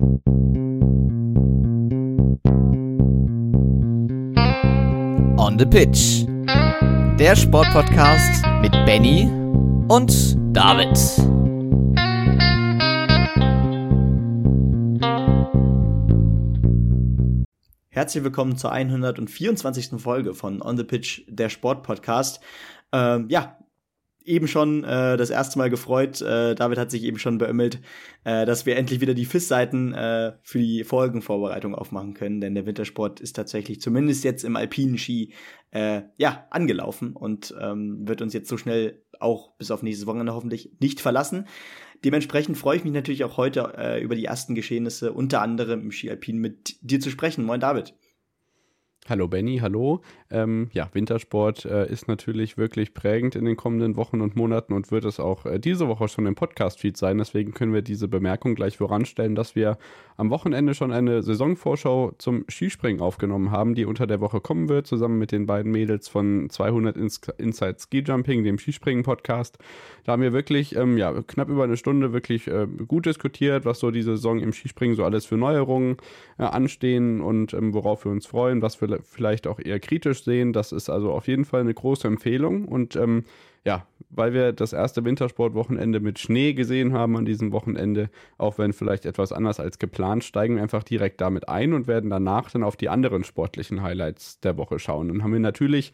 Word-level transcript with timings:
On 0.00 0.22
the 5.58 5.66
Pitch. 5.66 6.24
Der 7.18 7.34
Sportpodcast 7.34 8.44
mit 8.60 8.70
Benny 8.86 9.28
und 9.88 10.38
David. 10.56 10.96
Herzlich 17.88 18.22
willkommen 18.22 18.56
zur 18.56 18.70
124. 18.70 20.00
Folge 20.00 20.34
von 20.34 20.62
On 20.62 20.76
the 20.76 20.84
Pitch, 20.84 21.22
der 21.26 21.48
Sportpodcast. 21.48 22.38
Ähm, 22.92 23.26
ja, 23.28 23.58
eben 24.28 24.46
schon 24.46 24.84
äh, 24.84 25.16
das 25.16 25.30
erste 25.30 25.58
Mal 25.58 25.70
gefreut. 25.70 26.20
Äh, 26.20 26.54
David 26.54 26.78
hat 26.78 26.90
sich 26.90 27.02
eben 27.02 27.18
schon 27.18 27.38
beömmelt, 27.38 27.80
äh, 28.24 28.46
dass 28.46 28.66
wir 28.66 28.76
endlich 28.76 29.00
wieder 29.00 29.14
die 29.14 29.24
FIS-Seiten 29.24 29.94
äh, 29.94 30.32
für 30.42 30.58
die 30.58 30.84
Folgenvorbereitung 30.84 31.74
aufmachen 31.74 32.14
können, 32.14 32.40
denn 32.40 32.54
der 32.54 32.66
Wintersport 32.66 33.20
ist 33.20 33.34
tatsächlich 33.34 33.80
zumindest 33.80 34.24
jetzt 34.24 34.44
im 34.44 34.56
alpinen 34.56 34.98
Ski 34.98 35.32
äh, 35.70 36.02
ja 36.16 36.46
angelaufen 36.50 37.14
und 37.14 37.54
ähm, 37.60 38.06
wird 38.06 38.22
uns 38.22 38.34
jetzt 38.34 38.48
so 38.48 38.56
schnell 38.56 39.02
auch 39.18 39.56
bis 39.56 39.70
auf 39.70 39.82
nächstes 39.82 40.06
Wochenende 40.06 40.34
hoffentlich 40.34 40.72
nicht 40.80 41.00
verlassen. 41.00 41.46
Dementsprechend 42.04 42.56
freue 42.56 42.76
ich 42.76 42.84
mich 42.84 42.92
natürlich 42.92 43.24
auch 43.24 43.36
heute 43.36 43.72
äh, 43.76 44.00
über 44.00 44.14
die 44.14 44.26
ersten 44.26 44.54
Geschehnisse, 44.54 45.12
unter 45.12 45.42
anderem 45.42 45.80
im 45.80 45.90
Ski 45.90 46.10
Alpin, 46.10 46.38
mit 46.38 46.76
dir 46.80 47.00
zu 47.00 47.10
sprechen. 47.10 47.44
Moin 47.44 47.60
David. 47.60 47.94
Hallo 49.08 49.26
Benny, 49.26 49.56
hallo. 49.62 50.02
Ähm, 50.30 50.68
ja, 50.74 50.90
Wintersport 50.92 51.64
äh, 51.64 51.90
ist 51.90 52.08
natürlich 52.08 52.58
wirklich 52.58 52.92
prägend 52.92 53.36
in 53.36 53.46
den 53.46 53.56
kommenden 53.56 53.96
Wochen 53.96 54.20
und 54.20 54.36
Monaten 54.36 54.74
und 54.74 54.90
wird 54.90 55.06
es 55.06 55.18
auch 55.18 55.46
äh, 55.46 55.58
diese 55.58 55.88
Woche 55.88 56.08
schon 56.08 56.26
im 56.26 56.34
Podcast-Feed 56.34 56.94
sein. 56.94 57.16
Deswegen 57.16 57.54
können 57.54 57.72
wir 57.72 57.80
diese 57.80 58.06
Bemerkung 58.06 58.54
gleich 58.54 58.76
voranstellen, 58.76 59.34
dass 59.34 59.56
wir 59.56 59.78
am 60.18 60.28
Wochenende 60.28 60.74
schon 60.74 60.92
eine 60.92 61.22
Saisonvorschau 61.22 62.12
zum 62.18 62.44
Skispringen 62.50 63.00
aufgenommen 63.00 63.50
haben, 63.50 63.74
die 63.74 63.86
unter 63.86 64.06
der 64.06 64.20
Woche 64.20 64.42
kommen 64.42 64.68
wird, 64.68 64.86
zusammen 64.86 65.18
mit 65.18 65.32
den 65.32 65.46
beiden 65.46 65.72
Mädels 65.72 66.08
von 66.08 66.50
200 66.50 66.98
Ins 66.98 67.22
Inside 67.38 67.76
Ski 67.78 68.00
Jumping, 68.00 68.44
dem 68.44 68.58
Skispringen-Podcast. 68.58 69.56
Da 70.04 70.12
haben 70.12 70.22
wir 70.22 70.34
wirklich 70.34 70.76
ähm, 70.76 70.98
ja, 70.98 71.22
knapp 71.22 71.48
über 71.48 71.64
eine 71.64 71.78
Stunde 71.78 72.12
wirklich 72.12 72.46
äh, 72.46 72.66
gut 72.66 73.06
diskutiert, 73.06 73.64
was 73.64 73.78
so 73.78 73.90
diese 73.90 74.16
Saison 74.16 74.38
im 74.38 74.52
Skispringen 74.52 74.96
so 74.96 75.04
alles 75.04 75.24
für 75.24 75.38
Neuerungen 75.38 75.96
äh, 76.38 76.42
anstehen 76.42 77.22
und 77.22 77.54
ähm, 77.54 77.72
worauf 77.72 78.04
wir 78.04 78.12
uns 78.12 78.26
freuen, 78.26 78.60
was 78.60 78.74
wir 78.98 79.04
vielleicht 79.04 79.46
auch 79.46 79.58
eher 79.58 79.80
kritisch 79.80 80.24
sehen. 80.24 80.52
Das 80.52 80.72
ist 80.72 80.88
also 80.88 81.12
auf 81.12 81.26
jeden 81.26 81.44
Fall 81.44 81.60
eine 81.60 81.74
große 81.74 82.06
Empfehlung 82.06 82.66
und 82.66 82.96
ähm, 82.96 83.24
ja, 83.64 83.86
weil 84.08 84.32
wir 84.32 84.52
das 84.52 84.72
erste 84.72 85.04
Wintersportwochenende 85.04 86.00
mit 86.00 86.18
Schnee 86.18 86.54
gesehen 86.54 86.92
haben 86.94 87.16
an 87.16 87.26
diesem 87.26 87.52
Wochenende, 87.52 88.08
auch 88.38 88.56
wenn 88.56 88.72
vielleicht 88.72 89.04
etwas 89.04 89.32
anders 89.32 89.60
als 89.60 89.78
geplant, 89.78 90.24
steigen 90.24 90.56
wir 90.56 90.62
einfach 90.62 90.84
direkt 90.84 91.20
damit 91.20 91.48
ein 91.48 91.74
und 91.74 91.86
werden 91.86 92.08
danach 92.08 92.50
dann 92.50 92.62
auf 92.62 92.76
die 92.76 92.88
anderen 92.88 93.24
sportlichen 93.24 93.82
Highlights 93.82 94.40
der 94.40 94.56
Woche 94.56 94.78
schauen. 94.78 95.08
Dann 95.08 95.22
haben 95.22 95.32
wir 95.32 95.40
natürlich 95.40 95.92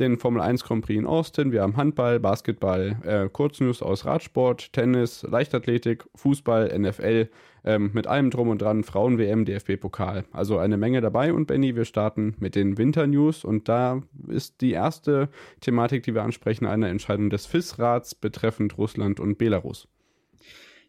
den 0.00 0.18
Formel 0.18 0.42
1 0.42 0.64
Grand 0.64 0.84
Prix 0.84 0.98
in 0.98 1.06
Austin, 1.06 1.52
wir 1.52 1.62
haben 1.62 1.76
Handball, 1.76 2.20
Basketball, 2.20 2.96
äh, 3.04 3.28
Kurznews 3.30 3.80
aus 3.80 4.04
Radsport, 4.04 4.72
Tennis, 4.72 5.22
Leichtathletik, 5.22 6.04
Fußball, 6.16 6.78
NFL, 6.78 7.28
ähm, 7.64 7.90
mit 7.92 8.06
allem 8.06 8.30
drum 8.30 8.48
und 8.48 8.62
dran, 8.62 8.84
Frauen-WM, 8.84 9.44
DFB-Pokal. 9.44 10.24
Also 10.32 10.58
eine 10.58 10.76
Menge 10.76 11.00
dabei 11.00 11.32
und 11.32 11.46
Benny, 11.46 11.76
wir 11.76 11.84
starten 11.84 12.34
mit 12.38 12.54
den 12.54 12.78
Winter-News 12.78 13.44
und 13.44 13.68
da 13.68 14.02
ist 14.28 14.60
die 14.60 14.72
erste 14.72 15.28
Thematik, 15.60 16.02
die 16.02 16.14
wir 16.14 16.22
ansprechen, 16.22 16.66
eine 16.66 16.88
Entscheidung 16.88 17.30
des 17.30 17.46
FIS-Rats 17.46 18.14
betreffend 18.14 18.78
Russland 18.78 19.20
und 19.20 19.38
Belarus. 19.38 19.88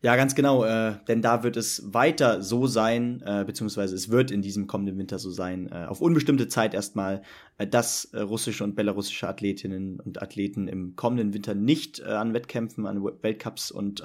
Ja, 0.05 0.15
ganz 0.15 0.35
genau, 0.35 0.63
äh, 0.63 0.97
denn 1.07 1.23
da 1.23 1.41
wird 1.41 1.57
es 1.57 1.91
weiter 1.91 2.43
so 2.43 2.67
sein, 2.67 3.23
äh, 3.25 3.43
beziehungsweise 3.43 3.95
es 3.95 4.09
wird 4.11 4.29
in 4.29 4.43
diesem 4.43 4.67
kommenden 4.67 4.99
Winter 4.99 5.17
so 5.17 5.31
sein, 5.31 5.67
äh, 5.71 5.85
auf 5.85 5.99
unbestimmte 5.99 6.47
Zeit 6.47 6.75
erstmal, 6.75 7.23
äh, 7.57 7.65
dass 7.65 8.05
äh, 8.13 8.19
russische 8.19 8.63
und 8.63 8.75
belarussische 8.75 9.27
Athletinnen 9.27 9.99
und 9.99 10.21
Athleten 10.21 10.67
im 10.67 10.95
kommenden 10.95 11.33
Winter 11.33 11.55
nicht 11.55 12.01
äh, 12.01 12.11
an 12.11 12.35
Wettkämpfen, 12.35 12.85
an 12.85 13.03
Weltcups 13.03 13.71
und 13.71 14.03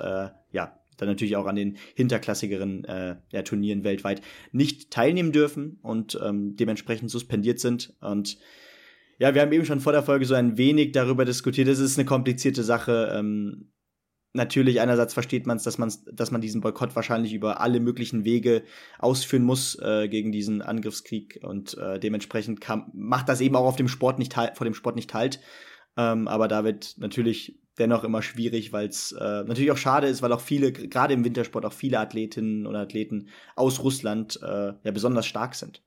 ja, 0.52 0.79
dann 1.00 1.08
natürlich 1.08 1.36
auch 1.36 1.46
an 1.46 1.56
den 1.56 1.76
hinterklassigeren 1.94 2.84
äh, 2.84 3.16
ja, 3.30 3.42
Turnieren 3.42 3.84
weltweit 3.84 4.22
nicht 4.52 4.90
teilnehmen 4.90 5.32
dürfen 5.32 5.78
und 5.82 6.18
ähm, 6.22 6.56
dementsprechend 6.56 7.10
suspendiert 7.10 7.60
sind. 7.60 7.94
Und 8.00 8.38
ja, 9.18 9.34
wir 9.34 9.42
haben 9.42 9.52
eben 9.52 9.66
schon 9.66 9.80
vor 9.80 9.92
der 9.92 10.02
Folge 10.02 10.24
so 10.24 10.34
ein 10.34 10.56
wenig 10.56 10.92
darüber 10.92 11.24
diskutiert. 11.24 11.68
Es 11.68 11.78
ist 11.78 11.98
eine 11.98 12.06
komplizierte 12.06 12.62
Sache. 12.62 13.12
Ähm, 13.14 13.70
natürlich 14.32 14.80
einerseits 14.80 15.12
versteht 15.12 15.46
man 15.46 15.56
es, 15.56 15.64
dass 15.64 15.78
man 15.78 15.92
dass 16.12 16.30
man 16.30 16.40
diesen 16.40 16.60
Boykott 16.60 16.94
wahrscheinlich 16.96 17.32
über 17.34 17.60
alle 17.60 17.80
möglichen 17.80 18.24
Wege 18.24 18.62
ausführen 18.98 19.42
muss 19.42 19.78
äh, 19.80 20.08
gegen 20.08 20.32
diesen 20.32 20.62
Angriffskrieg 20.62 21.40
und 21.42 21.76
äh, 21.76 21.98
dementsprechend 21.98 22.60
kam, 22.60 22.90
macht 22.94 23.28
das 23.28 23.40
eben 23.40 23.56
auch 23.56 23.66
auf 23.66 23.76
dem 23.76 23.88
Sport 23.88 24.18
nicht 24.18 24.34
vor 24.34 24.64
dem 24.64 24.74
Sport 24.74 24.96
nicht 24.96 25.12
halt. 25.14 25.40
Ähm, 25.96 26.28
aber 26.28 26.48
da 26.48 26.64
wird 26.64 26.94
natürlich 26.98 27.59
dennoch 27.80 28.04
immer 28.04 28.22
schwierig, 28.22 28.72
weil 28.72 28.88
es 28.88 29.12
äh, 29.12 29.44
natürlich 29.44 29.72
auch 29.72 29.76
schade 29.76 30.06
ist, 30.06 30.22
weil 30.22 30.32
auch 30.32 30.40
viele, 30.40 30.72
gerade 30.72 31.14
im 31.14 31.24
Wintersport, 31.24 31.64
auch 31.64 31.72
viele 31.72 31.98
Athletinnen 31.98 32.66
und 32.66 32.76
Athleten 32.76 33.28
aus 33.56 33.82
Russland 33.82 34.38
äh, 34.42 34.72
ja 34.84 34.90
besonders 34.92 35.26
stark 35.26 35.54
sind. 35.54 35.82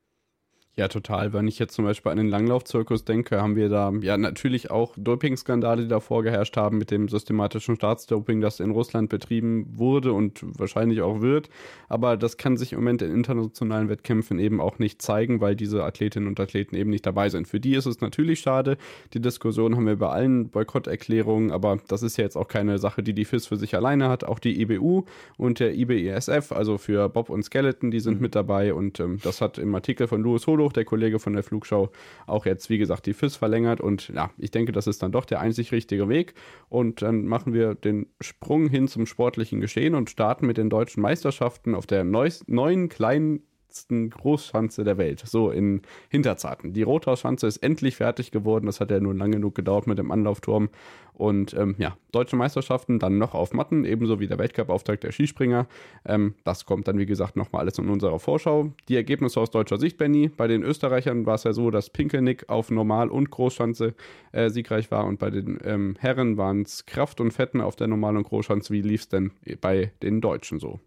Ja, 0.75 0.88
total. 0.88 1.34
Wenn 1.34 1.47
ich 1.47 1.59
jetzt 1.59 1.75
zum 1.75 1.85
Beispiel 1.85 2.11
an 2.11 2.17
den 2.17 2.29
Langlaufzirkus 2.29 3.06
denke, 3.06 3.39
haben 3.39 3.56
wir 3.56 3.69
da 3.69 3.94
ja 4.01 4.17
natürlich 4.17 4.72
auch 4.72 4.95
Dopingskandale, 4.97 5.84
die 5.84 5.88
da 5.88 6.00
vorgeherrscht 6.00 6.57
haben 6.57 6.79
mit 6.79 6.89
dem 6.89 7.09
systematischen 7.09 7.75
Staatsdoping, 7.75 8.41
das 8.41 8.59
in 8.59 8.72
Russland 8.72 9.09
betrieben 9.09 9.67
wurde 9.78 10.13
und 10.13 10.39
wahrscheinlich 10.57 11.03
auch 11.03 11.22
wird. 11.22 11.50
Aber 11.89 12.17
das 12.17 12.38
kann 12.38 12.57
sich 12.57 12.73
im 12.73 12.79
Moment 12.79 13.03
in 13.03 13.13
internationalen 13.13 13.88
Wettkämpfen 13.88 14.39
eben 14.39 14.59
auch 14.59 14.79
nicht 14.79 15.00
zeigen, 15.00 15.41
weil 15.41 15.56
diese 15.56 15.84
Athletinnen 15.84 16.28
und 16.28 16.39
Athleten 16.39 16.75
eben 16.75 16.90
nicht 16.90 17.05
dabei 17.05 17.29
sind. 17.29 17.47
Für 17.47 17.59
die 17.59 17.75
ist 17.75 17.85
es 17.85 18.01
natürlich 18.01 18.40
schade. 18.40 18.78
Die 19.13 19.22
Diskussion 19.22 19.75
haben 19.75 19.85
wir 19.85 19.97
bei 19.97 20.09
allen 20.09 20.50
Boykotterklärungen, 20.50 21.51
aber 21.51 21.78
das 21.88 22.01
ist 22.01 22.17
ja 22.17 22.23
jetzt 22.23 22.35
auch 22.35 22.47
keine 22.47 22.79
Sache, 22.79 23.03
die 23.03 23.13
die 23.13 23.25
FIS 23.25 23.45
für 23.45 23.57
sich 23.57 23.75
alleine 23.75 24.09
hat. 24.09 24.23
Auch 24.23 24.40
die 24.40 24.59
IBU 24.59 25.03
und 25.38 25.59
der 25.59 25.75
IBESF, 25.75 26.51
also 26.51 26.79
für 26.79 27.09
Bob 27.09 27.29
und 27.29 27.44
Skeleton, 27.44 27.91
die 27.91 28.00
sind 28.00 28.16
mhm. 28.16 28.22
mit 28.23 28.34
dabei 28.34 28.73
und 28.73 29.00
ähm, 29.00 29.19
das 29.22 29.40
hat 29.40 29.59
im 29.59 29.75
Artikel 29.75 30.07
von 30.07 30.23
Louis 30.23 30.47
Holo 30.47 30.62
Vogelshoch, 30.63 30.74
der 30.74 30.85
Kollege 30.85 31.19
von 31.19 31.34
der 31.34 31.44
Flugschau, 31.44 31.90
auch 32.28 32.46
jetzt, 32.46 32.69
wie 32.69 32.78
gesagt, 32.78 33.06
die 33.06 33.13
FIS 33.13 33.35
verlängert. 33.35 33.81
Und 33.81 34.09
ja, 34.09 34.31
ich 34.38 34.51
denke, 34.51 34.72
das 34.72 34.88
ist 34.88 35.01
dann 35.03 35.12
doch 35.12 35.25
der 35.25 35.40
einzig 35.40 35.72
richtige 35.72 36.09
Weg. 36.09 36.34
Und 36.69 37.01
dann 37.01 37.25
machen 37.25 37.53
wir 37.53 37.75
den 37.75 38.07
Sprung 38.22 38.69
hin 38.69 38.88
zum 38.88 39.06
sportlichen 39.06 39.62
Geschehen 39.62 39.96
und 39.96 40.09
starten 40.09 40.47
mit 40.47 40.57
den 40.57 40.69
deutschen 40.69 41.02
Meisterschaften 41.02 41.75
auf 41.75 41.85
der 41.85 42.03
neuen 42.03 42.90
kleinen 42.90 43.44
letzten 43.73 44.11
Großschanze 44.11 44.84
der 44.84 45.00
Welt, 45.00 45.23
so 45.25 45.50
in 45.50 45.81
Hinterzarten. 46.09 46.73
Die 46.73 46.84
Rothausschanze 46.84 47.47
ist 47.47 47.57
endlich 47.57 47.95
fertig 47.95 48.29
geworden, 48.29 48.67
das 48.67 48.79
hat 48.79 48.91
ja 48.91 49.00
nur 49.00 49.16
lang 49.16 49.31
genug 49.31 49.56
gedauert 49.56 49.88
mit 49.88 49.97
dem 49.97 50.11
Anlaufturm. 50.11 50.69
Und 51.13 51.56
ähm, 51.56 51.73
ja, 51.79 51.97
deutsche 52.11 52.35
Meisterschaften 52.35 53.00
dann 53.00 53.17
noch 53.17 53.34
auf 53.34 53.51
Matten, 53.53 53.84
ebenso 53.84 54.19
wie 54.19 54.28
der 54.28 54.38
Weltcup-Auftakt 54.38 55.03
der 55.03 55.11
Skispringer. 55.11 55.67
Ähm, 56.06 56.35
das 56.44 56.66
kommt 56.66 56.88
dann, 56.88 57.00
wie 57.00 57.07
gesagt, 57.07 57.35
nochmal 57.35 57.61
alles 57.61 57.79
in 57.79 57.89
unserer 57.89 58.19
Vorschau. 58.19 58.73
Die 58.89 58.95
Ergebnisse 58.95 59.39
aus 59.39 59.50
deutscher 59.50 59.79
Sicht, 59.79 59.97
Benny. 59.97 60.29
Bei 60.29 60.47
den 60.47 60.61
Österreichern 60.61 61.25
war 61.25 61.35
es 61.35 61.44
ja 61.44 61.53
so, 61.53 61.72
dass 61.72 61.90
Pinkelnick 61.90 62.50
auf 62.50 62.69
Normal- 62.69 63.09
und 63.09 63.31
Großschanze 63.31 63.95
äh, 64.34 64.51
siegreich 64.51 64.91
war 64.91 65.05
und 65.05 65.17
bei 65.17 65.31
den 65.31 65.57
ähm, 65.63 65.95
Herren 66.00 66.38
waren 66.38 66.61
es 66.61 66.85
Kraft 66.85 67.19
und 67.19 67.31
Fetten 67.31 67.59
auf 67.59 67.75
der 67.75 67.88
Normal- 67.88 68.17
und 68.17 68.23
Großschanze. 68.23 68.72
Wie 68.72 68.81
lief 68.81 69.01
es 69.01 69.09
denn 69.09 69.31
bei 69.61 69.91
den 70.03 70.22
Deutschen 70.22 70.59
so? 70.59 70.79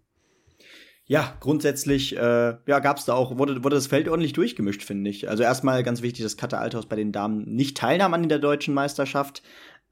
Ja, 1.09 1.37
grundsätzlich 1.39 2.17
äh, 2.17 2.57
ja, 2.67 2.79
gab 2.81 2.99
es 2.99 3.05
da 3.05 3.15
auch, 3.15 3.39
wurde, 3.39 3.63
wurde 3.63 3.77
das 3.77 3.87
Feld 3.87 4.09
ordentlich 4.09 4.33
durchgemischt, 4.33 4.83
finde 4.83 5.09
ich. 5.09 5.29
Also 5.29 5.45
erstmal 5.45 5.85
ganz 5.85 6.03
wichtig, 6.03 6.25
dass 6.25 6.37
Katja 6.37 6.59
Althaus 6.59 6.87
bei 6.87 6.97
den 6.97 7.13
Damen 7.13 7.45
nicht 7.45 7.77
teilnahm 7.77 8.13
an 8.13 8.29
der 8.29 8.41
deutschen 8.41 8.75
Meisterschaft. 8.75 9.43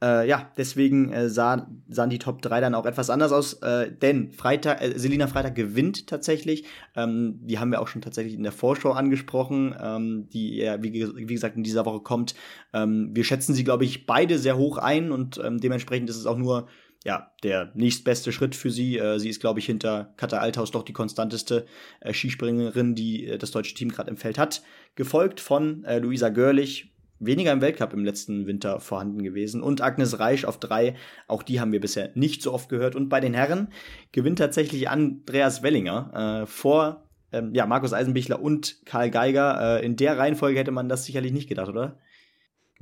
Äh, 0.02 0.28
ja, 0.28 0.50
deswegen 0.56 1.12
äh, 1.12 1.28
sah, 1.30 1.68
sahen 1.88 2.10
die 2.10 2.18
Top 2.18 2.42
3 2.42 2.60
dann 2.60 2.74
auch 2.74 2.84
etwas 2.84 3.10
anders 3.10 3.30
aus, 3.30 3.54
äh, 3.62 3.92
denn 3.92 4.32
Freitag, 4.32 4.82
äh, 4.82 4.98
Selina 4.98 5.28
Freitag 5.28 5.54
gewinnt 5.54 6.08
tatsächlich. 6.08 6.64
Ähm, 6.96 7.38
die 7.42 7.60
haben 7.60 7.70
wir 7.70 7.80
auch 7.80 7.86
schon 7.86 8.02
tatsächlich 8.02 8.34
in 8.34 8.42
der 8.42 8.50
Vorschau 8.50 8.90
angesprochen, 8.90 9.72
ähm, 9.80 10.28
die 10.32 10.56
ja, 10.56 10.82
wie, 10.82 10.92
wie, 10.92 11.34
gesagt, 11.34 11.56
in 11.56 11.62
dieser 11.62 11.86
Woche 11.86 12.00
kommt. 12.00 12.34
Ähm, 12.72 13.10
wir 13.14 13.22
schätzen 13.22 13.54
sie, 13.54 13.62
glaube 13.62 13.84
ich, 13.84 14.04
beide 14.04 14.36
sehr 14.36 14.56
hoch 14.56 14.78
ein 14.78 15.12
und 15.12 15.40
ähm, 15.42 15.60
dementsprechend 15.60 16.10
ist 16.10 16.16
es 16.16 16.26
auch 16.26 16.38
nur 16.38 16.66
ja, 17.04 17.30
der 17.42 17.70
nächstbeste 17.74 18.32
Schritt 18.32 18.56
für 18.56 18.70
sie. 18.70 18.98
Äh, 18.98 19.18
sie 19.18 19.28
ist, 19.28 19.40
glaube 19.40 19.60
ich, 19.60 19.66
hinter 19.66 20.14
Katha 20.16 20.38
Althaus 20.38 20.70
doch 20.70 20.82
die 20.82 20.94
konstanteste 20.94 21.66
äh, 22.00 22.12
Skispringerin, 22.14 22.94
die 22.94 23.26
äh, 23.26 23.38
das 23.38 23.50
deutsche 23.50 23.74
Team 23.74 23.90
gerade 23.90 24.10
im 24.10 24.16
Feld 24.16 24.38
hat. 24.38 24.62
Gefolgt 24.94 25.40
von 25.40 25.84
äh, 25.84 25.98
Luisa 25.98 26.30
Görlich, 26.30 26.94
weniger 27.18 27.52
im 27.52 27.60
Weltcup 27.60 27.92
im 27.92 28.04
letzten 28.04 28.46
Winter 28.46 28.80
vorhanden 28.80 29.22
gewesen. 29.22 29.62
Und 29.62 29.82
Agnes 29.82 30.18
Reich 30.18 30.46
auf 30.46 30.58
drei, 30.58 30.96
auch 31.28 31.42
die 31.42 31.60
haben 31.60 31.72
wir 31.72 31.80
bisher 31.80 32.10
nicht 32.14 32.42
so 32.42 32.52
oft 32.54 32.70
gehört. 32.70 32.96
Und 32.96 33.10
bei 33.10 33.20
den 33.20 33.34
Herren 33.34 33.68
gewinnt 34.12 34.38
tatsächlich 34.38 34.88
Andreas 34.88 35.62
Wellinger 35.62 36.42
äh, 36.42 36.46
vor 36.46 37.04
ähm, 37.32 37.52
ja, 37.52 37.66
Markus 37.66 37.92
Eisenbichler 37.92 38.40
und 38.40 38.86
Karl 38.86 39.10
Geiger. 39.10 39.80
Äh, 39.80 39.84
in 39.84 39.96
der 39.96 40.16
Reihenfolge 40.16 40.58
hätte 40.58 40.70
man 40.70 40.88
das 40.88 41.04
sicherlich 41.04 41.32
nicht 41.32 41.50
gedacht, 41.50 41.68
oder? 41.68 41.98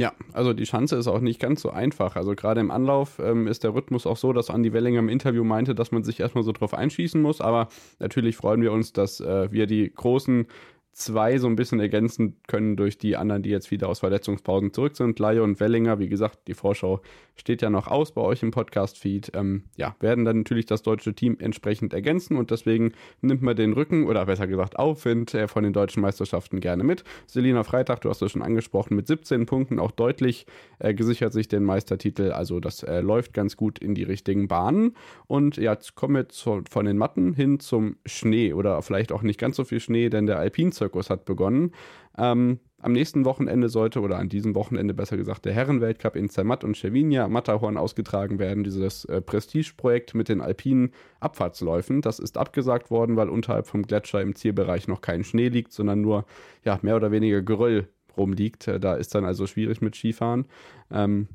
Ja, 0.03 0.13
also 0.33 0.53
die 0.53 0.67
Schanze 0.67 0.97
ist 0.97 1.07
auch 1.07 1.21
nicht 1.21 1.39
ganz 1.39 1.63
so 1.63 1.71
einfach. 1.71 2.17
Also 2.17 2.35
gerade 2.35 2.61
im 2.61 2.73
Anlauf 2.73 3.21
ähm, 3.21 3.47
ist 3.47 3.63
der 3.63 3.73
Rhythmus 3.73 4.05
auch 4.05 4.17
so, 4.17 4.33
dass 4.33 4.49
Andy 4.49 4.73
Wellinger 4.73 4.99
im 4.99 5.09
Interview 5.09 5.45
meinte, 5.45 5.77
dass 5.77 5.93
man 5.93 6.03
sich 6.03 6.19
erstmal 6.19 6.43
so 6.43 6.51
drauf 6.51 6.75
einschießen 6.75 7.23
muss. 7.23 7.41
Aber 7.41 7.69
natürlich 8.01 8.35
freuen 8.37 8.63
wir 8.63 8.73
uns, 8.73 8.93
dass 8.93 9.21
äh, 9.21 9.53
wir 9.53 9.69
die 9.69 9.93
großen 9.95 10.49
zwei 10.93 11.39
so 11.39 11.47
ein 11.47 11.57
bisschen 11.57 11.81
ergänzen 11.81 12.37
können 12.47 12.77
durch 12.77 12.99
die 12.99 13.17
anderen, 13.17 13.43
die 13.43 13.51
jetzt 13.51 13.71
wieder 13.71 13.89
aus 13.89 14.01
Verletzungspausen 14.01 14.73
zurück 14.73 14.97
sind. 14.97 15.19
Laie 15.19 15.43
und 15.43 15.59
Wellinger, 15.59 15.99
wie 15.99 16.09
gesagt, 16.09 16.41
die 16.47 16.55
Vorschau 16.55 17.01
steht 17.35 17.63
ja 17.63 17.71
noch 17.71 17.89
aus 17.89 18.13
bei 18.13 18.21
euch 18.21 18.43
im 18.43 18.51
Podcast-Feed. 18.51 19.33
Ähm, 19.35 19.65
ja, 19.77 19.97
werden 20.01 20.25
dann 20.25 20.39
natürlich 20.39 20.67
das 20.67 20.83
deutsche 20.83 21.15
Team 21.15 21.37
entsprechend 21.41 21.95
ergänzen 21.95 22.37
und 22.37 22.51
deswegen 22.51 22.93
nimmt 23.21 23.43
man 23.43 23.57
den 23.57 23.73
Rücken 23.73 24.07
oder 24.07 24.27
besser 24.27 24.47
gesagt 24.47 24.79
Aufwind 24.79 25.35
äh, 25.35 25.49
von 25.49 25.65
den 25.65 25.73
deutschen 25.73 26.03
Meisterschaften 26.03 26.61
gerne 26.61 26.85
mit. 26.85 27.05
Selina 27.27 27.65
Freitag, 27.65 28.03
du 28.03 28.11
hast 28.11 28.21
es 28.23 28.33
schon 28.33 28.43
angesprochen, 28.43 28.95
mit 28.95 29.07
17 29.07 29.47
Punkten 29.47 29.79
auch 29.79 29.91
deutlich 29.91 30.47
äh, 30.79 30.95
gesichert 30.95 31.33
sich 31.33 31.49
den 31.49 31.65
Meistertitel. 31.65 32.33
Also 32.33 32.61
das 32.61 32.83
äh, 32.83 33.01
läuft 33.01 33.33
ganz 33.33 33.57
gut 33.57 33.79
in 33.79 33.95
die 33.95 34.05
richtigen 34.05 34.47
Bahnen. 34.47 34.95
Und 35.27 35.57
ja, 35.57 35.73
jetzt 35.73 35.95
kommen 35.95 36.15
wir 36.15 36.29
zu, 36.29 36.63
von 36.69 36.85
den 36.85 36.99
Matten 36.99 37.33
hin 37.33 37.61
zum 37.61 37.97
Schnee 38.05 38.53
oder 38.53 38.83
vielleicht 38.83 39.11
auch 39.11 39.23
nicht 39.23 39.41
ganz 39.41 39.57
so 39.57 39.65
viel 39.65 39.81
Schnee, 39.81 40.11
denn 40.11 40.27
der 40.27 40.39
Alpin 40.39 40.71
Zirkus 40.83 41.11
hat 41.11 41.25
begonnen. 41.25 41.73
Ähm, 42.19 42.59
am 42.79 42.93
nächsten 42.93 43.25
Wochenende 43.25 43.69
sollte, 43.69 44.01
oder 44.01 44.19
an 44.19 44.29
diesem 44.29 44.57
Wochenende 44.57 44.93
besser 44.93 45.17
gesagt, 45.17 45.45
der 45.45 45.53
Herrenweltcup 45.53 46.17
in 46.17 46.29
Zermatt 46.29 46.65
und 46.65 46.77
Cervinia 46.77 47.29
Matterhorn 47.29 47.77
ausgetragen 47.77 48.41
werden. 48.41 48.65
Dieses 48.65 49.05
äh, 49.05 49.21
Prestigeprojekt 49.21 50.15
mit 50.15 50.29
den 50.29 50.41
alpinen 50.41 50.91
Abfahrtsläufen. 51.21 52.03
Das 52.03 52.19
ist 52.19 52.37
abgesagt 52.37 52.91
worden, 52.91 53.17
weil 53.17 53.29
unterhalb 53.29 53.69
vom 53.69 53.83
Gletscher 53.83 54.21
im 54.21 54.35
Zielbereich 54.35 54.89
noch 54.89 55.01
kein 55.01 55.23
Schnee 55.23 55.49
liegt, 55.49 55.73
sondern 55.73 56.01
nur 56.01 56.25
ja, 56.65 56.79
mehr 56.83 56.97
oder 56.97 57.13
weniger 57.13 57.43
Geröll 57.43 57.89
rumliegt. 58.17 58.67
Äh, 58.67 58.81
da 58.81 58.95
ist 58.95 59.15
dann 59.15 59.25
also 59.25 59.47
schwierig 59.47 59.81
mit 59.81 59.95
Skifahren. 59.95 60.47
Ähm, 60.91 61.29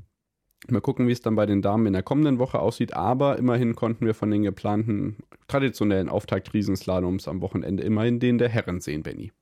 Mal 0.66 0.80
gucken, 0.80 1.06
wie 1.06 1.12
es 1.12 1.22
dann 1.22 1.36
bei 1.36 1.46
den 1.46 1.62
Damen 1.62 1.86
in 1.86 1.92
der 1.92 2.02
kommenden 2.02 2.38
Woche 2.38 2.58
aussieht. 2.58 2.94
Aber 2.94 3.38
immerhin 3.38 3.76
konnten 3.76 4.04
wir 4.04 4.14
von 4.14 4.30
den 4.30 4.42
geplanten 4.42 5.16
traditionellen 5.46 6.08
Auftakt-Riesenslaloms 6.08 7.28
am 7.28 7.40
Wochenende 7.40 7.84
immerhin 7.84 8.18
den 8.18 8.38
der 8.38 8.48
Herren 8.48 8.80
sehen, 8.80 9.02
Benny. 9.02 9.32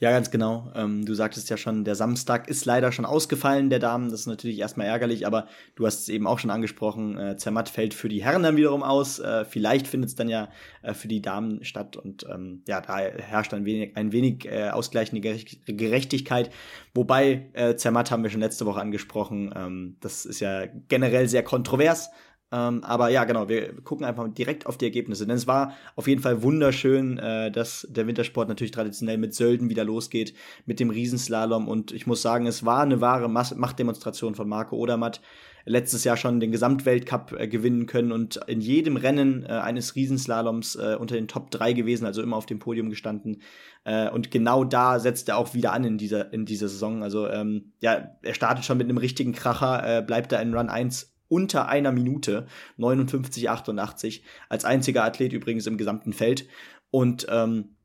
Ja, 0.00 0.12
ganz 0.12 0.30
genau. 0.30 0.70
Ähm, 0.76 1.04
du 1.04 1.12
sagtest 1.14 1.50
ja 1.50 1.56
schon, 1.56 1.82
der 1.82 1.96
Samstag 1.96 2.48
ist 2.48 2.64
leider 2.64 2.92
schon 2.92 3.04
ausgefallen, 3.04 3.68
der 3.68 3.80
Damen. 3.80 4.10
Das 4.10 4.20
ist 4.20 4.26
natürlich 4.26 4.60
erstmal 4.60 4.86
ärgerlich, 4.86 5.26
aber 5.26 5.48
du 5.74 5.86
hast 5.86 6.02
es 6.02 6.08
eben 6.08 6.28
auch 6.28 6.38
schon 6.38 6.50
angesprochen. 6.50 7.18
Äh, 7.18 7.36
Zermatt 7.36 7.68
fällt 7.68 7.94
für 7.94 8.08
die 8.08 8.22
Herren 8.22 8.44
dann 8.44 8.56
wiederum 8.56 8.84
aus. 8.84 9.18
Äh, 9.18 9.44
vielleicht 9.44 9.88
findet 9.88 10.10
es 10.10 10.14
dann 10.14 10.28
ja 10.28 10.50
äh, 10.82 10.94
für 10.94 11.08
die 11.08 11.20
Damen 11.20 11.64
statt 11.64 11.96
und 11.96 12.24
ähm, 12.32 12.62
ja, 12.68 12.80
da 12.80 12.98
herrscht 12.98 13.52
ein 13.54 13.64
wenig, 13.64 13.96
ein 13.96 14.12
wenig 14.12 14.46
äh, 14.46 14.68
ausgleichende 14.68 15.20
Gerechtigkeit. 15.20 16.50
Wobei 16.94 17.48
äh, 17.54 17.74
Zermatt 17.74 18.12
haben 18.12 18.22
wir 18.22 18.30
schon 18.30 18.40
letzte 18.40 18.66
Woche 18.66 18.80
angesprochen. 18.80 19.52
Ähm, 19.56 19.96
das 19.98 20.26
ist 20.26 20.38
ja 20.38 20.66
generell 20.86 21.28
sehr 21.28 21.42
kontrovers. 21.42 22.10
Ähm, 22.50 22.82
aber 22.82 23.10
ja, 23.10 23.24
genau, 23.24 23.48
wir 23.48 23.74
gucken 23.82 24.06
einfach 24.06 24.26
direkt 24.28 24.66
auf 24.66 24.78
die 24.78 24.86
Ergebnisse. 24.86 25.26
Denn 25.26 25.36
es 25.36 25.46
war 25.46 25.74
auf 25.96 26.08
jeden 26.08 26.22
Fall 26.22 26.42
wunderschön, 26.42 27.18
äh, 27.18 27.50
dass 27.50 27.86
der 27.90 28.06
Wintersport 28.06 28.48
natürlich 28.48 28.70
traditionell 28.70 29.18
mit 29.18 29.34
Sölden 29.34 29.68
wieder 29.68 29.84
losgeht, 29.84 30.32
mit 30.64 30.80
dem 30.80 30.90
Riesenslalom. 30.90 31.68
Und 31.68 31.92
ich 31.92 32.06
muss 32.06 32.22
sagen, 32.22 32.46
es 32.46 32.64
war 32.64 32.82
eine 32.82 33.00
wahre 33.00 33.28
Machtdemonstration 33.28 34.34
von 34.34 34.48
Marco 34.48 34.76
Odermatt. 34.76 35.20
Letztes 35.66 36.04
Jahr 36.04 36.16
schon 36.16 36.40
den 36.40 36.50
Gesamtweltcup 36.50 37.32
äh, 37.38 37.48
gewinnen 37.48 37.84
können 37.84 38.12
und 38.12 38.40
in 38.46 38.62
jedem 38.62 38.96
Rennen 38.96 39.44
äh, 39.44 39.48
eines 39.48 39.94
Riesenslaloms 39.94 40.76
äh, 40.76 40.96
unter 40.98 41.16
den 41.16 41.28
Top 41.28 41.50
3 41.50 41.74
gewesen, 41.74 42.06
also 42.06 42.22
immer 42.22 42.36
auf 42.36 42.46
dem 42.46 42.58
Podium 42.58 42.88
gestanden. 42.88 43.42
Äh, 43.84 44.08
und 44.08 44.30
genau 44.30 44.64
da 44.64 44.98
setzt 44.98 45.28
er 45.28 45.36
auch 45.36 45.52
wieder 45.52 45.74
an 45.74 45.84
in 45.84 45.98
dieser, 45.98 46.32
in 46.32 46.46
dieser 46.46 46.68
Saison. 46.68 47.02
Also 47.02 47.28
ähm, 47.28 47.72
ja, 47.80 48.16
er 48.22 48.32
startet 48.32 48.64
schon 48.64 48.78
mit 48.78 48.88
einem 48.88 48.96
richtigen 48.96 49.32
Kracher, 49.32 49.98
äh, 49.98 50.02
bleibt 50.02 50.32
da 50.32 50.40
in 50.40 50.54
Run 50.54 50.70
1 50.70 51.17
unter 51.28 51.68
einer 51.68 51.92
Minute, 51.92 52.46
59,88, 52.78 54.22
als 54.48 54.64
einziger 54.64 55.04
Athlet 55.04 55.32
übrigens 55.32 55.66
im 55.66 55.78
gesamten 55.78 56.12
Feld. 56.12 56.48
Und 56.90 57.26
ähm, 57.30 57.76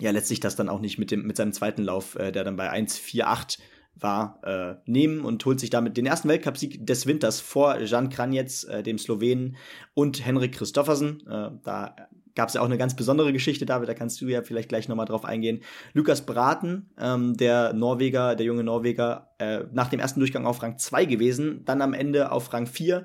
ja, 0.00 0.10
letztlich 0.10 0.40
das 0.40 0.56
dann 0.56 0.68
auch 0.68 0.80
nicht 0.80 0.98
mit, 0.98 1.10
dem, 1.10 1.26
mit 1.26 1.36
seinem 1.36 1.52
zweiten 1.52 1.82
Lauf, 1.82 2.16
äh, 2.16 2.32
der 2.32 2.44
dann 2.44 2.56
bei 2.56 2.70
1,48 2.72 3.58
war, 3.94 4.40
äh, 4.44 4.76
nehmen 4.86 5.24
und 5.24 5.44
holt 5.44 5.60
sich 5.60 5.70
damit 5.70 5.96
den 5.96 6.06
ersten 6.06 6.28
Weltcupsieg 6.28 6.86
des 6.86 7.06
Winters 7.06 7.40
vor 7.40 7.78
Jan 7.80 8.08
Kranjec, 8.08 8.64
äh, 8.68 8.82
dem 8.82 8.98
Slowenen, 8.98 9.56
und 9.94 10.24
Henrik 10.24 10.52
Christoffersen. 10.52 11.26
Äh, 11.26 11.50
da 11.62 11.96
gab 12.40 12.48
es 12.48 12.54
ja 12.54 12.62
auch 12.62 12.66
eine 12.66 12.78
ganz 12.78 12.96
besondere 12.96 13.34
Geschichte, 13.34 13.66
David, 13.66 13.90
da 13.90 13.92
kannst 13.92 14.18
du 14.22 14.26
ja 14.26 14.40
vielleicht 14.40 14.70
gleich 14.70 14.88
nochmal 14.88 15.04
drauf 15.04 15.26
eingehen. 15.26 15.60
Lukas 15.92 16.24
Braten, 16.24 16.88
ähm, 16.98 17.36
der 17.36 17.74
Norweger, 17.74 18.34
der 18.34 18.46
junge 18.46 18.64
Norweger, 18.64 19.28
äh, 19.38 19.64
nach 19.72 19.88
dem 19.88 20.00
ersten 20.00 20.20
Durchgang 20.20 20.46
auf 20.46 20.62
Rang 20.62 20.78
2 20.78 21.04
gewesen, 21.04 21.66
dann 21.66 21.82
am 21.82 21.92
Ende 21.92 22.32
auf 22.32 22.50
Rang 22.54 22.66
4. 22.66 23.04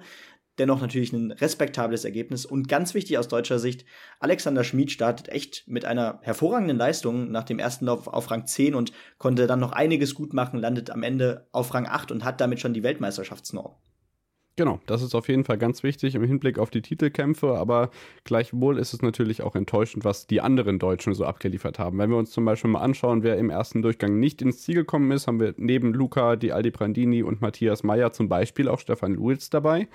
Dennoch 0.57 0.79
natürlich 0.79 1.11
ein 1.11 1.31
respektables 1.31 2.05
Ergebnis 2.05 2.45
und 2.45 2.69
ganz 2.69 2.93
wichtig 2.93 3.17
aus 3.17 3.27
deutscher 3.27 3.59
Sicht, 3.59 3.83
Alexander 4.21 4.63
Schmid 4.63 4.89
startet 4.89 5.27
echt 5.27 5.65
mit 5.67 5.83
einer 5.83 6.19
hervorragenden 6.21 6.77
Leistung 6.77 7.29
nach 7.29 7.43
dem 7.43 7.59
ersten 7.59 7.87
Lauf 7.87 8.07
auf 8.07 8.31
Rang 8.31 8.47
10 8.47 8.73
und 8.73 8.93
konnte 9.17 9.47
dann 9.47 9.59
noch 9.59 9.73
einiges 9.73 10.15
gut 10.15 10.33
machen, 10.33 10.61
landet 10.61 10.91
am 10.91 11.03
Ende 11.03 11.49
auf 11.51 11.73
Rang 11.73 11.87
8 11.87 12.09
und 12.13 12.23
hat 12.23 12.39
damit 12.39 12.61
schon 12.61 12.73
die 12.73 12.83
Weltmeisterschaftsnorm. 12.83 13.75
Genau, 14.57 14.79
das 14.85 15.01
ist 15.01 15.15
auf 15.15 15.27
jeden 15.27 15.43
Fall 15.43 15.57
ganz 15.57 15.83
wichtig 15.83 16.15
im 16.15 16.23
Hinblick 16.23 16.59
auf 16.59 16.69
die 16.69 16.81
Titelkämpfe, 16.81 17.57
aber 17.57 17.89
gleichwohl 18.23 18.79
ist 18.79 18.93
es 18.93 19.01
natürlich 19.01 19.41
auch 19.41 19.53
enttäuschend, 19.53 20.05
was 20.05 20.27
die 20.27 20.39
anderen 20.39 20.79
Deutschen 20.79 21.13
so 21.13 21.25
abgeliefert 21.25 21.77
haben. 21.77 21.97
Wenn 21.97 22.09
wir 22.09 22.15
uns 22.15 22.31
zum 22.31 22.45
Beispiel 22.45 22.71
mal 22.71 22.79
anschauen, 22.79 23.21
wer 23.21 23.37
im 23.37 23.49
ersten 23.49 23.81
Durchgang 23.81 24.17
nicht 24.17 24.41
ins 24.41 24.61
Ziel 24.61 24.75
gekommen 24.75 25.11
ist, 25.11 25.27
haben 25.27 25.41
wir 25.41 25.53
neben 25.57 25.93
Luca, 25.93 26.37
die 26.37 26.53
Aldi 26.53 26.71
Brandini 26.71 27.21
und 27.21 27.41
Matthias 27.41 27.83
Meyer 27.83 28.13
zum 28.13 28.29
Beispiel 28.29 28.69
auch 28.69 28.79
Stefan 28.79 29.15
Luiz 29.15 29.49
dabei. 29.49 29.89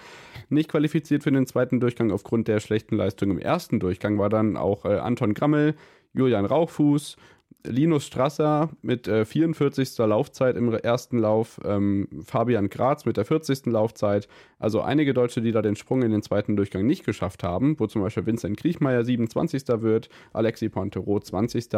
Nicht 0.51 0.69
qualifiziert 0.69 1.23
für 1.23 1.33
den 1.33 1.47
zweiten 1.47 1.81
Durchgang 1.81 2.11
aufgrund 2.11 2.47
der 2.47 2.61
schlechten 2.61 2.97
Leistung 2.97 3.31
im 3.31 3.39
ersten 3.39 3.81
Durchgang 3.81 4.19
war 4.19 4.29
dann 4.29 4.59
auch 4.59 4.85
äh, 4.85 4.99
Anton 4.99 5.33
Grammel, 5.33 5.75
Julian 6.13 6.45
Rauchfuß, 6.45 7.17
Linus 7.65 8.07
Strasser 8.07 8.71
mit 8.83 9.07
äh, 9.07 9.25
44. 9.25 9.99
Laufzeit 9.99 10.57
im 10.57 10.73
ersten 10.73 11.19
Lauf, 11.19 11.61
ähm, 11.65 12.09
Fabian 12.25 12.69
Graz 12.69 13.05
mit 13.05 13.17
der 13.17 13.25
40. 13.25 13.67
Laufzeit. 13.67 14.29
Also 14.59 14.81
einige 14.81 15.15
Deutsche, 15.15 15.41
die 15.41 15.53
da 15.53 15.63
den 15.63 15.77
Sprung 15.77 16.03
in 16.03 16.11
den 16.11 16.23
zweiten 16.23 16.57
Durchgang 16.57 16.87
nicht 16.87 17.05
geschafft 17.05 17.43
haben, 17.43 17.79
wo 17.79 17.87
zum 17.87 18.03
Beispiel 18.03 18.27
Vincent 18.27 18.57
Kriechmeier 18.57 19.05
27. 19.05 19.63
wird, 19.83 20.09
Alexi 20.33 20.69
Pontero 20.69 21.21
20. 21.21 21.69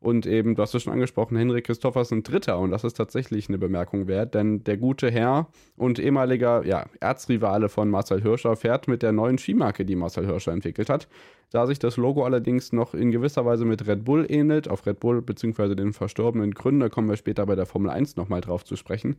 Und 0.00 0.26
eben, 0.26 0.54
du 0.54 0.62
hast 0.62 0.74
es 0.74 0.82
schon 0.82 0.92
angesprochen, 0.92 1.36
Henrik 1.36 1.66
Christoffersen 1.66 2.22
Dritter. 2.22 2.58
Und 2.58 2.70
das 2.70 2.84
ist 2.84 2.94
tatsächlich 2.94 3.48
eine 3.48 3.58
Bemerkung 3.58 4.06
wert, 4.06 4.34
denn 4.34 4.62
der 4.64 4.76
gute 4.76 5.10
Herr 5.10 5.48
und 5.76 5.98
ehemaliger 5.98 6.64
ja, 6.66 6.86
Erzrivale 7.00 7.68
von 7.68 7.88
Marcel 7.88 8.22
Hirscher 8.22 8.54
fährt 8.56 8.86
mit 8.86 9.02
der 9.02 9.12
neuen 9.12 9.38
Skimarke, 9.38 9.84
die 9.84 9.96
Marcel 9.96 10.26
Hirscher 10.26 10.52
entwickelt 10.52 10.90
hat. 10.90 11.08
Da 11.54 11.68
sich 11.68 11.78
das 11.78 11.96
Logo 11.96 12.24
allerdings 12.24 12.72
noch 12.72 12.94
in 12.94 13.12
gewisser 13.12 13.46
Weise 13.46 13.64
mit 13.64 13.86
Red 13.86 14.04
Bull 14.04 14.26
ähnelt, 14.28 14.68
auf 14.68 14.84
Red 14.86 14.98
Bull 14.98 15.22
bzw. 15.22 15.76
den 15.76 15.92
verstorbenen 15.92 16.50
Gründer 16.50 16.90
kommen 16.90 17.08
wir 17.08 17.16
später 17.16 17.46
bei 17.46 17.54
der 17.54 17.64
Formel 17.64 17.92
1 17.92 18.16
nochmal 18.16 18.40
drauf 18.40 18.64
zu 18.64 18.74
sprechen. 18.74 19.14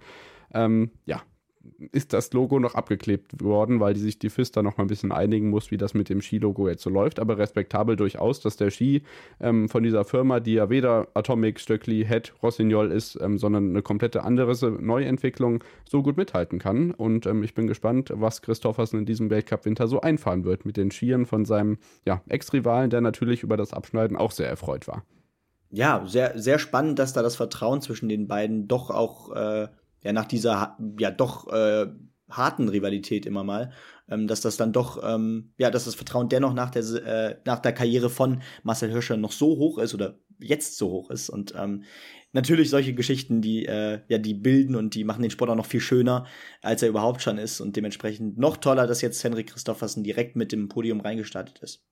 Ähm, 0.54 0.92
ja, 1.06 1.22
ist 1.91 2.13
das 2.13 2.31
Logo 2.34 2.60
noch 2.60 2.75
abgeklebt 2.75 3.43
worden, 3.43 3.79
weil 3.79 3.93
die 3.93 4.00
sich 4.00 4.19
die 4.19 4.29
FIS 4.29 4.51
da 4.51 4.63
noch 4.63 4.77
mal 4.77 4.84
ein 4.84 4.88
bisschen 4.88 5.12
einigen 5.12 5.50
muss, 5.50 5.72
wie 5.72 5.77
das 5.77 5.93
mit 5.93 6.10
dem 6.10 6.22
Ski-Logo 6.22 6.67
jetzt 6.67 6.84
so 6.84 6.89
läuft. 6.89 7.19
Aber 7.19 7.38
respektabel 7.38 7.95
durchaus, 7.95 8.39
dass 8.41 8.57
der 8.57 8.72
Ski 8.72 9.03
ähm, 9.39 9.69
von 9.69 9.84
dieser 9.84 10.05
Firma, 10.05 10.39
die 10.39 10.53
ja 10.53 10.69
weder 10.69 11.07
Atomic, 11.13 11.60
Stöckli, 11.60 12.05
Head, 12.05 12.34
Rossignol 12.41 12.91
ist, 12.91 13.17
ähm, 13.22 13.38
sondern 13.38 13.69
eine 13.69 13.81
komplette 13.81 14.24
andere 14.24 14.55
Neuentwicklung, 14.81 15.63
so 15.88 16.01
gut 16.03 16.17
mithalten 16.17 16.60
kann. 16.60 16.91
Und 16.91 17.25
ähm, 17.25 17.43
ich 17.43 17.53
bin 17.53 17.67
gespannt, 17.67 18.12
was 18.13 18.41
Christoffersen 18.41 19.00
in 19.00 19.05
diesem 19.05 19.29
Weltcup-Winter 19.29 19.88
so 19.88 20.01
einfahren 20.01 20.45
wird 20.45 20.65
mit 20.65 20.77
den 20.77 20.91
Skiern 20.91 21.25
von 21.25 21.45
seinem 21.45 21.77
ja, 22.05 22.22
Ex-Rivalen, 22.27 22.89
der 22.89 23.01
natürlich 23.01 23.43
über 23.43 23.57
das 23.57 23.74
Abschneiden 23.74 24.17
auch 24.17 24.31
sehr 24.31 24.50
erfreut 24.50 24.88
war. 24.88 25.03
Ja, 25.72 26.05
sehr, 26.07 26.39
sehr 26.39 26.60
spannend, 26.60 27.00
dass 27.00 27.13
da 27.13 27.22
das 27.22 27.36
Vertrauen 27.36 27.81
zwischen 27.81 28.07
den 28.07 28.27
beiden 28.27 28.67
doch 28.67 28.91
auch 28.91 29.36
äh 29.36 29.67
ja 30.05 30.13
nach 30.13 30.25
dieser 30.25 30.77
ja 31.00 31.12
doch 31.12 31.51
äh, 31.51 31.88
harten 32.29 32.69
Rivalität 32.69 33.25
immer 33.25 33.43
mal, 33.43 33.71
ähm, 34.09 34.27
dass 34.27 34.41
das 34.41 34.57
dann 34.57 34.71
doch, 34.71 35.01
ähm, 35.03 35.51
ja, 35.57 35.69
dass 35.69 35.85
das 35.85 35.95
Vertrauen 35.95 36.29
dennoch 36.29 36.53
nach 36.53 36.69
der, 36.69 36.83
äh, 36.83 37.38
nach 37.45 37.59
der 37.59 37.74
Karriere 37.74 38.09
von 38.09 38.41
Marcel 38.63 38.91
Hirscher 38.91 39.17
noch 39.17 39.31
so 39.31 39.57
hoch 39.57 39.77
ist 39.79 39.93
oder 39.93 40.19
jetzt 40.39 40.77
so 40.77 40.89
hoch 40.89 41.09
ist. 41.09 41.29
Und 41.29 41.53
ähm, 41.57 41.83
natürlich 42.31 42.69
solche 42.69 42.93
Geschichten, 42.93 43.41
die, 43.41 43.65
äh, 43.65 44.01
ja, 44.07 44.17
die 44.17 44.33
bilden 44.33 44.75
und 44.75 44.95
die 44.95 45.03
machen 45.03 45.21
den 45.21 45.31
Sport 45.31 45.50
auch 45.50 45.55
noch 45.55 45.65
viel 45.65 45.79
schöner, 45.79 46.25
als 46.62 46.81
er 46.81 46.89
überhaupt 46.89 47.21
schon 47.21 47.38
ist. 47.38 47.62
Und 47.62 47.75
dementsprechend 47.75 48.38
noch 48.38 48.57
toller, 48.57 48.88
dass 48.88 49.01
jetzt 49.01 49.24
Henrik 49.24 49.47
Christoffersen 49.47 50.03
direkt 50.03 50.35
mit 50.35 50.51
dem 50.51 50.69
Podium 50.69 51.01
reingestartet 51.01 51.59
ist. 51.59 51.83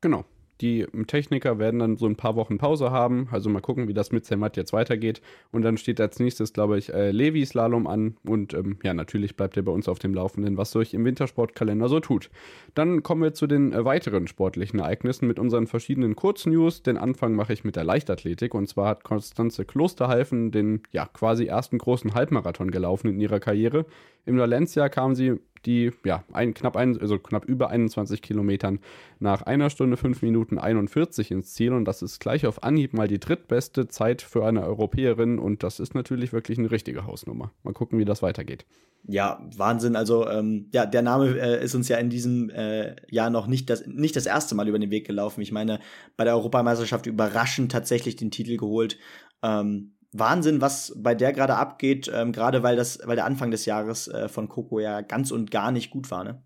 Genau. 0.00 0.24
Die 0.60 0.86
Techniker 1.06 1.58
werden 1.58 1.80
dann 1.80 1.96
so 1.96 2.06
ein 2.06 2.16
paar 2.16 2.36
Wochen 2.36 2.58
Pause 2.58 2.90
haben. 2.90 3.28
Also 3.30 3.50
mal 3.50 3.60
gucken, 3.60 3.88
wie 3.88 3.94
das 3.94 4.12
mit 4.12 4.24
Zermatt 4.24 4.56
jetzt 4.56 4.72
weitergeht. 4.72 5.20
Und 5.52 5.62
dann 5.62 5.76
steht 5.76 6.00
als 6.00 6.18
nächstes, 6.18 6.52
glaube 6.52 6.78
ich, 6.78 6.92
äh, 6.92 7.10
Levi 7.10 7.44
Slalom 7.44 7.86
an. 7.86 8.16
Und 8.24 8.54
ähm, 8.54 8.78
ja, 8.82 8.94
natürlich 8.94 9.36
bleibt 9.36 9.56
er 9.56 9.62
bei 9.62 9.72
uns 9.72 9.88
auf 9.88 9.98
dem 9.98 10.14
Laufenden, 10.14 10.56
was 10.56 10.70
sich 10.70 10.94
im 10.94 11.04
Wintersportkalender 11.04 11.88
so 11.88 12.00
tut. 12.00 12.30
Dann 12.74 13.02
kommen 13.02 13.22
wir 13.22 13.34
zu 13.34 13.46
den 13.46 13.72
äh, 13.72 13.84
weiteren 13.84 14.26
sportlichen 14.26 14.80
Ereignissen 14.80 15.26
mit 15.26 15.38
unseren 15.38 15.66
verschiedenen 15.66 16.16
Kurznews. 16.16 16.82
Den 16.82 16.96
Anfang 16.96 17.34
mache 17.34 17.52
ich 17.52 17.64
mit 17.64 17.76
der 17.76 17.84
Leichtathletik. 17.84 18.54
Und 18.54 18.68
zwar 18.68 18.88
hat 18.88 19.04
Konstanze 19.04 19.64
Klosterhalfen 19.64 20.50
den 20.52 20.82
ja 20.90 21.06
quasi 21.06 21.46
ersten 21.46 21.78
großen 21.78 22.14
Halbmarathon 22.14 22.70
gelaufen 22.70 23.08
in 23.08 23.20
ihrer 23.20 23.40
Karriere. 23.40 23.84
Im 24.24 24.38
Valencia 24.38 24.88
kam 24.88 25.14
sie 25.14 25.38
die 25.62 25.92
ja 26.04 26.24
ein, 26.32 26.54
knapp, 26.54 26.76
ein, 26.76 27.00
also 27.00 27.18
knapp 27.18 27.44
über 27.44 27.70
21 27.70 28.22
Kilometern 28.22 28.80
nach 29.18 29.42
einer 29.42 29.70
Stunde 29.70 29.96
5 29.96 30.22
Minuten 30.22 30.58
41 30.58 31.30
ins 31.30 31.54
Ziel 31.54 31.72
und 31.72 31.84
das 31.84 32.02
ist 32.02 32.20
gleich 32.20 32.46
auf 32.46 32.62
Anhieb 32.62 32.92
mal 32.92 33.08
die 33.08 33.20
drittbeste 33.20 33.88
Zeit 33.88 34.22
für 34.22 34.44
eine 34.44 34.62
Europäerin 34.64 35.38
und 35.38 35.62
das 35.62 35.80
ist 35.80 35.94
natürlich 35.94 36.32
wirklich 36.32 36.58
eine 36.58 36.70
richtige 36.70 37.06
Hausnummer. 37.06 37.52
Mal 37.62 37.72
gucken, 37.72 37.98
wie 37.98 38.04
das 38.04 38.22
weitergeht. 38.22 38.66
Ja, 39.08 39.40
Wahnsinn. 39.56 39.94
Also 39.94 40.28
ähm, 40.28 40.68
ja, 40.72 40.84
der 40.84 41.02
Name 41.02 41.38
äh, 41.38 41.64
ist 41.64 41.74
uns 41.74 41.88
ja 41.88 41.96
in 41.98 42.10
diesem 42.10 42.50
äh, 42.50 42.96
Jahr 43.08 43.30
noch 43.30 43.46
nicht 43.46 43.70
das, 43.70 43.86
nicht 43.86 44.16
das 44.16 44.26
erste 44.26 44.54
Mal 44.56 44.68
über 44.68 44.78
den 44.78 44.90
Weg 44.90 45.06
gelaufen. 45.06 45.42
Ich 45.42 45.52
meine, 45.52 45.78
bei 46.16 46.24
der 46.24 46.34
Europameisterschaft 46.34 47.06
überraschend 47.06 47.70
tatsächlich 47.70 48.16
den 48.16 48.32
Titel 48.32 48.56
geholt. 48.56 48.98
Ähm, 49.42 49.95
Wahnsinn, 50.18 50.60
was 50.60 50.92
bei 50.96 51.14
der 51.14 51.32
gerade 51.32 51.56
abgeht, 51.56 52.10
ähm, 52.12 52.32
gerade 52.32 52.62
weil 52.62 52.76
das, 52.76 53.00
weil 53.04 53.16
der 53.16 53.24
Anfang 53.24 53.50
des 53.50 53.66
Jahres 53.66 54.08
äh, 54.08 54.28
von 54.28 54.48
Coco 54.48 54.80
ja 54.80 55.00
ganz 55.00 55.30
und 55.30 55.50
gar 55.50 55.72
nicht 55.72 55.90
gut 55.90 56.10
war, 56.10 56.24
ne? 56.24 56.42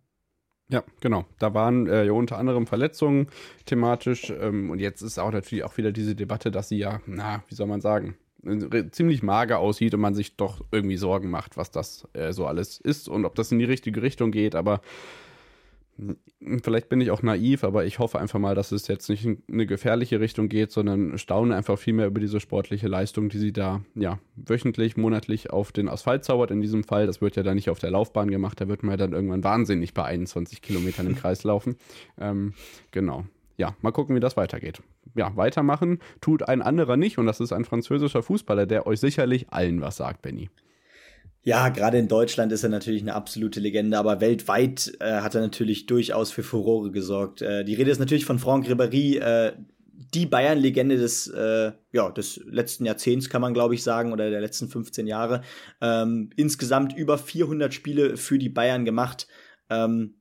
Ja, 0.69 0.85
genau. 1.01 1.25
Da 1.41 1.53
waren 1.53 1.89
äh, 1.89 2.05
ja 2.05 2.13
unter 2.13 2.39
anderem 2.39 2.67
Verletzungen 2.67 3.27
thematisch 3.67 4.31
ähm, 4.31 4.71
und 4.71 4.79
jetzt 4.79 5.03
ist 5.03 5.19
auch 5.19 5.33
natürlich 5.33 5.65
auch 5.65 5.77
wieder 5.77 5.91
diese 5.91 6.15
Debatte, 6.15 6.53
dass 6.53 6.69
sie 6.69 6.79
ja, 6.79 7.01
na, 7.07 7.43
wie 7.49 7.57
soll 7.57 7.67
man 7.67 7.81
sagen, 7.81 8.17
ziemlich 8.93 9.23
mager 9.23 9.59
aussieht 9.59 9.95
und 9.95 10.01
man 10.01 10.15
sich 10.15 10.37
doch 10.37 10.65
irgendwie 10.71 10.97
Sorgen 10.97 11.29
macht, 11.29 11.57
was 11.57 11.71
das 11.71 12.09
äh, 12.13 12.33
so 12.33 12.47
alles 12.47 12.79
ist 12.79 13.09
und 13.09 13.25
ob 13.25 13.35
das 13.35 13.53
in 13.53 13.59
die 13.59 13.65
richtige 13.65 14.01
Richtung 14.01 14.31
geht, 14.31 14.55
aber 14.55 14.81
vielleicht 16.63 16.89
bin 16.89 17.01
ich 17.01 17.11
auch 17.11 17.23
naiv, 17.23 17.65
aber 17.65 17.85
ich 17.85 17.99
hoffe 17.99 18.19
einfach 18.19 18.39
mal, 18.39 18.55
dass 18.55 18.73
es 18.73 18.89
jetzt 18.89 19.09
nicht 19.09 19.25
in 19.25 19.43
eine 19.51 19.67
gefährliche 19.67 20.21
Richtung 20.21 20.49
geht, 20.49 20.73
sondern 20.73 21.19
staune 21.19 21.55
einfach 21.55 21.79
viel 21.79 21.95
mehr 21.95 22.07
über 22.07 22.21
diese 22.21 22.41
sportliche 22.41 22.89
Leistung, 22.89 23.29
die 23.29 23.39
sie 23.39 23.53
da 23.53 23.83
ja 23.95 24.19
wöchentlich, 24.37 24.97
monatlich 24.97 25.51
auf 25.51 25.73
den 25.73 25.89
Asphalt 25.89 26.25
zaubert. 26.25 26.51
In 26.51 26.61
diesem 26.61 26.85
Fall, 26.85 27.07
das 27.07 27.21
wird 27.21 27.37
ja 27.37 27.43
dann 27.43 27.57
nicht 27.57 27.71
auf 27.71 27.79
der 27.79 27.91
Laufbahn 27.91 28.31
gemacht, 28.31 28.61
da 28.61 28.69
wird 28.69 28.83
man 28.83 28.93
ja 28.93 28.97
dann 28.97 29.13
irgendwann 29.13 29.45
wahnsinnig 29.45 29.95
bei 29.95 30.05
21 30.05 30.63
Kilometern 30.63 31.07
im 31.07 31.17
Kreis 31.17 31.45
laufen. 31.45 31.77
Ähm, 32.19 32.55
genau. 32.91 33.25
Ja, 33.57 33.77
mal 33.83 33.93
gucken, 33.93 34.17
wie 34.17 34.21
das 34.21 34.39
weitergeht. 34.39 34.83
Ja, 35.15 35.37
weitermachen 35.37 35.99
tut 36.21 36.49
ein 36.49 36.63
anderer 36.63 36.97
nicht 36.97 37.19
und 37.19 37.27
das 37.27 37.41
ist 37.41 37.53
ein 37.53 37.65
französischer 37.65 38.23
Fußballer, 38.23 38.65
der 38.65 38.87
euch 38.87 39.01
sicherlich 39.01 39.53
allen 39.53 39.81
was 39.81 39.97
sagt, 39.97 40.23
Benny. 40.23 40.49
Ja, 41.43 41.71
gerade 41.71 41.99
in 41.99 42.09
Deutschland 42.09 42.53
ist 42.53 42.65
er 42.65 42.69
natürlich 42.69 43.01
eine 43.01 43.15
absolute 43.15 43.61
Legende, 43.61 43.97
aber 43.99 44.21
weltweit 44.21 44.93
äh, 45.01 45.21
hat 45.21 45.35
er 45.35 45.41
natürlich 45.41 45.87
durchaus 45.87 46.31
für 46.31 46.43
Furore 46.43 46.91
gesorgt. 46.91 47.41
Äh, 47.41 47.65
die 47.65 47.75
Rede 47.75 47.91
ist 47.91 47.99
natürlich 47.99 48.27
von 48.27 48.39
Franck 48.39 48.67
Ribéry, 48.67 49.19
äh, 49.19 49.53
die 50.15 50.27
Bayern-Legende 50.27 50.97
des, 50.97 51.29
äh, 51.29 51.73
ja, 51.93 52.11
des 52.11 52.41
letzten 52.45 52.85
Jahrzehnts, 52.85 53.31
kann 53.31 53.41
man 53.41 53.55
glaube 53.55 53.75
ich 53.75 53.83
sagen, 53.83 54.13
oder 54.13 54.29
der 54.29 54.41
letzten 54.41 54.69
15 54.69 55.07
Jahre. 55.07 55.43
Ähm, 55.81 56.31
insgesamt 56.37 56.97
über 56.97 57.17
400 57.17 57.73
Spiele 57.73 58.17
für 58.17 58.39
die 58.39 58.49
Bayern 58.49 58.85
gemacht. 58.85 59.27
Ähm, 59.71 60.17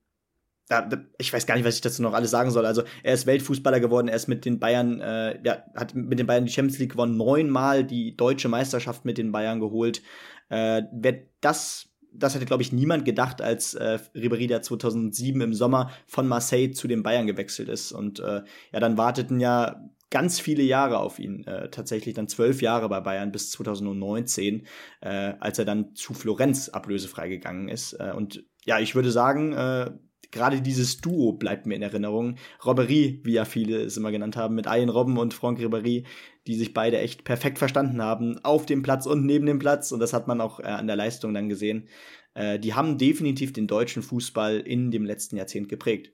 ich 1.18 1.34
weiß 1.34 1.48
gar 1.48 1.56
nicht, 1.56 1.66
was 1.66 1.76
ich 1.76 1.82
dazu 1.82 2.04
noch 2.04 2.14
alles 2.14 2.30
sagen 2.30 2.52
soll. 2.52 2.66
Also 2.66 2.84
er 3.02 3.16
ist 3.16 3.26
Weltfußballer 3.26 3.80
geworden, 3.80 4.08
er 4.08 4.16
ist 4.16 4.28
mit 4.28 4.46
den 4.46 4.60
Bayern, 4.60 5.02
äh, 5.02 5.40
ja, 5.44 5.64
hat 5.76 5.96
mit 5.96 6.20
den 6.20 6.28
Bayern 6.28 6.46
die 6.46 6.52
Champions 6.52 6.78
League 6.78 6.92
gewonnen, 6.92 7.18
neunmal 7.18 7.84
die 7.84 8.16
deutsche 8.16 8.50
Meisterschaft 8.50 9.04
mit 9.04 9.18
den 9.18 9.32
Bayern 9.32 9.60
geholt. 9.60 10.04
Äh, 10.50 10.84
wer 10.92 11.20
das 11.42 11.90
das 12.12 12.36
hätte, 12.36 12.46
glaube 12.46 12.64
ich, 12.64 12.74
niemand 12.74 13.06
gedacht, 13.06 13.42
als 13.42 13.76
äh, 13.76 14.00
Ribéry 14.16 14.48
der 14.48 14.62
2007 14.62 15.42
im 15.42 15.54
Sommer 15.54 15.92
von 16.08 16.28
Marseille 16.28 16.72
zu 16.72 16.88
den 16.88 17.04
Bayern 17.04 17.28
gewechselt 17.28 17.70
ist. 17.70 17.92
Und 17.92 18.20
äh, 18.20 18.42
ja, 18.74 18.80
dann 18.80 18.98
warteten 18.98 19.40
ja 19.40 19.80
ganz 20.10 20.40
viele 20.40 20.64
Jahre 20.64 21.00
auf 21.00 21.20
ihn, 21.20 21.46
äh, 21.46 21.70
tatsächlich 21.70 22.16
dann 22.16 22.28
zwölf 22.28 22.62
Jahre 22.62 22.90
bei 22.90 23.00
Bayern 23.00 23.32
bis 23.32 23.52
2019, 23.52 24.66
äh, 25.02 25.34
als 25.40 25.60
er 25.60 25.66
dann 25.66 25.94
zu 25.94 26.14
Florenz 26.14 26.70
ablösefrei 26.70 27.30
gegangen 27.30 27.70
ist. 27.70 27.94
Äh, 27.94 28.14
und 28.16 28.44
ja, 28.66 28.80
ich 28.80 28.96
würde 28.96 29.12
sagen, 29.12 29.54
äh, 29.54 29.92
gerade 30.32 30.62
dieses 30.62 30.98
Duo 30.98 31.34
bleibt 31.34 31.66
mir 31.66 31.76
in 31.76 31.82
Erinnerung. 31.82 32.38
Robberie, 32.66 33.22
wie 33.24 33.34
ja 33.34 33.46
viele 33.46 33.82
es 33.82 33.98
immer 33.98 34.12
genannt 34.12 34.36
haben, 34.36 34.56
mit 34.56 34.66
Ian 34.66 34.90
Robben 34.90 35.18
und 35.18 35.34
Franck 35.34 35.60
Ribéry, 35.60 36.06
die 36.50 36.56
sich 36.56 36.74
beide 36.74 36.98
echt 36.98 37.26
perfekt 37.26 37.60
verstanden 37.60 38.02
haben, 38.02 38.44
auf 38.44 38.66
dem 38.66 38.82
Platz 38.82 39.06
und 39.06 39.24
neben 39.24 39.46
dem 39.46 39.60
Platz. 39.60 39.92
Und 39.92 40.00
das 40.00 40.14
hat 40.14 40.28
man 40.28 40.42
auch 40.42 40.60
äh, 40.60 40.64
an 40.64 40.88
der 40.88 40.96
Leistung 40.96 41.32
dann 41.32 41.48
gesehen. 41.48 41.88
Äh, 42.34 42.58
die 42.58 42.74
haben 42.74 42.98
definitiv 42.98 43.54
den 43.54 43.68
deutschen 43.68 44.02
Fußball 44.02 44.60
in 44.60 44.90
dem 44.90 45.06
letzten 45.06 45.38
Jahrzehnt 45.38 45.70
geprägt. 45.70 46.12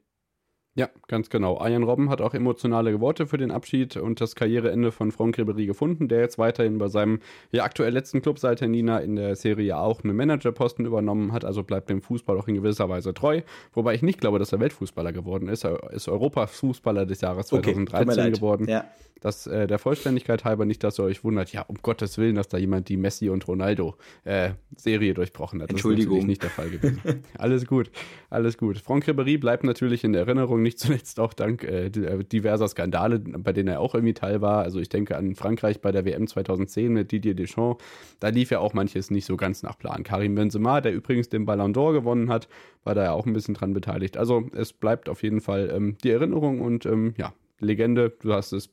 Ja, 0.77 0.89
ganz 1.07 1.29
genau. 1.29 1.65
Ian 1.65 1.83
Robben 1.83 2.09
hat 2.09 2.19
auch 2.19 2.33
emotionale 2.33 2.99
Worte 2.99 3.27
für 3.27 3.37
den 3.37 3.49
Abschied 3.49 3.95
und 3.95 4.19
das 4.19 4.35
Karriereende 4.35 4.91
von 4.91 5.13
Franck 5.13 5.39
Ribéry 5.39 5.65
gefunden, 5.65 6.09
der 6.09 6.19
jetzt 6.19 6.37
weiterhin 6.37 6.79
bei 6.79 6.89
seinem 6.89 7.19
ja, 7.53 7.63
aktuell 7.63 7.93
letzten 7.93 8.21
Club 8.21 8.39
seit 8.39 8.61
Nina 8.61 8.99
in 8.99 9.15
der 9.15 9.37
Serie 9.37 9.77
auch 9.77 10.03
einen 10.03 10.17
Managerposten 10.17 10.85
übernommen 10.85 11.31
hat, 11.31 11.45
also 11.45 11.63
bleibt 11.63 11.89
dem 11.89 12.01
Fußball 12.01 12.37
auch 12.37 12.49
in 12.49 12.55
gewisser 12.55 12.89
Weise 12.89 13.13
treu. 13.13 13.41
Wobei 13.73 13.95
ich 13.95 14.01
nicht 14.01 14.19
glaube, 14.19 14.37
dass 14.37 14.51
er 14.51 14.59
Weltfußballer 14.59 15.13
geworden 15.13 15.47
ist. 15.47 15.63
Er 15.63 15.91
ist 15.93 16.09
Europafußballer 16.09 17.05
des 17.05 17.21
Jahres 17.21 17.47
2013 17.47 18.19
okay, 18.19 18.31
geworden. 18.31 18.67
Ja. 18.67 18.83
Das 19.21 19.47
äh, 19.47 19.65
der 19.65 19.79
Vollständigkeit 19.79 20.43
halber 20.43 20.65
nicht, 20.65 20.83
dass 20.83 20.99
ihr 20.99 21.03
euch 21.03 21.23
wundert, 21.23 21.51
ja, 21.51 21.61
um 21.63 21.77
Gottes 21.81 22.17
Willen, 22.17 22.35
dass 22.35 22.47
da 22.47 22.57
jemand 22.57 22.89
die 22.89 22.97
Messi 22.97 23.29
und 23.29 23.47
Ronaldo 23.47 23.95
äh, 24.23 24.51
Serie 24.75 25.13
durchbrochen 25.13 25.61
hat. 25.61 25.69
Das 25.69 25.75
Entschuldigung. 25.75 26.19
ist 26.19 26.27
nicht 26.27 26.43
der 26.43 26.49
Fall 26.49 26.69
gewesen. 26.69 27.01
alles 27.37 27.65
gut, 27.65 27.89
alles 28.29 28.57
gut. 28.57 28.77
Franck 28.77 29.07
Ribéry 29.07 29.39
bleibt 29.39 29.63
natürlich 29.63 30.03
in 30.03 30.13
Erinnerung 30.13 30.61
nicht 30.65 30.79
zuletzt 30.79 31.19
auch 31.19 31.33
dank 31.33 31.63
äh, 31.63 31.85
äh, 31.85 32.23
diverser 32.23 32.67
Skandale, 32.67 33.19
bei 33.19 33.53
denen 33.53 33.69
er 33.69 33.79
auch 33.79 33.95
irgendwie 33.95 34.13
Teil 34.13 34.41
war. 34.41 34.63
Also 34.63 34.79
ich 34.79 34.89
denke 34.89 35.15
an 35.15 35.35
Frankreich 35.35 35.79
bei 35.79 35.91
der 35.91 36.05
WM 36.05 36.27
2010 36.27 36.91
mit 36.91 37.11
Didier 37.11 37.35
Deschamps. 37.35 37.83
Da 38.19 38.27
lief 38.27 38.51
ja 38.51 38.59
auch 38.59 38.73
manches 38.73 39.11
nicht 39.11 39.25
so 39.25 39.37
ganz 39.37 39.63
nach 39.63 39.77
Plan. 39.77 40.03
Karim 40.03 40.35
Benzema, 40.35 40.81
der 40.81 40.93
übrigens 40.93 41.29
den 41.29 41.45
Ballon 41.45 41.73
d'Or 41.73 41.93
gewonnen 41.93 42.29
hat, 42.29 42.49
war 42.83 42.95
da 42.95 43.03
ja 43.03 43.11
auch 43.13 43.25
ein 43.25 43.33
bisschen 43.33 43.53
dran 43.53 43.73
beteiligt. 43.73 44.17
Also 44.17 44.49
es 44.53 44.73
bleibt 44.73 45.07
auf 45.07 45.23
jeden 45.23 45.39
Fall 45.39 45.71
ähm, 45.73 45.97
die 46.03 46.11
Erinnerung 46.11 46.59
und 46.61 46.85
ähm, 46.85 47.13
ja, 47.17 47.33
Legende, 47.59 48.09
du 48.09 48.33
hast 48.33 48.51
es 48.51 48.69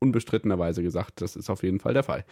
unbestrittenerweise 0.00 0.82
gesagt, 0.82 1.20
das 1.20 1.36
ist 1.36 1.50
auf 1.50 1.62
jeden 1.62 1.80
Fall 1.80 1.94
der 1.94 2.02
Fall. 2.02 2.24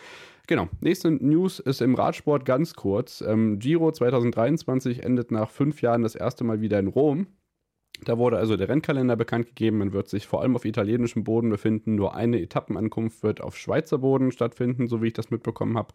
Genau, 0.46 0.68
nächste 0.80 1.10
News 1.10 1.58
ist 1.58 1.82
im 1.82 1.94
Radsport 1.94 2.44
ganz 2.44 2.74
kurz. 2.74 3.20
Ähm, 3.20 3.58
Giro 3.58 3.90
2023 3.90 5.02
endet 5.02 5.30
nach 5.30 5.50
fünf 5.50 5.82
Jahren 5.82 6.02
das 6.02 6.14
erste 6.14 6.44
Mal 6.44 6.60
wieder 6.60 6.78
in 6.78 6.86
Rom. 6.86 7.26
Da 8.04 8.18
wurde 8.18 8.36
also 8.36 8.56
der 8.56 8.68
Rennkalender 8.68 9.16
bekannt 9.16 9.46
gegeben. 9.48 9.78
Man 9.78 9.92
wird 9.92 10.08
sich 10.08 10.26
vor 10.26 10.42
allem 10.42 10.54
auf 10.54 10.64
italienischem 10.64 11.24
Boden 11.24 11.50
befinden. 11.50 11.94
Nur 11.94 12.14
eine 12.14 12.40
Etappenankunft 12.40 13.22
wird 13.22 13.40
auf 13.40 13.56
Schweizer 13.56 13.98
Boden 13.98 14.32
stattfinden, 14.32 14.86
so 14.86 15.02
wie 15.02 15.08
ich 15.08 15.14
das 15.14 15.30
mitbekommen 15.30 15.76
habe. 15.78 15.94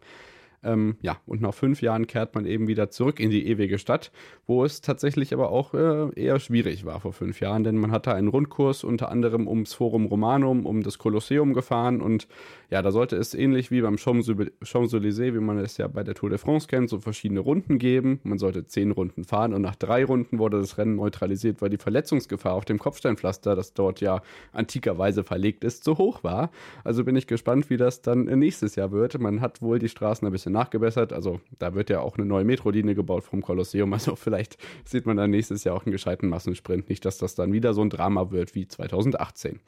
Ähm, 0.64 0.96
ja, 1.00 1.18
und 1.26 1.40
nach 1.40 1.54
fünf 1.54 1.82
Jahren 1.82 2.06
kehrt 2.06 2.34
man 2.34 2.46
eben 2.46 2.68
wieder 2.68 2.90
zurück 2.90 3.18
in 3.18 3.30
die 3.30 3.46
ewige 3.46 3.78
Stadt, 3.78 4.12
wo 4.46 4.64
es 4.64 4.80
tatsächlich 4.80 5.34
aber 5.34 5.50
auch 5.50 5.74
äh, 5.74 6.10
eher 6.14 6.38
schwierig 6.38 6.84
war 6.84 7.00
vor 7.00 7.12
fünf 7.12 7.40
Jahren, 7.40 7.64
denn 7.64 7.76
man 7.76 7.90
hatte 7.90 8.14
einen 8.14 8.28
Rundkurs 8.28 8.84
unter 8.84 9.10
anderem 9.10 9.48
ums 9.48 9.74
Forum 9.74 10.06
Romanum, 10.06 10.66
um 10.66 10.82
das 10.82 10.98
Kolosseum 10.98 11.52
gefahren 11.52 12.00
und 12.00 12.28
ja, 12.72 12.80
da 12.80 12.90
sollte 12.90 13.16
es 13.16 13.34
ähnlich 13.34 13.70
wie 13.70 13.82
beim 13.82 13.96
Champs-Élysées, 13.96 15.34
wie 15.34 15.40
man 15.40 15.58
es 15.58 15.76
ja 15.76 15.88
bei 15.88 16.02
der 16.04 16.14
Tour 16.14 16.30
de 16.30 16.38
France 16.38 16.68
kennt, 16.68 16.88
so 16.88 17.00
verschiedene 17.00 17.40
Runden 17.40 17.78
geben. 17.78 18.20
Man 18.22 18.38
sollte 18.38 18.66
zehn 18.66 18.92
Runden 18.92 19.24
fahren 19.24 19.52
und 19.52 19.60
nach 19.60 19.76
drei 19.76 20.06
Runden 20.06 20.38
wurde 20.38 20.58
das 20.58 20.78
Rennen 20.78 20.96
neutralisiert, 20.96 21.60
weil 21.60 21.68
die 21.68 21.76
Verletzungsgefahr 21.76 22.54
auf 22.54 22.64
dem 22.64 22.78
Kopfsteinpflaster, 22.78 23.54
das 23.56 23.74
dort 23.74 24.00
ja 24.00 24.22
antikerweise 24.52 25.22
verlegt 25.22 25.64
ist, 25.64 25.84
so 25.84 25.98
hoch 25.98 26.24
war. 26.24 26.50
Also 26.82 27.04
bin 27.04 27.14
ich 27.14 27.26
gespannt, 27.26 27.68
wie 27.68 27.76
das 27.76 28.00
dann 28.00 28.24
nächstes 28.24 28.74
Jahr 28.74 28.90
wird. 28.90 29.18
Man 29.20 29.42
hat 29.42 29.60
wohl 29.60 29.78
die 29.78 29.90
Straßen 29.90 30.26
ein 30.26 30.32
bisschen 30.32 30.51
nachgebessert. 30.52 31.12
Also 31.12 31.40
da 31.58 31.74
wird 31.74 31.90
ja 31.90 32.00
auch 32.00 32.16
eine 32.16 32.26
neue 32.26 32.44
Metrolinie 32.44 32.94
gebaut 32.94 33.24
vom 33.24 33.42
Kolosseum. 33.42 33.92
Also 34.02 34.16
vielleicht 34.16 34.58
sieht 34.84 35.06
man 35.06 35.16
dann 35.16 35.30
nächstes 35.30 35.62
Jahr 35.64 35.76
auch 35.76 35.86
einen 35.86 35.92
gescheiten 35.92 36.28
Massensprint. 36.28 36.88
Nicht, 36.88 37.04
dass 37.04 37.18
das 37.18 37.34
dann 37.34 37.52
wieder 37.52 37.72
so 37.72 37.82
ein 37.82 37.90
Drama 37.90 38.30
wird 38.32 38.54
wie 38.54 38.66
2018. 38.66 39.60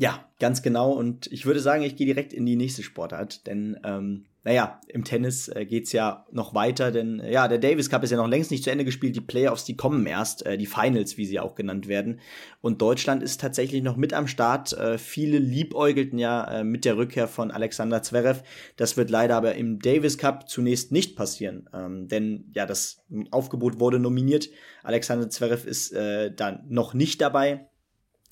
Ja, 0.00 0.24
ganz 0.38 0.62
genau. 0.62 0.92
Und 0.92 1.26
ich 1.30 1.44
würde 1.44 1.60
sagen, 1.60 1.82
ich 1.82 1.94
gehe 1.94 2.06
direkt 2.06 2.32
in 2.32 2.46
die 2.46 2.56
nächste 2.56 2.82
Sportart, 2.82 3.46
denn 3.46 3.78
ähm, 3.84 4.24
naja, 4.44 4.80
im 4.88 5.04
Tennis 5.04 5.48
äh, 5.48 5.66
geht's 5.66 5.92
ja 5.92 6.24
noch 6.32 6.54
weiter, 6.54 6.90
denn 6.90 7.20
äh, 7.20 7.30
ja, 7.30 7.48
der 7.48 7.58
Davis 7.58 7.90
Cup 7.90 8.02
ist 8.02 8.10
ja 8.10 8.16
noch 8.16 8.26
längst 8.26 8.50
nicht 8.50 8.64
zu 8.64 8.70
Ende 8.70 8.86
gespielt. 8.86 9.14
Die 9.14 9.20
Playoffs, 9.20 9.66
die 9.66 9.76
kommen 9.76 10.06
erst, 10.06 10.46
äh, 10.46 10.56
die 10.56 10.64
Finals, 10.64 11.18
wie 11.18 11.26
sie 11.26 11.38
auch 11.38 11.54
genannt 11.54 11.86
werden. 11.86 12.20
Und 12.62 12.80
Deutschland 12.80 13.22
ist 13.22 13.42
tatsächlich 13.42 13.82
noch 13.82 13.98
mit 13.98 14.14
am 14.14 14.26
Start. 14.26 14.72
Äh, 14.72 14.96
viele 14.96 15.36
liebäugelten 15.36 16.18
ja 16.18 16.44
äh, 16.44 16.64
mit 16.64 16.86
der 16.86 16.96
Rückkehr 16.96 17.28
von 17.28 17.50
Alexander 17.50 18.02
Zverev. 18.02 18.42
Das 18.78 18.96
wird 18.96 19.10
leider 19.10 19.36
aber 19.36 19.54
im 19.56 19.80
Davis 19.80 20.16
Cup 20.16 20.48
zunächst 20.48 20.92
nicht 20.92 21.14
passieren, 21.14 21.68
ähm, 21.74 22.08
denn 22.08 22.50
ja, 22.54 22.64
das 22.64 23.04
Aufgebot 23.30 23.80
wurde 23.80 23.98
nominiert. 23.98 24.48
Alexander 24.82 25.28
Zverev 25.28 25.68
ist 25.68 25.92
äh, 25.92 26.34
dann 26.34 26.64
noch 26.70 26.94
nicht 26.94 27.20
dabei. 27.20 27.66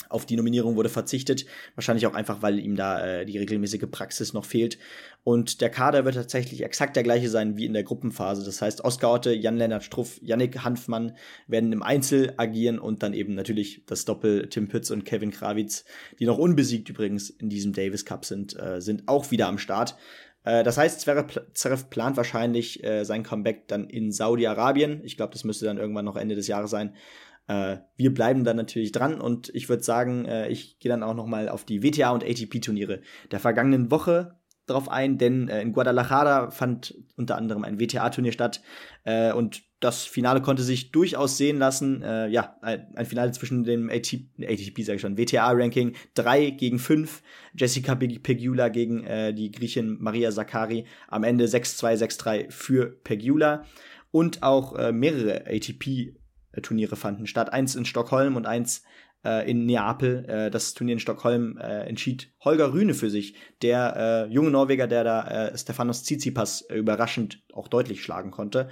Auf 0.08 0.26
die 0.26 0.36
Nominierung 0.36 0.76
wurde 0.76 0.88
verzichtet. 0.88 1.44
Wahrscheinlich 1.74 2.06
auch 2.06 2.14
einfach, 2.14 2.40
weil 2.40 2.58
ihm 2.58 2.76
da 2.76 3.04
äh, 3.04 3.26
die 3.26 3.38
regelmäßige 3.38 3.86
Praxis 3.90 4.32
noch 4.32 4.44
fehlt. 4.44 4.78
Und 5.24 5.60
der 5.60 5.70
Kader 5.70 6.04
wird 6.04 6.14
tatsächlich 6.14 6.62
exakt 6.62 6.96
der 6.96 7.02
gleiche 7.02 7.28
sein 7.28 7.56
wie 7.56 7.66
in 7.66 7.72
der 7.72 7.82
Gruppenphase. 7.82 8.44
Das 8.44 8.62
heißt, 8.62 8.84
Oskar 8.84 9.12
Otte, 9.12 9.32
Jan-Lennart 9.32 9.84
Struff, 9.84 10.18
Yannick 10.22 10.64
Hanfmann 10.64 11.16
werden 11.46 11.72
im 11.72 11.82
Einzel 11.82 12.32
agieren 12.36 12.78
und 12.78 13.02
dann 13.02 13.12
eben 13.12 13.34
natürlich 13.34 13.82
das 13.86 14.04
Doppel 14.04 14.48
Tim 14.48 14.68
Pütz 14.68 14.90
und 14.90 15.04
Kevin 15.04 15.30
Krawitz, 15.30 15.84
die 16.18 16.26
noch 16.26 16.38
unbesiegt 16.38 16.88
übrigens 16.88 17.28
in 17.30 17.48
diesem 17.48 17.72
Davis 17.72 18.04
Cup 18.04 18.24
sind, 18.24 18.58
äh, 18.58 18.80
sind 18.80 19.08
auch 19.08 19.30
wieder 19.30 19.48
am 19.48 19.58
Start. 19.58 19.96
Äh, 20.44 20.62
das 20.64 20.78
heißt, 20.78 21.00
Zverev 21.00 21.90
plant 21.90 22.16
wahrscheinlich 22.16 22.82
äh, 22.84 23.04
sein 23.04 23.22
Comeback 23.22 23.68
dann 23.68 23.88
in 23.88 24.12
Saudi-Arabien. 24.12 25.02
Ich 25.04 25.16
glaube, 25.16 25.32
das 25.32 25.44
müsste 25.44 25.66
dann 25.66 25.78
irgendwann 25.78 26.04
noch 26.04 26.16
Ende 26.16 26.34
des 26.34 26.46
Jahres 26.46 26.70
sein. 26.70 26.94
Äh, 27.48 27.78
wir 27.96 28.14
bleiben 28.14 28.44
dann 28.44 28.56
natürlich 28.56 28.92
dran 28.92 29.20
und 29.20 29.50
ich 29.54 29.68
würde 29.68 29.82
sagen, 29.82 30.26
äh, 30.26 30.48
ich 30.48 30.78
gehe 30.78 30.90
dann 30.90 31.02
auch 31.02 31.14
noch 31.14 31.26
mal 31.26 31.48
auf 31.48 31.64
die 31.64 31.82
WTA 31.82 32.10
und 32.10 32.22
ATP-Turniere 32.22 33.00
der 33.30 33.40
vergangenen 33.40 33.90
Woche 33.90 34.38
drauf 34.66 34.90
ein, 34.90 35.18
denn 35.18 35.48
äh, 35.48 35.62
in 35.62 35.72
Guadalajara 35.72 36.50
fand 36.50 36.94
unter 37.16 37.36
anderem 37.36 37.64
ein 37.64 37.80
WTA-Turnier 37.80 38.32
statt 38.32 38.60
äh, 39.04 39.32
und 39.32 39.62
das 39.80 40.04
Finale 40.04 40.42
konnte 40.42 40.62
sich 40.62 40.90
durchaus 40.90 41.36
sehen 41.36 41.58
lassen. 41.58 42.02
Äh, 42.02 42.28
ja, 42.28 42.56
ein, 42.62 42.86
ein, 42.96 43.06
Finale 43.06 43.30
zwischen 43.32 43.64
dem 43.64 43.88
ATP, 43.88 44.26
ATP 44.42 44.82
sage 44.82 44.96
ich 44.96 45.00
schon, 45.00 45.16
WTA-Ranking 45.16 45.94
3 46.14 46.50
gegen 46.50 46.78
5, 46.78 47.22
Jessica 47.56 47.94
Pegula 47.94 48.68
gegen 48.68 49.04
äh, 49.04 49.32
die 49.32 49.50
Griechin 49.50 49.96
Maria 50.00 50.30
Zakari, 50.30 50.84
am 51.06 51.24
Ende 51.24 51.46
6-2, 51.46 51.96
6-3 51.96 52.50
für 52.50 52.86
Pegula 53.04 53.64
und 54.10 54.42
auch 54.42 54.74
äh, 54.76 54.92
mehrere 54.92 55.46
ATP 55.46 56.17
Turniere 56.62 56.96
fanden 56.96 57.26
statt. 57.26 57.52
Eins 57.52 57.74
in 57.74 57.84
Stockholm 57.84 58.36
und 58.36 58.46
eins 58.46 58.82
äh, 59.24 59.50
in 59.50 59.66
Neapel. 59.66 60.24
Äh, 60.26 60.50
das 60.50 60.74
Turnier 60.74 60.94
in 60.94 61.00
Stockholm 61.00 61.58
äh, 61.58 61.84
entschied 61.86 62.32
Holger 62.44 62.72
Rühne 62.72 62.94
für 62.94 63.10
sich, 63.10 63.34
der 63.62 64.28
äh, 64.28 64.32
junge 64.32 64.50
Norweger, 64.50 64.86
der 64.86 65.04
da 65.04 65.48
äh, 65.48 65.58
Stefanos 65.58 66.04
Tsitsipas 66.04 66.62
äh, 66.62 66.76
überraschend 66.76 67.42
auch 67.52 67.68
deutlich 67.68 68.02
schlagen 68.02 68.30
konnte. 68.30 68.68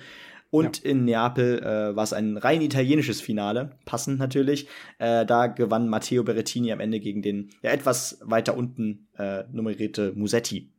Und 0.51 0.85
ja. 0.85 0.91
in 0.91 1.05
Neapel 1.05 1.59
äh, 1.59 1.97
war 1.97 2.05
es 2.05 2.13
ein 2.13 2.37
rein 2.37 2.63
italienisches 2.63 3.21
Finale, 3.21 3.77
passend 3.85 4.19
natürlich. 4.19 4.69
Äh, 4.99 5.27
da 5.27 5.49
gewann 5.49 5.89
Matteo 5.89 6.23
Berrettini 6.23 6.73
am 6.73 6.81
Ende 6.81 7.01
gegen 7.01 7.21
den 7.21 7.51
ja 7.63 7.71
etwas 7.71 8.21
weiter 8.23 8.57
unten 8.57 9.09
äh, 9.19 9.45
nummerierte 9.51 10.13
Musetti. 10.15 10.73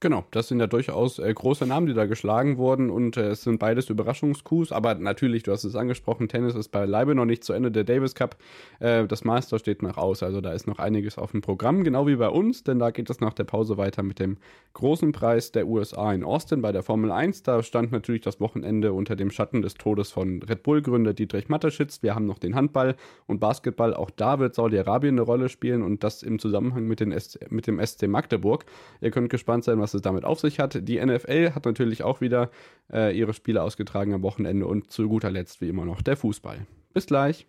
Genau, 0.00 0.26
das 0.30 0.48
sind 0.48 0.60
ja 0.60 0.66
durchaus 0.66 1.18
äh, 1.18 1.32
große 1.32 1.66
Namen, 1.66 1.86
die 1.86 1.94
da 1.94 2.04
geschlagen 2.04 2.58
wurden 2.58 2.90
und 2.90 3.16
äh, 3.16 3.30
es 3.30 3.44
sind 3.44 3.58
beides 3.58 3.88
Überraschungskus, 3.88 4.70
aber 4.70 4.94
natürlich, 4.94 5.42
du 5.42 5.52
hast 5.52 5.64
es 5.64 5.74
angesprochen, 5.74 6.28
Tennis 6.28 6.54
ist 6.54 6.68
beileibe 6.68 7.14
noch 7.14 7.24
nicht 7.24 7.42
zu 7.44 7.54
Ende, 7.54 7.70
der 7.70 7.84
Davis 7.84 8.14
Cup, 8.14 8.36
äh, 8.80 9.06
das 9.06 9.24
Master 9.24 9.58
steht 9.58 9.82
noch 9.82 9.96
aus, 9.96 10.22
also 10.22 10.42
da 10.42 10.52
ist 10.52 10.66
noch 10.66 10.80
einiges 10.80 11.16
auf 11.16 11.30
dem 11.30 11.40
Programm, 11.40 11.82
genau 11.82 12.06
wie 12.06 12.16
bei 12.16 12.28
uns, 12.28 12.62
denn 12.62 12.78
da 12.78 12.90
geht 12.90 13.08
es 13.08 13.20
nach 13.20 13.32
der 13.32 13.44
Pause 13.44 13.78
weiter 13.78 14.02
mit 14.02 14.18
dem 14.18 14.36
großen 14.74 15.12
Preis 15.12 15.50
der 15.50 15.66
USA 15.66 16.12
in 16.12 16.24
Austin 16.24 16.60
bei 16.60 16.72
der 16.72 16.82
Formel 16.82 17.10
1, 17.10 17.44
da 17.44 17.62
stand 17.62 17.90
natürlich 17.90 18.20
das 18.20 18.38
Wochenende 18.38 18.92
unter 18.92 19.16
dem 19.16 19.30
Schatten 19.30 19.62
des 19.62 19.74
Todes 19.74 20.10
von 20.10 20.42
Red 20.42 20.62
Bull-Gründer 20.62 21.14
Dietrich 21.14 21.48
Mateschitz, 21.48 22.02
wir 22.02 22.14
haben 22.14 22.26
noch 22.26 22.38
den 22.38 22.54
Handball 22.54 22.96
und 23.26 23.40
Basketball, 23.40 23.94
auch 23.94 24.10
da 24.10 24.40
wird 24.40 24.56
Saudi-Arabien 24.56 25.14
eine 25.14 25.22
Rolle 25.22 25.48
spielen 25.48 25.82
und 25.82 26.04
das 26.04 26.22
im 26.22 26.38
Zusammenhang 26.38 26.86
mit, 26.86 27.00
den 27.00 27.12
S 27.12 27.38
mit 27.48 27.66
dem 27.66 27.80
SC 27.84 28.08
Magdeburg, 28.08 28.66
ihr 29.00 29.10
könnt 29.10 29.30
gespannt 29.30 29.64
sein, 29.64 29.80
was 29.80 29.85
was 29.86 29.94
es 29.94 30.02
damit 30.02 30.24
auf 30.24 30.40
sich 30.40 30.58
hat. 30.58 30.88
Die 30.88 30.98
NFL 30.98 31.52
hat 31.54 31.64
natürlich 31.64 32.02
auch 32.02 32.20
wieder 32.20 32.50
äh, 32.92 33.16
ihre 33.16 33.32
Spiele 33.32 33.62
ausgetragen 33.62 34.12
am 34.14 34.22
Wochenende 34.22 34.66
und 34.66 34.90
zu 34.90 35.08
guter 35.08 35.30
Letzt 35.30 35.60
wie 35.60 35.68
immer 35.68 35.84
noch 35.84 36.02
der 36.02 36.16
Fußball. 36.16 36.66
Bis 36.92 37.06
gleich. 37.06 37.46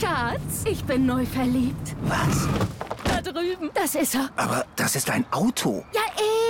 Schatz, 0.00 0.64
ich 0.70 0.84
bin 0.84 1.06
neu 1.06 1.26
verliebt. 1.26 1.96
Was? 2.02 2.48
Da 3.02 3.20
drüben. 3.20 3.70
Das 3.74 3.96
ist 3.96 4.14
er. 4.14 4.30
Aber 4.36 4.64
das 4.76 4.94
ist 4.94 5.10
ein 5.10 5.24
Auto. 5.32 5.82
Ja, 5.92 6.02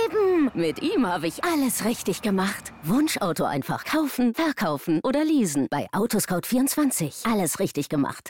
eben. 0.05 0.51
Mit 0.53 0.83
ihm 0.83 1.07
habe 1.07 1.25
ich 1.25 1.43
alles 1.43 1.83
richtig 1.83 2.21
gemacht. 2.21 2.71
Wunschauto 2.83 3.45
einfach 3.45 3.83
kaufen, 3.83 4.35
verkaufen 4.35 4.99
oder 5.03 5.25
leasen. 5.25 5.65
Bei 5.71 5.87
Autoscout24. 5.91 7.27
Alles 7.31 7.59
richtig 7.59 7.89
gemacht. 7.89 8.29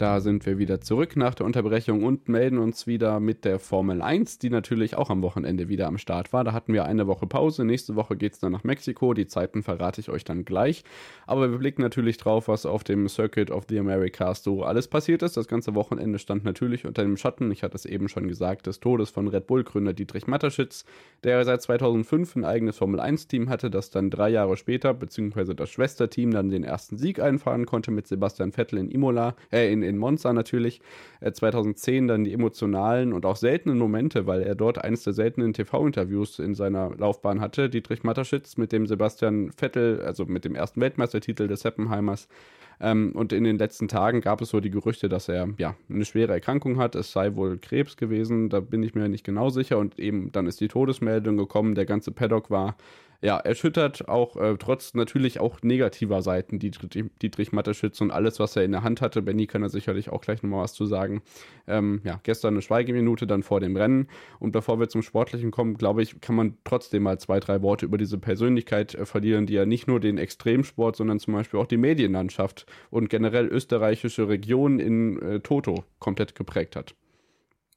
Da 0.00 0.20
sind 0.20 0.46
wir 0.46 0.56
wieder 0.56 0.80
zurück 0.80 1.14
nach 1.14 1.34
der 1.34 1.44
Unterbrechung 1.44 2.04
und 2.04 2.26
melden 2.26 2.56
uns 2.56 2.86
wieder 2.86 3.20
mit 3.20 3.44
der 3.44 3.58
Formel 3.58 4.00
1, 4.00 4.38
die 4.38 4.48
natürlich 4.48 4.96
auch 4.96 5.10
am 5.10 5.20
Wochenende 5.20 5.68
wieder 5.68 5.88
am 5.88 5.98
Start 5.98 6.32
war. 6.32 6.42
Da 6.42 6.54
hatten 6.54 6.72
wir 6.72 6.86
eine 6.86 7.06
Woche 7.06 7.26
Pause. 7.26 7.66
Nächste 7.66 7.96
Woche 7.96 8.16
geht 8.16 8.32
es 8.32 8.38
dann 8.38 8.52
nach 8.52 8.64
Mexiko. 8.64 9.12
Die 9.12 9.26
Zeiten 9.26 9.62
verrate 9.62 10.00
ich 10.00 10.08
euch 10.08 10.24
dann 10.24 10.46
gleich. 10.46 10.84
Aber 11.26 11.50
wir 11.50 11.58
blicken 11.58 11.82
natürlich 11.82 12.16
drauf, 12.16 12.48
was 12.48 12.64
auf 12.64 12.82
dem 12.82 13.10
Circuit 13.10 13.50
of 13.50 13.64
the 13.68 13.78
Americas 13.78 14.42
so 14.42 14.64
alles 14.64 14.88
passiert 14.88 15.22
ist. 15.22 15.36
Das 15.36 15.48
ganze 15.48 15.74
Wochenende 15.74 16.18
stand 16.18 16.44
natürlich 16.44 16.86
unter 16.86 17.02
dem 17.02 17.18
Schatten, 17.18 17.50
ich 17.50 17.62
hatte 17.62 17.76
es 17.76 17.84
eben 17.84 18.08
schon 18.08 18.26
gesagt, 18.26 18.68
des 18.68 18.80
Todes 18.80 19.10
von 19.10 19.28
Red 19.28 19.48
Bull-Gründer 19.48 19.92
Dietrich 19.92 20.26
Mateschitz, 20.26 20.86
der 21.24 21.44
seit 21.44 21.60
2005 21.60 22.36
ein 22.36 22.46
eigenes 22.46 22.78
Formel 22.78 23.00
1-Team 23.00 23.50
hatte, 23.50 23.70
das 23.70 23.90
dann 23.90 24.08
drei 24.08 24.30
Jahre 24.30 24.56
später, 24.56 24.94
beziehungsweise 24.94 25.54
das 25.54 25.68
Schwesterteam, 25.68 26.30
dann 26.30 26.48
den 26.48 26.64
ersten 26.64 26.96
Sieg 26.96 27.20
einfahren 27.20 27.66
konnte 27.66 27.90
mit 27.90 28.06
Sebastian 28.06 28.52
Vettel 28.52 28.78
in 28.78 28.90
Imola, 28.90 29.36
äh, 29.52 29.70
in 29.70 29.89
in 29.90 29.98
Monza 29.98 30.32
natürlich. 30.32 30.80
Äh, 31.20 31.32
2010 31.32 32.08
dann 32.08 32.24
die 32.24 32.32
emotionalen 32.32 33.12
und 33.12 33.26
auch 33.26 33.36
seltenen 33.36 33.76
Momente, 33.76 34.26
weil 34.26 34.42
er 34.42 34.54
dort 34.54 34.82
eines 34.82 35.04
der 35.04 35.12
seltenen 35.12 35.52
TV-Interviews 35.52 36.38
in 36.38 36.54
seiner 36.54 36.96
Laufbahn 36.96 37.42
hatte. 37.42 37.68
Dietrich 37.68 38.02
Mateschitz 38.02 38.56
mit 38.56 38.72
dem 38.72 38.86
Sebastian 38.86 39.50
Vettel, 39.52 40.00
also 40.00 40.24
mit 40.24 40.46
dem 40.46 40.54
ersten 40.54 40.80
Weltmeistertitel 40.80 41.46
des 41.46 41.64
Heppenheimers. 41.64 42.28
Ähm, 42.80 43.12
und 43.14 43.32
in 43.32 43.44
den 43.44 43.58
letzten 43.58 43.88
Tagen 43.88 44.20
gab 44.20 44.40
es 44.40 44.50
so 44.50 44.60
die 44.60 44.70
Gerüchte, 44.70 45.08
dass 45.08 45.28
er 45.28 45.48
ja 45.58 45.76
eine 45.88 46.04
schwere 46.04 46.32
Erkrankung 46.32 46.78
hat. 46.78 46.94
Es 46.94 47.12
sei 47.12 47.36
wohl 47.36 47.58
Krebs 47.58 47.96
gewesen, 47.96 48.48
da 48.48 48.60
bin 48.60 48.82
ich 48.82 48.94
mir 48.94 49.08
nicht 49.08 49.24
genau 49.24 49.50
sicher. 49.50 49.78
Und 49.78 49.98
eben 49.98 50.32
dann 50.32 50.46
ist 50.46 50.60
die 50.60 50.68
Todesmeldung 50.68 51.36
gekommen. 51.36 51.74
Der 51.74 51.86
ganze 51.86 52.10
Paddock 52.10 52.50
war 52.50 52.76
ja, 53.22 53.36
erschüttert, 53.36 54.08
auch 54.08 54.36
äh, 54.36 54.56
trotz 54.58 54.94
natürlich 54.94 55.40
auch 55.40 55.58
negativer 55.62 56.22
Seiten, 56.22 56.58
die 56.58 56.70
Dietrich 56.70 57.52
Matteschitz 57.52 58.00
und 58.00 58.10
alles, 58.10 58.40
was 58.40 58.56
er 58.56 58.64
in 58.64 58.72
der 58.72 58.82
Hand 58.82 59.02
hatte. 59.02 59.20
Benny 59.20 59.46
kann 59.46 59.60
da 59.60 59.68
sicherlich 59.68 60.08
auch 60.08 60.22
gleich 60.22 60.42
nochmal 60.42 60.62
was 60.62 60.72
zu 60.72 60.86
sagen. 60.86 61.20
Ähm, 61.66 62.00
ja, 62.04 62.18
gestern 62.22 62.54
eine 62.54 62.62
Schweigeminute 62.62 63.26
dann 63.26 63.42
vor 63.42 63.60
dem 63.60 63.76
Rennen. 63.76 64.08
Und 64.38 64.52
bevor 64.52 64.80
wir 64.80 64.88
zum 64.88 65.02
Sportlichen 65.02 65.50
kommen, 65.50 65.76
glaube 65.76 66.02
ich, 66.02 66.20
kann 66.22 66.34
man 66.34 66.56
trotzdem 66.64 67.02
mal 67.02 67.18
zwei, 67.18 67.40
drei 67.40 67.60
Worte 67.60 67.84
über 67.84 67.98
diese 67.98 68.16
Persönlichkeit 68.16 68.94
äh, 68.94 69.04
verlieren, 69.04 69.44
die 69.44 69.54
ja 69.54 69.66
nicht 69.66 69.86
nur 69.86 70.00
den 70.00 70.16
Extremsport, 70.16 70.96
sondern 70.96 71.18
zum 71.18 71.34
Beispiel 71.34 71.60
auch 71.60 71.66
die 71.66 71.76
Medienlandschaft 71.76 72.64
und 72.90 73.08
generell 73.08 73.46
österreichische 73.46 74.28
Regionen 74.28 74.78
in 74.78 75.22
äh, 75.22 75.40
Toto 75.40 75.84
komplett 75.98 76.34
geprägt 76.34 76.76
hat. 76.76 76.94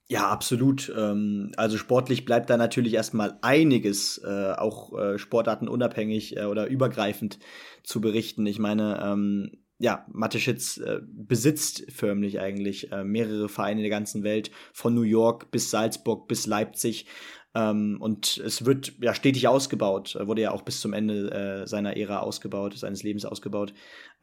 Ja, 0.07 0.29
absolut. 0.29 0.93
Ähm, 0.95 1.51
also 1.55 1.77
sportlich 1.77 2.25
bleibt 2.25 2.49
da 2.49 2.57
natürlich 2.57 2.93
erstmal 2.93 3.39
einiges, 3.41 4.19
äh, 4.23 4.51
auch 4.51 4.97
äh, 4.97 5.17
sportartenunabhängig 5.17 6.37
äh, 6.37 6.45
oder 6.45 6.67
übergreifend 6.67 7.39
zu 7.83 8.01
berichten. 8.01 8.45
Ich 8.45 8.59
meine, 8.59 9.01
ähm, 9.03 9.51
ja, 9.79 10.05
Mateschitz 10.11 10.79
besitzt 11.01 11.91
förmlich 11.91 12.39
eigentlich 12.39 12.91
mehrere 13.03 13.49
Vereine 13.49 13.81
in 13.81 13.83
der 13.83 13.89
ganzen 13.89 14.23
Welt, 14.23 14.49
von 14.71 14.93
New 14.93 15.01
York 15.01 15.51
bis 15.51 15.71
Salzburg 15.71 16.29
bis 16.29 16.45
Leipzig. 16.45 17.07
Ähm, 17.55 17.97
und 17.99 18.37
es 18.37 18.65
wird 18.65 18.93
ja 18.99 19.13
stetig 19.13 19.47
ausgebaut, 19.47 20.17
wurde 20.19 20.41
ja 20.41 20.51
auch 20.51 20.63
bis 20.63 20.81
zum 20.81 20.93
Ende 20.93 21.31
äh, 21.31 21.67
seiner 21.67 21.95
Ära 21.95 22.19
ausgebaut, 22.19 22.77
seines 22.77 23.03
Lebens 23.03 23.25
ausgebaut. 23.25 23.73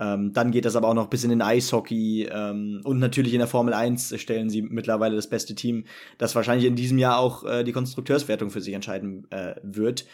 Ähm, 0.00 0.32
dann 0.32 0.50
geht 0.50 0.64
das 0.64 0.74
aber 0.74 0.88
auch 0.88 0.94
noch 0.94 1.08
bis 1.08 1.22
in 1.22 1.30
den 1.30 1.42
Eishockey 1.42 2.28
ähm, 2.30 2.80
und 2.84 2.98
natürlich 2.98 3.32
in 3.32 3.38
der 3.38 3.46
Formel 3.46 3.72
1 3.72 4.18
stellen 4.20 4.50
sie 4.50 4.62
mittlerweile 4.62 5.14
das 5.14 5.28
beste 5.28 5.54
Team, 5.54 5.84
das 6.18 6.34
wahrscheinlich 6.34 6.66
in 6.66 6.74
diesem 6.74 6.98
Jahr 6.98 7.18
auch 7.18 7.44
äh, 7.44 7.62
die 7.62 7.72
Konstrukteurswertung 7.72 8.50
für 8.50 8.60
sich 8.60 8.74
entscheiden 8.74 9.30
äh, 9.30 9.54
wird. 9.62 10.06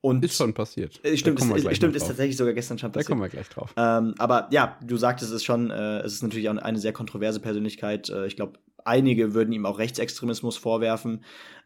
Und 0.00 0.24
ist 0.24 0.36
schon 0.36 0.52
passiert. 0.52 0.98
Äh, 1.04 1.16
stimmt, 1.16 1.40
ist, 1.40 1.76
stimmt 1.76 1.94
ist 1.94 2.08
tatsächlich 2.08 2.36
sogar 2.36 2.54
gestern 2.54 2.76
schon 2.78 2.90
passiert. 2.90 3.08
Da 3.08 3.12
kommen 3.12 3.22
wir 3.22 3.28
gleich 3.28 3.48
drauf. 3.48 3.72
Ähm, 3.76 4.14
aber 4.18 4.48
ja, 4.50 4.76
du 4.82 4.96
sagtest 4.96 5.32
es 5.32 5.44
schon, 5.44 5.70
äh, 5.70 6.00
es 6.00 6.14
ist 6.14 6.22
natürlich 6.22 6.48
auch 6.48 6.56
eine 6.56 6.78
sehr 6.78 6.92
kontroverse 6.92 7.38
Persönlichkeit. 7.38 8.10
Äh, 8.10 8.26
ich 8.26 8.34
glaube, 8.34 8.58
einige 8.84 9.34
würden 9.34 9.52
ihm 9.52 9.64
auch 9.64 9.78
Rechtsextremismus 9.78 10.56
vorwerfen. 10.56 11.24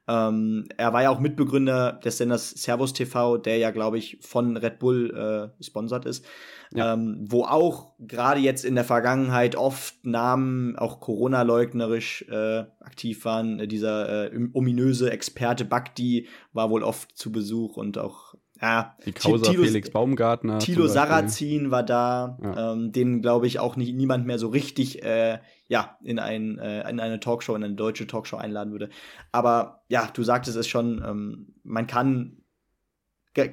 Ähm, 0.09 0.69
er 0.77 0.93
war 0.93 1.03
ja 1.03 1.11
auch 1.11 1.19
Mitbegründer 1.19 1.95
des 2.05 2.19
Senders 2.19 2.51
Servus 2.51 2.93
TV, 2.93 3.39
der 3.39 3.59
ja, 3.59 3.71
glaube 3.71 3.99
ich, 3.99 4.19
von 4.21 4.57
Red 4.57 4.79
Bull 4.79 5.53
äh, 5.59 5.63
sponsert 5.63 6.07
ist. 6.07 6.25
Ja. 6.73 6.95
Ähm, 6.95 7.25
wo 7.29 7.45
auch 7.45 7.93
gerade 7.99 8.41
jetzt 8.41 8.65
in 8.65 8.75
der 8.75 8.85
Vergangenheit 8.85 9.57
oft 9.57 10.05
Namen 10.05 10.77
auch 10.77 11.01
Corona-leugnerisch 11.01 12.27
äh, 12.29 12.65
aktiv 12.81 13.25
waren. 13.25 13.69
Dieser 13.69 14.33
äh, 14.33 14.49
ominöse 14.53 15.11
Experte 15.11 15.65
Bakti 15.65 16.27
war 16.53 16.71
wohl 16.71 16.83
oft 16.83 17.17
zu 17.17 17.31
Besuch 17.31 17.77
und 17.77 17.99
auch 17.99 18.35
ja, 18.61 18.97
die 19.05 19.13
Causa 19.13 19.51
Thilo, 19.51 19.65
Felix 19.65 19.91
Baumgartner. 19.91 20.59
Thilo 20.59 20.87
Sarrazin 20.87 21.71
war 21.71 21.83
da, 21.83 22.39
ja. 22.43 22.73
ähm, 22.73 22.91
den 22.91 23.21
glaube 23.21 23.47
ich 23.47 23.59
auch 23.59 23.77
nicht 23.77 23.95
niemand 23.95 24.27
mehr 24.27 24.39
so 24.39 24.49
richtig 24.49 25.03
äh, 25.05 25.39
ja 25.69 25.99
in 26.03 26.19
ein 26.19 26.59
äh, 26.59 26.89
in 26.89 27.01
eine 27.01 27.21
Talkshow 27.21 27.55
in 27.55 27.65
eine 27.65 27.75
deutsche 27.75 28.07
Talkshow 28.07 28.37
einladen 28.37 28.73
würde. 28.73 28.91
Aber 29.33 29.85
ja, 29.89 30.09
du 30.13 30.23
sagtest 30.23 30.57
es 30.57 30.69
schon, 30.69 31.03
ähm, 31.07 31.55
man 31.63 31.87
kann 31.87 32.43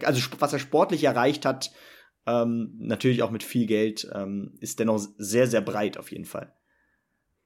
also 0.04 0.22
was 0.40 0.54
er 0.54 0.60
sportlich 0.60 1.04
erreicht 1.04 1.46
hat, 1.46 1.72
ähm, 2.26 2.74
natürlich 2.78 3.22
auch 3.22 3.32
mit 3.32 3.44
viel 3.44 3.66
Geld, 3.66 4.10
ähm, 4.14 4.56
ist 4.60 4.80
dennoch 4.80 5.02
sehr 5.18 5.48
sehr 5.48 5.62
breit 5.62 5.98
auf 5.98 6.12
jeden 6.12 6.26
Fall. 6.26 6.54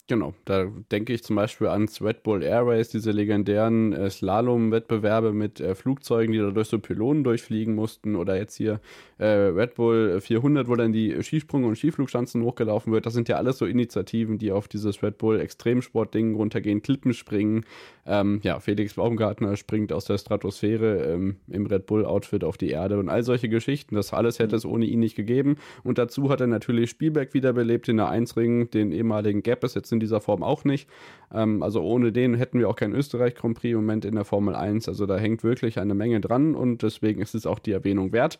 Genau, 0.09 0.33
da 0.45 0.71
denke 0.89 1.11
ich 1.11 1.21
zum 1.25 1.35
Beispiel 1.35 1.67
ans 1.67 2.01
Red 2.01 2.23
Bull 2.23 2.41
Air 2.41 2.65
Race, 2.65 2.87
diese 2.87 3.11
legendären 3.11 3.91
äh, 3.91 4.09
Slalom-Wettbewerbe 4.09 5.33
mit 5.33 5.59
äh, 5.59 5.75
Flugzeugen, 5.75 6.31
die 6.31 6.39
da 6.39 6.51
durch 6.51 6.69
so 6.69 6.79
Pylonen 6.79 7.25
durchfliegen 7.25 7.75
mussten. 7.75 8.15
Oder 8.15 8.37
jetzt 8.37 8.55
hier 8.55 8.79
äh, 9.17 9.25
Red 9.25 9.75
Bull 9.75 10.21
400, 10.21 10.69
wo 10.69 10.77
dann 10.77 10.93
die 10.93 11.21
Skisprung- 11.21 11.65
und 11.65 11.75
Skiflugschanzen 11.75 12.41
hochgelaufen 12.41 12.93
wird. 12.93 13.05
Das 13.05 13.15
sind 13.15 13.27
ja 13.27 13.35
alles 13.35 13.57
so 13.57 13.65
Initiativen, 13.65 14.37
die 14.37 14.53
auf 14.53 14.69
dieses 14.69 15.03
Red 15.03 15.17
Bull 15.17 15.41
Extremsport-Ding 15.41 16.35
runtergehen, 16.35 16.81
Klippen 16.81 17.13
springen. 17.13 17.65
Ähm, 18.05 18.39
ja, 18.43 18.61
Felix 18.61 18.93
Baumgartner 18.93 19.57
springt 19.57 19.91
aus 19.91 20.05
der 20.05 20.17
Stratosphäre 20.17 21.03
ähm, 21.03 21.35
im 21.49 21.65
Red 21.65 21.85
Bull-Outfit 21.85 22.45
auf 22.45 22.57
die 22.57 22.69
Erde 22.69 22.97
und 22.97 23.09
all 23.09 23.23
solche 23.23 23.49
Geschichten. 23.49 23.95
Das 23.95 24.13
alles 24.13 24.39
hätte 24.39 24.55
es 24.55 24.65
ohne 24.65 24.85
ihn 24.85 25.01
nicht 25.01 25.17
gegeben. 25.17 25.57
Und 25.83 25.97
dazu 25.97 26.29
hat 26.29 26.39
er 26.39 26.47
natürlich 26.47 26.91
Spielberg 26.91 27.33
wiederbelebt 27.33 27.89
in 27.89 27.97
der 27.97 28.07
Einsring, 28.07 28.71
den 28.71 28.93
ehemaligen 28.93 29.43
Gap 29.43 29.65
ist 29.65 29.75
jetzt 29.75 29.91
in 29.91 29.96
dieser 29.99 30.21
Form 30.21 30.43
auch 30.43 30.63
nicht. 30.63 30.89
Ähm, 31.33 31.63
also 31.63 31.81
ohne 31.81 32.11
den 32.11 32.33
hätten 32.35 32.59
wir 32.59 32.69
auch 32.69 32.75
kein 32.75 32.93
Österreich 32.93 33.35
Grand 33.35 33.57
Prix 33.57 33.71
im 33.71 33.77
Moment 33.77 34.05
in 34.05 34.15
der 34.15 34.25
Formel 34.25 34.55
1. 34.55 34.87
Also 34.87 35.05
da 35.05 35.17
hängt 35.17 35.43
wirklich 35.43 35.79
eine 35.79 35.93
Menge 35.93 36.21
dran 36.21 36.55
und 36.55 36.83
deswegen 36.83 37.21
ist 37.21 37.35
es 37.35 37.45
auch 37.45 37.59
die 37.59 37.71
Erwähnung 37.71 38.11
wert. 38.11 38.39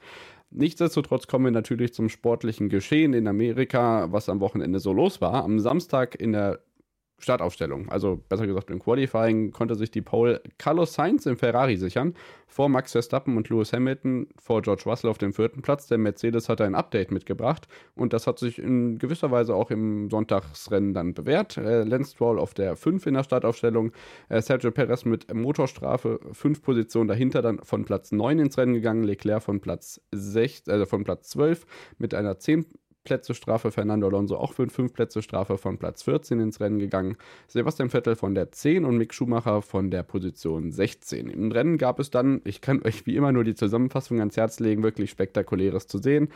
Nichtsdestotrotz 0.49 1.27
kommen 1.27 1.45
wir 1.45 1.51
natürlich 1.51 1.93
zum 1.93 2.07
sportlichen 2.07 2.69
Geschehen 2.69 3.13
in 3.13 3.27
Amerika, 3.27 4.11
was 4.11 4.29
am 4.29 4.39
Wochenende 4.39 4.79
so 4.79 4.93
los 4.93 5.19
war. 5.19 5.43
Am 5.43 5.59
Samstag 5.59 6.15
in 6.15 6.31
der 6.31 6.59
Startaufstellung, 7.19 7.89
also 7.89 8.21
besser 8.29 8.45
gesagt 8.45 8.69
im 8.69 8.79
Qualifying, 8.79 9.51
konnte 9.51 9.75
sich 9.75 9.89
die 9.89 10.01
Pole 10.01 10.41
Carlos 10.59 10.93
Sainz 10.93 11.25
im 11.25 11.35
Ferrari 11.35 11.75
sichern, 11.77 12.13
vor 12.45 12.69
Max 12.69 12.91
Verstappen 12.91 13.37
und 13.37 13.49
Lewis 13.49 13.73
Hamilton, 13.73 14.27
vor 14.39 14.61
George 14.61 14.83
Russell 14.85 15.09
auf 15.09 15.17
dem 15.17 15.33
vierten 15.33 15.63
Platz. 15.63 15.87
Der 15.87 15.97
Mercedes 15.97 16.47
hat 16.47 16.61
ein 16.61 16.75
Update 16.75 17.11
mitgebracht 17.11 17.67
und 17.95 18.13
das 18.13 18.27
hat 18.27 18.37
sich 18.37 18.59
in 18.59 18.99
gewisser 18.99 19.31
Weise 19.31 19.55
auch 19.55 19.71
im 19.71 20.09
Sonntagsrennen 20.11 20.93
dann 20.93 21.15
bewährt. 21.15 21.57
Äh, 21.57 21.83
Lance 21.83 22.11
Stroll 22.11 22.37
auf 22.37 22.53
der 22.53 22.75
5 22.75 23.07
in 23.07 23.15
der 23.15 23.23
Startaufstellung, 23.23 23.91
äh, 24.29 24.41
Sergio 24.41 24.71
Perez 24.71 25.03
mit 25.03 25.33
Motorstrafe, 25.33 26.19
5 26.31 26.61
Positionen 26.61 27.07
dahinter, 27.07 27.41
dann 27.41 27.59
von 27.63 27.83
Platz 27.83 28.11
9 28.11 28.37
ins 28.39 28.57
Rennen 28.57 28.75
gegangen, 28.75 29.03
Leclerc 29.03 29.41
von 29.41 29.59
Platz 29.59 30.01
6, 30.11 30.69
also 30.69 30.85
von 30.85 31.03
Platz 31.03 31.29
12 31.29 31.65
mit 31.97 32.13
einer 32.13 32.37
10 32.37 32.67
Plätze 33.03 33.33
Strafe, 33.33 33.71
Fernando 33.71 34.07
Alonso 34.07 34.35
auch 34.35 34.53
für 34.53 34.67
5 34.67 34.93
Plätze 34.93 35.21
Strafe 35.21 35.57
von 35.57 35.77
Platz 35.77 36.03
14 36.03 36.39
ins 36.39 36.59
Rennen 36.59 36.79
gegangen, 36.79 37.17
Sebastian 37.47 37.89
Vettel 37.89 38.15
von 38.15 38.35
der 38.35 38.51
10 38.51 38.83
und 38.83 38.97
Mick 38.97 39.13
Schumacher 39.13 39.61
von 39.61 39.89
der 39.91 40.03
Position 40.03 40.71
16. 40.71 41.29
Im 41.29 41.51
Rennen 41.51 41.77
gab 41.77 41.99
es 41.99 42.11
dann, 42.11 42.41
ich 42.43 42.61
kann 42.61 42.81
euch 42.83 43.05
wie 43.05 43.15
immer 43.15 43.31
nur 43.31 43.43
die 43.43 43.55
Zusammenfassung 43.55 44.19
ans 44.19 44.35
Herz 44.35 44.59
legen, 44.59 44.83
wirklich 44.83 45.09
spektakuläres 45.09 45.87
zu 45.87 45.99
sehen. 45.99 46.29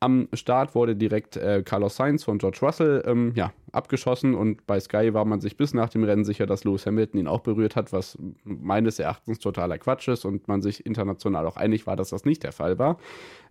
Am 0.00 0.28
Start 0.34 0.74
wurde 0.74 0.94
direkt 0.94 1.38
äh, 1.38 1.62
Carlos 1.64 1.96
Sainz 1.96 2.22
von 2.22 2.36
George 2.36 2.58
Russell 2.60 3.02
ähm, 3.06 3.32
ja, 3.34 3.52
abgeschossen 3.72 4.34
und 4.34 4.66
bei 4.66 4.78
Sky 4.78 5.14
war 5.14 5.24
man 5.24 5.40
sich 5.40 5.56
bis 5.56 5.72
nach 5.72 5.88
dem 5.88 6.04
Rennen 6.04 6.24
sicher, 6.24 6.44
dass 6.44 6.64
Lewis 6.64 6.84
Hamilton 6.84 7.20
ihn 7.20 7.26
auch 7.26 7.40
berührt 7.40 7.76
hat, 7.76 7.94
was 7.94 8.18
meines 8.44 8.98
Erachtens 8.98 9.38
totaler 9.38 9.78
Quatsch 9.78 10.08
ist 10.08 10.26
und 10.26 10.48
man 10.48 10.60
sich 10.60 10.84
international 10.84 11.46
auch 11.46 11.56
einig 11.56 11.86
war, 11.86 11.96
dass 11.96 12.10
das 12.10 12.26
nicht 12.26 12.42
der 12.42 12.52
Fall 12.52 12.78
war. 12.78 12.98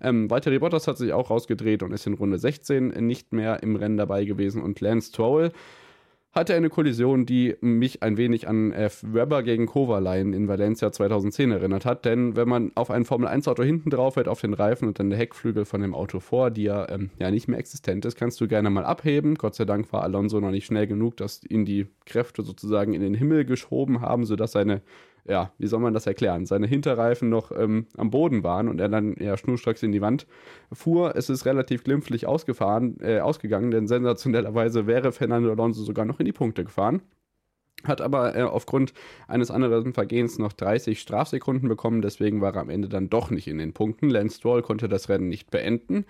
Ähm, 0.02 0.30
Valtteri 0.30 0.60
Bottas 0.60 0.88
hat 0.88 1.00
sich 1.00 1.14
auch 1.14 1.32
rausgedreht 1.32 1.82
und 1.82 1.92
ist 1.92 2.06
in 2.06 2.14
Runde 2.14 2.38
16 2.38 2.90
nicht 2.90 3.34
mehr 3.34 3.64
im 3.64 3.76
Rennen 3.76 3.98
dabei 3.98 4.24
gewesen 4.26 4.62
und 4.62 4.80
Lance 4.82 5.10
Stroll 5.10 5.52
hatte 6.36 6.54
eine 6.54 6.70
Kollision, 6.70 7.26
die 7.26 7.56
mich 7.62 8.04
ein 8.04 8.18
wenig 8.18 8.50
an 8.50 8.74
F. 8.74 9.06
Webber 9.08 9.42
gegen 9.42 9.68
Kovalainen 9.68 10.34
in 10.34 10.50
Valencia 10.50 10.92
2010 10.92 11.52
erinnert 11.52 11.86
hat. 11.86 12.04
Denn 12.04 12.36
wenn 12.36 12.50
man 12.50 12.74
auf 12.76 12.92
ein 12.92 13.06
Formel-1-Auto 13.06 13.64
hinten 13.64 13.90
drauf 13.90 14.16
fährt, 14.16 14.28
auf 14.28 14.42
den 14.42 14.54
Reifen 14.54 14.90
und 14.90 15.00
dann 15.00 15.10
der 15.10 15.18
Heckflügel 15.18 15.64
von 15.64 15.80
dem 15.80 15.96
Auto 15.96 16.20
vor 16.20 16.52
dir 16.52 16.88
ähm, 16.90 17.10
ja 17.20 17.32
nicht 17.32 17.48
mehr 17.48 17.58
existent 17.58 18.04
ist, 18.04 18.18
kannst 18.18 18.42
du 18.42 18.50
gerne 18.50 18.70
mal 18.70 18.84
abheben. 18.84 19.36
Gott 19.36 19.56
sei 19.56 19.64
Dank 19.64 19.94
war 19.94 20.04
Alonso 20.04 20.42
noch 20.42 20.52
nicht 20.52 20.66
schnell 20.66 20.88
genug, 20.88 21.16
dass 21.16 21.42
ihn 21.48 21.64
die 21.64 21.88
Kräfte 22.06 22.42
sozusagen 22.42 22.94
in 22.94 23.02
den 23.02 23.14
Himmel 23.14 23.46
geschoben 23.46 24.02
haben, 24.02 24.26
sodass 24.26 24.52
seine 24.52 24.82
ja, 25.28 25.52
wie 25.58 25.68
soll 25.68 25.80
man 25.80 25.94
das 25.94 26.08
erklären, 26.08 26.46
seine 26.46 26.68
Hinterreifen 26.68 27.30
noch 27.30 27.52
ähm, 27.52 27.88
am 27.98 28.12
Boden 28.12 28.44
waren 28.44 28.70
und 28.70 28.80
er 28.80 28.90
dann 28.90 29.16
ja 29.20 29.38
schnurstracks 29.38 29.84
in 29.84 29.92
die 29.92 30.02
Wand 30.02 30.28
fuhr. 30.72 31.16
Es 31.16 31.30
ist 31.30 31.46
relativ 31.46 31.84
glimpflich 31.84 32.28
ausgefahren, 32.28 32.98
äh, 33.02 33.20
ausgegangen, 33.20 33.72
denn 33.72 33.88
sensationellerweise 33.88 34.88
wäre 34.88 35.12
Fernando 35.12 35.50
Alonso 35.50 35.84
sogar 35.84 36.06
noch 36.06 36.20
in 36.20 36.26
die 36.26 36.34
Punkte 36.34 36.64
gefahren 36.64 37.02
hat 37.88 38.02
aber 38.02 38.36
äh, 38.36 38.44
aufgrund 38.44 38.94
eines 39.28 39.52
anderen 39.52 39.94
Vergehens 39.94 40.40
noch 40.40 40.54
30 40.54 41.00
Strafsekunden 41.00 41.70
bekommen, 41.70 42.02
deswegen 42.02 42.42
war 42.42 42.56
er 42.56 42.62
am 42.62 42.70
Ende 42.70 42.90
dann 42.90 43.10
doch 43.10 43.30
nicht 43.30 43.48
in 43.48 43.58
den 43.58 43.74
Punkten. 43.74 44.10
Lance 44.10 44.38
Stroll 44.38 44.62
konnte 44.62 44.90
das 44.90 45.10
Rennen 45.10 45.30
nicht 45.30 45.52
beenden 45.52 46.06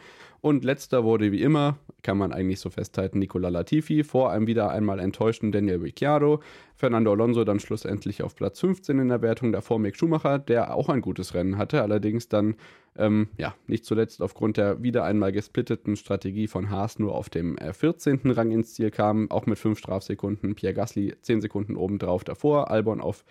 und 0.46 0.64
letzter 0.64 1.04
wurde 1.04 1.32
wie 1.32 1.42
immer, 1.42 1.80
kann 2.04 2.20
man 2.20 2.32
eigentlich 2.32 2.60
so 2.60 2.70
festhalten, 2.70 3.18
Nicola 3.18 3.50
Latifi 3.50 4.04
vor 4.04 4.32
einem 4.32 4.46
wieder 4.46 4.70
einmal 4.70 5.00
enttäuschten 5.00 5.52
Daniel 5.52 5.78
Ricciardo. 5.78 6.40
Fernando 6.76 7.12
Alonso 7.12 7.44
dann 7.44 7.60
schlussendlich 7.60 8.22
auf 8.22 8.36
Platz 8.36 8.60
15 8.60 9.00
in 9.00 9.08
der 9.08 9.24
Wertung, 9.24 9.52
davor 9.52 9.80
Mick 9.80 9.96
Schumacher, 9.96 10.38
der 10.38 10.76
auch 10.76 10.88
ein 10.90 11.02
gutes 11.02 11.34
Rennen 11.34 11.58
hatte, 11.58 11.82
allerdings 11.82 12.30
dann 12.30 12.58
ähm, 12.96 13.30
ja, 13.40 13.56
nicht 13.66 13.86
zuletzt 13.86 14.22
aufgrund 14.22 14.58
der 14.58 14.84
wieder 14.84 15.04
einmal 15.04 15.32
gesplitteten 15.32 15.96
Strategie 15.96 16.48
von 16.48 16.70
Haas 16.70 17.00
nur 17.00 17.16
auf 17.16 17.30
dem 17.30 17.58
äh, 17.58 17.74
14. 17.74 18.30
Rang 18.30 18.52
ins 18.52 18.76
Ziel 18.76 18.92
kam, 18.92 19.32
auch 19.32 19.48
mit 19.48 19.58
5 19.58 19.80
Strafsekunden. 19.80 20.54
Pierre 20.54 20.76
Gasly 20.76 21.16
10 21.24 21.42
Sekunden 21.42 21.76
obendrauf 21.76 22.24
davor, 22.24 22.70
Albon 22.70 23.02
auf 23.02 23.26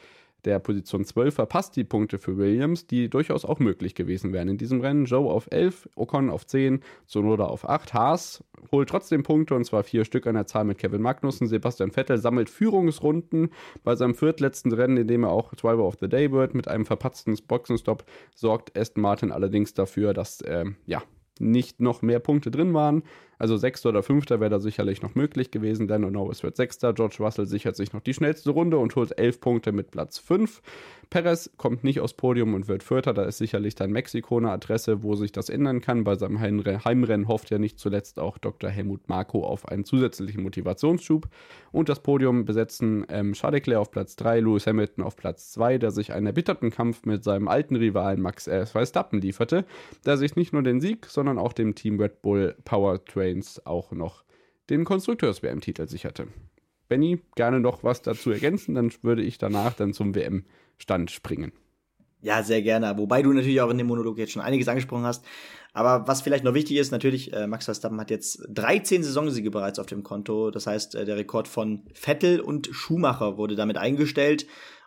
der 0.44 0.58
Position 0.58 1.04
12 1.04 1.34
verpasst 1.34 1.76
die 1.76 1.84
Punkte 1.84 2.18
für 2.18 2.36
Williams, 2.36 2.86
die 2.86 3.08
durchaus 3.08 3.44
auch 3.44 3.58
möglich 3.58 3.94
gewesen 3.94 4.32
wären 4.32 4.48
in 4.48 4.58
diesem 4.58 4.80
Rennen. 4.80 5.04
Joe 5.04 5.30
auf 5.30 5.48
11, 5.50 5.88
Ocon 5.96 6.30
auf 6.30 6.46
10, 6.46 6.80
Sonoda 7.06 7.44
auf 7.44 7.68
8. 7.68 7.94
Haas 7.94 8.44
holt 8.70 8.88
trotzdem 8.88 9.22
Punkte 9.22 9.54
und 9.54 9.64
zwar 9.64 9.82
vier 9.82 10.04
Stück 10.04 10.26
an 10.26 10.34
der 10.34 10.46
Zahl 10.46 10.64
mit 10.64 10.78
Kevin 10.78 11.02
Magnussen. 11.02 11.46
Sebastian 11.46 11.90
Vettel 11.90 12.18
sammelt 12.18 12.50
Führungsrunden 12.50 13.50
bei 13.82 13.94
seinem 13.96 14.14
viertletzten 14.14 14.72
Rennen, 14.72 14.96
in 14.96 15.08
dem 15.08 15.24
er 15.24 15.30
auch 15.30 15.54
Driver 15.54 15.84
of 15.84 15.96
the 16.00 16.08
Day 16.08 16.30
wird. 16.32 16.54
Mit 16.54 16.68
einem 16.68 16.86
verpatzten 16.86 17.36
Boxenstopp 17.46 18.04
sorgt 18.34 18.78
Aston 18.78 19.02
Martin 19.02 19.32
allerdings 19.32 19.74
dafür, 19.74 20.14
dass 20.14 20.40
äh, 20.42 20.64
ja, 20.86 21.02
nicht 21.40 21.80
noch 21.80 22.02
mehr 22.02 22.20
Punkte 22.20 22.50
drin 22.50 22.74
waren. 22.74 23.02
Also 23.38 23.56
Sechster 23.56 23.88
oder 23.88 24.02
Fünfter 24.02 24.40
wäre 24.40 24.50
da 24.50 24.60
sicherlich 24.60 25.02
noch 25.02 25.14
möglich 25.14 25.50
gewesen. 25.50 25.88
Dan 25.88 26.02
Norris 26.02 26.42
wird 26.42 26.56
Sechster. 26.56 26.92
George 26.92 27.16
Russell 27.20 27.46
sichert 27.46 27.76
sich 27.76 27.92
noch 27.92 28.00
die 28.00 28.14
schnellste 28.14 28.50
Runde 28.50 28.78
und 28.78 28.94
holt 28.96 29.18
elf 29.18 29.40
Punkte 29.40 29.72
mit 29.72 29.90
Platz 29.90 30.18
5. 30.18 30.62
Perez 31.10 31.50
kommt 31.56 31.84
nicht 31.84 32.00
aufs 32.00 32.14
Podium 32.14 32.54
und 32.54 32.68
wird 32.68 32.82
Vierter. 32.82 33.14
Da 33.14 33.24
ist 33.24 33.38
sicherlich 33.38 33.74
dann 33.74 33.92
Mexiko 33.92 34.38
eine 34.38 34.50
Adresse, 34.50 35.02
wo 35.02 35.14
sich 35.14 35.32
das 35.32 35.48
ändern 35.48 35.80
kann. 35.80 36.04
Bei 36.04 36.16
seinem 36.16 36.40
Heimrennen 36.40 37.28
hofft 37.28 37.50
ja 37.50 37.58
nicht 37.58 37.78
zuletzt 37.78 38.18
auch 38.18 38.38
Dr. 38.38 38.70
Helmut 38.70 39.08
Marko 39.08 39.44
auf 39.44 39.68
einen 39.68 39.84
zusätzlichen 39.84 40.42
Motivationsschub. 40.42 41.28
Und 41.72 41.88
das 41.88 42.00
Podium 42.00 42.44
besetzen 42.44 43.04
ähm, 43.08 43.32
Charles 43.32 43.54
Leclerc 43.54 43.80
auf 43.80 43.90
Platz 43.90 44.16
3, 44.16 44.40
Lewis 44.40 44.66
Hamilton 44.66 45.04
auf 45.04 45.16
Platz 45.16 45.52
2, 45.52 45.78
der 45.78 45.90
sich 45.90 46.12
einen 46.12 46.26
erbitterten 46.26 46.70
Kampf 46.70 47.04
mit 47.04 47.22
seinem 47.24 47.48
alten 47.48 47.76
Rivalen 47.76 48.20
Max 48.20 48.44
Verstappen 48.44 49.20
lieferte, 49.20 49.64
der 50.04 50.16
sich 50.16 50.36
nicht 50.36 50.52
nur 50.52 50.62
den 50.62 50.80
Sieg, 50.80 51.06
sondern 51.06 51.38
auch 51.38 51.52
dem 51.52 51.74
Team 51.74 52.00
Red 52.00 52.22
Bull 52.22 52.56
Powertrains 53.24 53.64
auch 53.66 53.92
noch 53.92 54.24
den 54.70 54.84
Konstrukteurs-WM-Titel 54.84 55.88
sicherte. 55.88 56.28
Benny, 56.88 57.20
gerne 57.34 57.60
noch 57.60 57.82
was 57.82 58.02
dazu 58.02 58.30
ergänzen, 58.30 58.74
dann 58.74 58.92
würde 59.02 59.22
ich 59.22 59.38
danach 59.38 59.72
dann 59.74 59.92
zum 59.92 60.14
WM 60.14 60.44
Stand 60.78 61.10
springen. 61.10 61.52
Ja, 62.20 62.42
sehr 62.42 62.62
gerne. 62.62 62.96
Wobei 62.96 63.22
du 63.22 63.32
natürlich 63.32 63.60
auch 63.60 63.70
in 63.70 63.78
dem 63.78 63.86
Monolog 63.86 64.18
jetzt 64.18 64.32
schon 64.32 64.42
einiges 64.42 64.68
angesprochen 64.68 65.04
hast. 65.04 65.24
Aber 65.74 66.06
was 66.08 66.22
vielleicht 66.22 66.44
noch 66.44 66.54
wichtig 66.54 66.78
ist, 66.78 66.90
natürlich, 66.90 67.32
äh, 67.32 67.46
Max 67.46 67.66
Verstappen 67.66 68.00
hat 68.00 68.10
jetzt 68.10 68.42
13 68.48 69.02
Saisonsiege 69.02 69.50
bereits 69.50 69.78
auf 69.78 69.86
dem 69.86 70.02
Konto. 70.02 70.50
Das 70.50 70.66
heißt, 70.66 70.94
äh, 70.94 71.04
der 71.04 71.16
Rekord 71.16 71.48
von 71.48 71.82
Vettel 71.92 72.40
und 72.40 72.68
Schumacher 72.72 73.36
wurde 73.36 73.56
damit 73.56 73.76
eingestellt. 73.76 74.46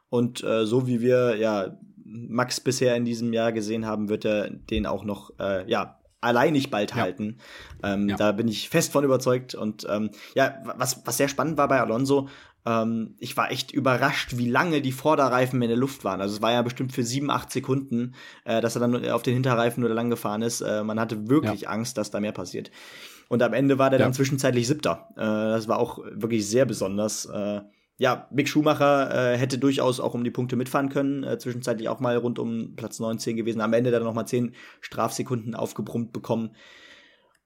Und 0.10 0.44
äh, 0.44 0.66
so 0.66 0.88
wie 0.88 1.02
wir 1.02 1.36
ja 1.36 1.78
Max 2.04 2.60
bisher 2.60 2.96
in 2.96 3.06
diesem 3.06 3.34
Jahr 3.34 3.52
gesehen 3.52 3.86
haben, 3.86 4.10
wird 4.10 4.26
er 4.26 4.50
den 4.50 4.86
auch 4.86 5.04
noch 5.04 5.32
äh, 5.40 5.70
ja 5.70 5.97
alleinig 6.22 6.70
bald 6.70 6.92
ja. 6.92 6.98
halten. 6.98 7.38
Ähm, 7.84 8.10
ja. 8.10 8.16
Da 8.16 8.32
bin 8.32 8.48
ich 8.48 8.70
fest 8.70 8.92
von 8.92 9.04
überzeugt. 9.04 9.56
Und 9.56 9.86
ähm, 9.90 10.12
ja, 10.36 10.56
was, 10.78 11.06
was 11.06 11.18
sehr 11.18 11.28
spannend 11.28 11.58
war 11.58 11.68
bei 11.68 11.80
Alonso, 11.80 12.28
ähm, 12.66 13.16
ich 13.20 13.38
war 13.38 13.52
echt 13.52 13.72
überrascht, 13.72 14.38
wie 14.38 14.50
lange 14.50 14.82
die 14.82 14.92
Vorderreifen 14.92 15.62
in 15.62 15.70
der 15.70 15.78
Luft 15.78 16.04
waren. 16.04 16.22
Also 16.22 16.36
es 16.36 16.42
war 16.42 16.52
ja 16.52 16.62
bestimmt 16.62 16.92
für 16.92 17.04
sieben, 17.04 17.32
acht 17.32 17.52
Sekunden, 17.52 18.16
äh, 18.46 18.62
dass 18.62 18.76
er 18.76 18.82
dann 18.82 19.10
auf 19.10 19.24
den 19.24 19.36
Hinterreifen 19.36 19.82
nur 19.82 19.90
lang 19.90 20.10
gefahren 20.10 20.42
ist. 20.42 20.62
Äh, 20.62 20.84
man 20.84 21.00
hatte 21.00 21.30
wirklich 21.30 21.62
ja. 21.62 21.70
Angst, 21.70 21.98
dass 21.98 22.12
da 22.12 22.20
mehr 22.20 22.34
passiert. 22.34 22.72
Und 23.30 23.44
am 23.44 23.54
Ende 23.54 23.78
war 23.78 23.90
der 23.90 24.00
dann 24.00 24.14
zwischenzeitlich 24.14 24.68
siebter. 24.68 25.10
Äh, 25.16 25.22
das 25.22 25.68
war 25.68 25.80
auch 25.80 26.00
wirklich 26.12 26.48
sehr 26.48 26.66
besonders. 26.66 27.26
Äh, 27.26 27.62
ja, 27.98 28.28
Mick 28.32 28.48
Schumacher 28.48 29.34
äh, 29.34 29.38
hätte 29.38 29.58
durchaus 29.58 30.00
auch 30.00 30.14
um 30.14 30.24
die 30.24 30.32
Punkte 30.32 30.56
mitfahren 30.56 30.90
können, 30.90 31.24
äh, 31.24 31.38
zwischenzeitlich 31.40 31.90
auch 31.90 32.00
mal 32.00 32.16
rund 32.16 32.38
um 32.38 32.76
Platz 32.76 33.00
19 33.00 33.36
gewesen, 33.36 33.60
am 33.60 33.74
Ende 33.74 33.90
dann 33.92 34.04
noch 34.04 34.14
mal 34.14 34.26
10 34.26 34.54
Strafsekunden 34.82 35.56
aufgebrummt 35.56 36.14
bekommen. 36.14 36.56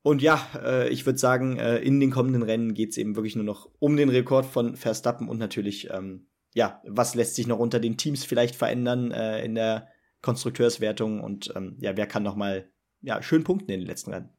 Und 0.03 0.21
ja, 0.21 0.45
äh, 0.61 0.89
ich 0.89 1.05
würde 1.05 1.19
sagen, 1.19 1.57
äh, 1.57 1.77
in 1.77 1.99
den 1.99 2.11
kommenden 2.11 2.43
Rennen 2.43 2.73
geht's 2.73 2.97
eben 2.97 3.15
wirklich 3.15 3.35
nur 3.35 3.45
noch 3.45 3.69
um 3.79 3.95
den 3.95 4.09
Rekord 4.09 4.45
von 4.45 4.75
Verstappen 4.75 5.29
und 5.29 5.37
natürlich, 5.37 5.89
ähm, 5.91 6.27
ja, 6.53 6.81
was 6.85 7.15
lässt 7.15 7.35
sich 7.35 7.47
noch 7.47 7.59
unter 7.59 7.79
den 7.79 7.97
Teams 7.97 8.25
vielleicht 8.25 8.55
verändern 8.55 9.11
äh, 9.11 9.45
in 9.45 9.55
der 9.55 9.87
Konstrukteurswertung 10.21 11.21
und 11.21 11.53
ähm, 11.55 11.77
ja, 11.79 11.95
wer 11.95 12.07
kann 12.07 12.23
noch 12.23 12.35
mal 12.35 12.69
ja, 13.01 13.21
schön 13.23 13.43
punkten 13.43 13.71
in 13.71 13.79
den 13.79 13.87
letzten 13.87 14.11
Rennen. 14.11 14.29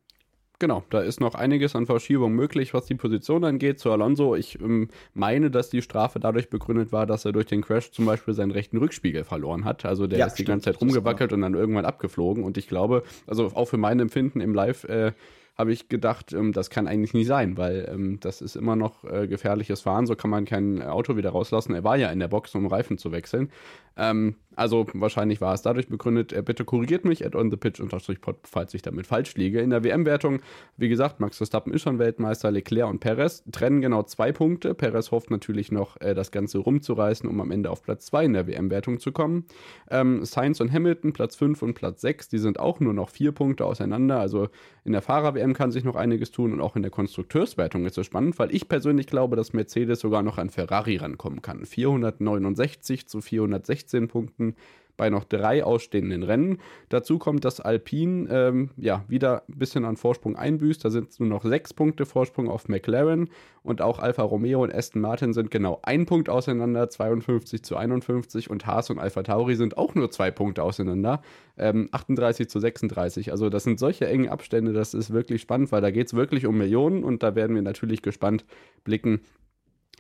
Genau, 0.59 0.85
da 0.91 1.01
ist 1.01 1.21
noch 1.21 1.35
einiges 1.35 1.75
an 1.75 1.87
Verschiebung 1.87 2.35
möglich, 2.35 2.73
was 2.73 2.87
die 2.87 2.95
Position 2.95 3.43
angeht. 3.43 3.81
Zu 3.81 3.91
Alonso, 3.91 4.37
ich 4.37 4.61
ähm, 4.61 4.89
meine, 5.13 5.51
dass 5.51 5.71
die 5.71 5.83
Strafe 5.83 6.21
dadurch 6.21 6.51
begründet 6.51 6.93
war, 6.93 7.05
dass 7.05 7.25
er 7.25 7.33
durch 7.33 7.47
den 7.47 7.63
Crash 7.63 7.91
zum 7.91 8.05
Beispiel 8.05 8.33
seinen 8.33 8.53
rechten 8.53 8.77
Rückspiegel 8.77 9.25
verloren 9.25 9.65
hat. 9.65 9.85
Also 9.85 10.07
der 10.07 10.21
ja, 10.21 10.27
ist 10.27 10.35
die 10.35 10.45
ganze 10.45 10.67
Zeit 10.67 10.81
rumgewackelt 10.81 11.33
und 11.33 11.41
dann 11.41 11.55
irgendwann 11.55 11.85
abgeflogen. 11.85 12.45
Und 12.45 12.59
ich 12.59 12.69
glaube, 12.69 13.03
also 13.27 13.51
auch 13.55 13.67
für 13.67 13.77
mein 13.77 13.99
Empfinden 13.99 14.41
im 14.41 14.55
Live 14.55 14.85
äh, 14.85 15.13
habe 15.55 15.73
ich 15.73 15.89
gedacht, 15.89 16.33
ähm, 16.33 16.53
das 16.53 16.71
kann 16.71 16.87
eigentlich 16.87 17.15
nicht 17.15 17.27
sein, 17.27 17.57
weil 17.57 17.89
ähm, 17.93 18.19
das 18.21 18.41
ist 18.41 18.57
immer 18.57 18.77
noch 18.77 19.05
äh, 19.05 19.27
gefährliches 19.29 19.83
Fahren. 19.83 20.07
So 20.07 20.17
kann 20.17 20.31
man 20.31 20.45
kein 20.45 20.83
Auto 20.83 21.17
wieder 21.17 21.31
rauslassen. 21.31 21.75
Er 21.75 21.85
war 21.85 21.97
ja 21.97 22.11
in 22.11 22.21
der 22.21 22.29
Box, 22.29 22.55
um 22.55 22.67
Reifen 22.67 22.99
zu 22.99 23.13
wechseln. 23.13 23.51
Ähm, 23.97 24.37
also 24.55 24.87
wahrscheinlich 24.95 25.41
war 25.41 25.55
es 25.55 25.63
dadurch 25.63 25.89
begründet. 25.89 26.33
Äh, 26.33 26.43
bitte 26.43 26.65
korrigiert 26.65 27.05
mich 27.05 27.25
at 27.25 27.35
on 27.35 27.51
the 27.51 27.57
pitch 27.57 27.81
pod, 28.21 28.37
falls 28.45 28.75
ich 28.75 28.83
damit 28.83 29.07
falsch 29.07 29.35
liege. 29.35 29.61
In 29.61 29.71
der 29.71 29.85
WM-Wertung, 29.85 30.41
wie 30.77 30.89
gesagt, 30.89 31.21
Max 31.21 31.37
Verstappen 31.37 31.73
ist 31.73 31.83
schon 31.83 31.99
Weltmeister, 31.99 32.51
Leclerc 32.51 32.89
und 32.89 33.01
Perez 33.01 33.45
trennen 33.53 33.81
genau 33.81 34.03
zwei 34.03 34.33
Punkte. 34.33 34.75
Perez 34.75 35.11
hofft 35.11 35.31
natürlich 35.31 35.73
noch, 35.73 36.01
äh, 36.01 36.15
das 36.15 36.31
Ganze 36.31 36.59
rumzureißen, 36.59 37.29
um 37.29 37.41
am 37.41 37.51
Ende 37.51 37.71
auf 37.71 37.83
Platz 37.83 38.07
2 38.07 38.25
in 38.25 38.33
der 38.33 38.47
WM-Wertung 38.47 38.99
zu 38.99 39.13
kommen. 39.13 39.47
Ähm, 39.91 40.25
Sainz 40.25 40.61
und 40.61 40.73
Hamilton, 40.73 41.13
Platz 41.13 41.37
5 41.37 41.63
und 41.63 41.75
Platz 41.75 42.01
6, 42.01 42.29
die 42.29 42.39
sind 42.39 42.59
auch 42.59 42.81
nur 42.81 42.95
noch 42.95 43.11
vier 43.11 43.33
Punkte 43.33 43.65
auseinander. 43.65 44.19
Also 44.19 44.49
in 44.85 44.93
der 44.93 45.03
Fahrer-WM 45.43 45.55
kann 45.55 45.73
sich 45.73 45.85
noch 45.85 45.97
einiges 45.97 46.31
tun 46.31 46.53
und 46.53 46.61
auch 46.61 46.77
in 46.77 46.83
der 46.83 46.91
Konstrukteurswertung 46.91 47.85
ist 47.87 47.99
es 47.99 48.07
spannend, 48.07 48.39
weil 48.39 48.55
ich 48.55 48.69
persönlich 48.69 49.07
glaube, 49.07 49.37
dass 49.37 49.53
Mercedes 49.53 50.01
sogar 50.01 50.23
noch 50.23 50.39
an 50.39 50.51
Ferrari 50.51 50.97
rankommen 50.97 51.43
kann. 51.43 51.67
469 51.67 53.09
zu 53.09 53.21
460 53.21 53.73
16 53.73 54.09
Punkten 54.09 54.55
bei 55.03 55.11
noch 55.11 55.25
drei 55.25 55.65
ausstehenden 55.65 56.23
Rennen. 56.23 56.59
Dazu 56.89 57.19
kommt, 57.19 57.45
dass 57.45 57.59
Alpine 57.59 58.29
ähm, 58.31 58.71
ja, 58.77 59.05
wieder 59.09 59.43
ein 59.49 59.59
bisschen 59.59 59.85
an 59.85 59.97
Vorsprung 59.97 60.37
einbüßt. 60.37 60.85
Da 60.85 60.91
sind 60.91 61.19
nur 61.19 61.29
noch 61.29 61.45
sechs 61.45 61.75
Punkte 61.75 62.07
Vorsprung 62.07 62.49
auf 62.49 62.69
McLaren 62.69 63.29
und 63.65 63.83
auch 63.83 63.99
Alfa 63.99 64.23
Romeo 64.23 64.63
und 64.63 64.73
Aston 64.73 65.03
Martin 65.03 65.33
sind 65.33 65.51
genau 65.51 65.81
ein 65.83 66.07
Punkt 66.07 66.29
auseinander, 66.29 66.89
52 66.89 67.65
zu 67.65 67.77
51 67.77 68.49
und 68.49 68.65
Haas 68.65 68.91
und 68.91 69.01
Alfa 69.01 69.25
Tauri 69.25 69.57
sind 69.57 69.77
auch 69.77 69.97
nur 69.97 70.09
zwei 70.13 70.31
Punkte 70.31 70.63
auseinander, 70.63 71.21
ähm, 71.59 71.89
38 71.91 72.49
zu 72.49 72.61
36. 72.61 73.33
Also 73.33 73.51
das 73.51 73.65
sind 73.65 73.81
solche 73.81 74.07
engen 74.07 74.29
Abstände, 74.29 74.73
das 74.73 74.95
ist 74.95 75.13
wirklich 75.13 75.43
spannend, 75.43 75.73
weil 75.73 75.81
da 75.81 75.91
geht 75.91 76.07
es 76.07 76.15
wirklich 76.15 76.47
um 76.47 76.57
Millionen 76.57 77.03
und 77.03 77.25
da 77.25 77.35
werden 77.35 77.57
wir 77.57 77.63
natürlich 77.63 78.03
gespannt 78.03 78.45
blicken, 78.85 79.23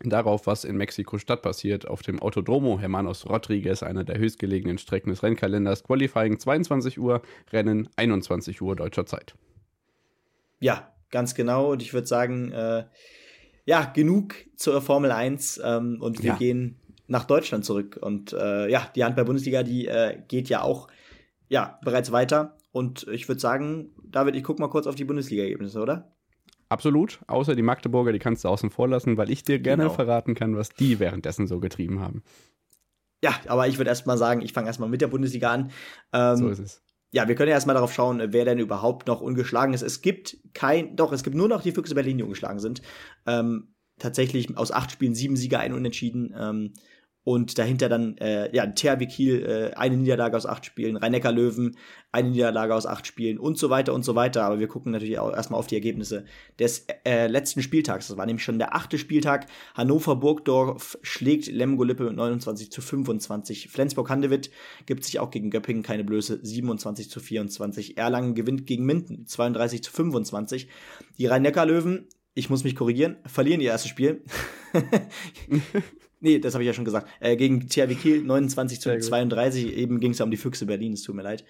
darauf, 0.00 0.46
was 0.46 0.64
in 0.64 0.76
Mexiko-Stadt 0.76 1.42
passiert. 1.42 1.86
Auf 1.86 2.02
dem 2.02 2.20
Autodromo 2.20 2.78
Hermanos 2.78 3.28
Rodriguez, 3.28 3.82
einer 3.82 4.04
der 4.04 4.18
höchstgelegenen 4.18 4.78
Strecken 4.78 5.10
des 5.10 5.22
Rennkalenders. 5.22 5.84
Qualifying 5.84 6.38
22 6.38 6.98
Uhr, 6.98 7.22
Rennen 7.52 7.88
21 7.96 8.60
Uhr 8.62 8.76
deutscher 8.76 9.06
Zeit. 9.06 9.34
Ja, 10.60 10.92
ganz 11.10 11.34
genau. 11.34 11.72
Und 11.72 11.82
ich 11.82 11.92
würde 11.92 12.06
sagen, 12.06 12.52
äh, 12.52 12.84
ja, 13.64 13.84
genug 13.84 14.34
zur 14.56 14.80
Formel 14.82 15.12
1 15.12 15.60
ähm, 15.64 15.98
und 16.00 16.22
wir 16.22 16.30
ja. 16.30 16.36
gehen 16.36 16.80
nach 17.06 17.24
Deutschland 17.24 17.64
zurück. 17.64 17.98
Und 18.00 18.32
äh, 18.32 18.68
ja, 18.68 18.90
die 18.94 19.04
Handball-Bundesliga, 19.04 19.62
die 19.62 19.86
äh, 19.86 20.18
geht 20.26 20.48
ja 20.48 20.62
auch 20.62 20.88
ja, 21.48 21.78
bereits 21.84 22.10
weiter. 22.10 22.56
Und 22.72 23.06
ich 23.08 23.28
würde 23.28 23.40
sagen, 23.40 23.90
David, 24.02 24.34
ich 24.34 24.42
guck 24.42 24.58
mal 24.58 24.68
kurz 24.68 24.86
auf 24.86 24.94
die 24.94 25.04
Bundesliga-Ergebnisse, 25.04 25.80
oder? 25.80 26.12
Absolut, 26.72 27.20
außer 27.26 27.54
die 27.54 27.60
Magdeburger, 27.60 28.12
die 28.12 28.18
kannst 28.18 28.44
du 28.44 28.48
außen 28.48 28.70
vor 28.70 28.88
lassen, 28.88 29.18
weil 29.18 29.30
ich 29.30 29.42
dir 29.42 29.58
gerne 29.58 29.82
genau. 29.82 29.94
verraten 29.94 30.34
kann, 30.34 30.56
was 30.56 30.70
die 30.70 30.98
währenddessen 31.00 31.46
so 31.46 31.60
getrieben 31.60 32.00
haben. 32.00 32.22
Ja, 33.22 33.34
aber 33.46 33.68
ich 33.68 33.76
würde 33.76 33.90
erst 33.90 34.06
mal 34.06 34.16
sagen, 34.16 34.40
ich 34.40 34.54
fange 34.54 34.68
erst 34.68 34.80
mal 34.80 34.88
mit 34.88 35.02
der 35.02 35.08
Bundesliga 35.08 35.50
an. 35.50 35.70
Ähm, 36.14 36.36
so 36.36 36.48
ist 36.48 36.60
es. 36.60 36.82
Ja, 37.10 37.28
wir 37.28 37.34
können 37.34 37.50
ja 37.50 37.56
erstmal 37.56 37.74
darauf 37.74 37.92
schauen, 37.92 38.22
wer 38.32 38.46
denn 38.46 38.58
überhaupt 38.58 39.06
noch 39.06 39.20
ungeschlagen 39.20 39.74
ist. 39.74 39.82
Es 39.82 40.00
gibt 40.00 40.38
kein, 40.54 40.96
doch, 40.96 41.12
es 41.12 41.22
gibt 41.22 41.36
nur 41.36 41.46
noch 41.46 41.60
die 41.60 41.72
Füchse 41.72 41.94
Berlin, 41.94 42.16
die 42.16 42.24
ungeschlagen 42.24 42.58
sind. 42.58 42.80
Ähm, 43.26 43.74
tatsächlich 43.98 44.56
aus 44.56 44.72
acht 44.72 44.92
Spielen 44.92 45.14
sieben 45.14 45.36
Sieger, 45.36 45.58
ein 45.58 45.74
Unentschieden. 45.74 46.34
Ähm, 46.34 46.72
und 47.24 47.56
dahinter 47.58 47.88
dann 47.88 48.16
äh, 48.18 48.54
ja 48.54 48.66
THW 48.66 49.06
Kiel 49.06 49.42
äh, 49.44 49.76
eine 49.76 49.96
Niederlage 49.96 50.36
aus 50.36 50.46
acht 50.46 50.66
Spielen, 50.66 50.96
rhein 50.96 51.12
Löwen 51.34 51.76
eine 52.10 52.30
Niederlage 52.30 52.74
aus 52.74 52.84
acht 52.84 53.06
Spielen 53.06 53.38
und 53.38 53.58
so 53.58 53.70
weiter 53.70 53.94
und 53.94 54.04
so 54.04 54.14
weiter. 54.14 54.42
Aber 54.42 54.58
wir 54.58 54.66
gucken 54.66 54.92
natürlich 54.92 55.18
auch 55.18 55.32
erstmal 55.32 55.58
auf 55.58 55.66
die 55.66 55.76
Ergebnisse 55.76 56.24
des 56.58 56.86
äh, 57.04 57.28
letzten 57.28 57.62
Spieltags. 57.62 58.08
Das 58.08 58.16
war 58.16 58.26
nämlich 58.26 58.44
schon 58.44 58.58
der 58.58 58.74
achte 58.74 58.98
Spieltag. 58.98 59.46
Hannover 59.74 60.16
Burgdorf 60.16 60.98
schlägt 61.02 61.46
Lemgo 61.46 61.84
Lippe 61.84 62.04
mit 62.04 62.16
29 62.16 62.70
zu 62.72 62.80
25. 62.80 63.68
Flensburg-Handewitt 63.68 64.50
gibt 64.86 65.04
sich 65.04 65.20
auch 65.20 65.30
gegen 65.30 65.50
Göppingen 65.50 65.82
keine 65.82 66.04
Blöße 66.04 66.40
27 66.42 67.08
zu 67.08 67.20
24. 67.20 67.96
Erlangen 67.96 68.34
gewinnt 68.34 68.66
gegen 68.66 68.84
Minden 68.84 69.26
32 69.26 69.82
zu 69.84 69.92
25. 69.92 70.68
Die 71.18 71.26
Rhein-Neckar-Löwen 71.26 72.08
ich 72.34 72.48
muss 72.48 72.64
mich 72.64 72.76
korrigieren, 72.76 73.16
verlieren 73.26 73.60
ihr 73.60 73.72
erstes 73.72 73.90
Spiel. 73.90 74.24
Nee, 76.24 76.38
das 76.38 76.54
habe 76.54 76.62
ich 76.62 76.68
ja 76.68 76.72
schon 76.72 76.84
gesagt. 76.84 77.08
Äh, 77.18 77.36
gegen 77.36 77.68
THW 77.68 77.96
Kiel 77.96 78.22
29 78.22 78.80
zu 78.80 78.96
32. 78.96 79.76
Eben 79.76 79.98
ging 79.98 80.12
es 80.12 80.18
ja 80.18 80.24
um 80.24 80.30
die 80.30 80.36
Füchse 80.36 80.66
Berlin, 80.66 80.92
es 80.92 81.02
tut 81.02 81.16
mir 81.16 81.22
leid. 81.22 81.44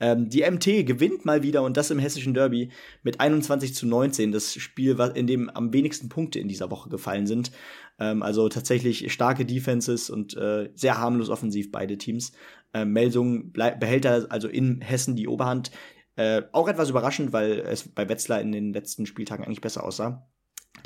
Ähm, 0.00 0.28
die 0.28 0.42
MT 0.42 0.86
gewinnt 0.86 1.24
mal 1.24 1.42
wieder 1.42 1.62
und 1.62 1.78
das 1.78 1.90
im 1.90 1.98
hessischen 1.98 2.34
Derby 2.34 2.68
mit 3.02 3.20
21 3.20 3.74
zu 3.74 3.86
19. 3.86 4.30
Das 4.30 4.52
Spiel, 4.52 4.98
in 5.14 5.26
dem 5.26 5.48
am 5.48 5.72
wenigsten 5.72 6.10
Punkte 6.10 6.40
in 6.40 6.48
dieser 6.48 6.70
Woche 6.70 6.90
gefallen 6.90 7.26
sind. 7.26 7.52
Ähm, 7.98 8.22
also 8.22 8.50
tatsächlich 8.50 9.10
starke 9.10 9.46
Defenses 9.46 10.10
und 10.10 10.36
äh, 10.36 10.68
sehr 10.74 10.98
harmlos 10.98 11.30
offensiv 11.30 11.72
beide 11.72 11.96
Teams. 11.96 12.32
Ähm, 12.74 12.92
Melsung 12.92 13.52
behält 13.52 14.04
da 14.04 14.24
also 14.24 14.48
in 14.48 14.82
Hessen 14.82 15.16
die 15.16 15.26
Oberhand. 15.26 15.70
Äh, 16.16 16.42
auch 16.52 16.68
etwas 16.68 16.90
überraschend, 16.90 17.32
weil 17.32 17.60
es 17.60 17.88
bei 17.88 18.06
Wetzlar 18.10 18.42
in 18.42 18.52
den 18.52 18.74
letzten 18.74 19.06
Spieltagen 19.06 19.46
eigentlich 19.46 19.62
besser 19.62 19.84
aussah. 19.84 20.28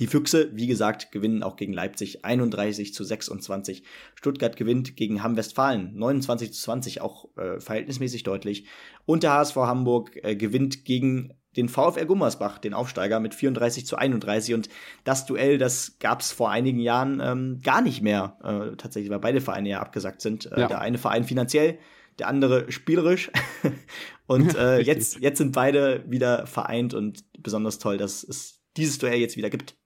Die 0.00 0.06
Füchse, 0.06 0.50
wie 0.54 0.66
gesagt, 0.66 1.12
gewinnen 1.12 1.42
auch 1.42 1.56
gegen 1.56 1.72
Leipzig 1.72 2.24
31 2.24 2.94
zu 2.94 3.04
26. 3.04 3.82
Stuttgart 4.14 4.56
gewinnt 4.56 4.96
gegen 4.96 5.22
Hamm-Westfalen 5.22 5.94
29 5.94 6.52
zu 6.52 6.62
20, 6.62 7.00
auch 7.00 7.28
äh, 7.36 7.60
verhältnismäßig 7.60 8.22
deutlich. 8.22 8.66
Und 9.04 9.22
der 9.22 9.32
HSV 9.32 9.56
Hamburg 9.56 10.18
äh, 10.22 10.36
gewinnt 10.36 10.84
gegen 10.84 11.34
den 11.56 11.68
VfR 11.68 12.06
Gummersbach, 12.06 12.58
den 12.58 12.74
Aufsteiger, 12.74 13.20
mit 13.20 13.34
34 13.34 13.86
zu 13.86 13.96
31. 13.96 14.54
Und 14.54 14.68
das 15.04 15.26
Duell, 15.26 15.58
das 15.58 15.98
gab 15.98 16.20
es 16.20 16.32
vor 16.32 16.50
einigen 16.50 16.78
Jahren 16.78 17.20
ähm, 17.22 17.60
gar 17.62 17.82
nicht 17.82 18.02
mehr, 18.02 18.38
äh, 18.42 18.76
tatsächlich, 18.76 19.10
weil 19.10 19.18
beide 19.18 19.40
Vereine 19.40 19.68
ja 19.68 19.80
abgesagt 19.80 20.22
sind. 20.22 20.50
Äh, 20.50 20.60
ja. 20.60 20.68
Der 20.68 20.80
eine 20.80 20.98
Verein 20.98 21.24
finanziell, 21.24 21.78
der 22.18 22.28
andere 22.28 22.70
spielerisch. 22.72 23.30
und 24.26 24.54
äh, 24.56 24.80
jetzt, 24.80 25.20
jetzt 25.20 25.38
sind 25.38 25.52
beide 25.52 26.04
wieder 26.08 26.46
vereint 26.46 26.94
und 26.94 27.24
besonders 27.38 27.78
toll, 27.78 27.98
dass 27.98 28.24
es 28.24 28.60
dieses 28.76 28.98
Duell 28.98 29.18
jetzt 29.18 29.36
wieder 29.36 29.50
gibt. 29.50 29.76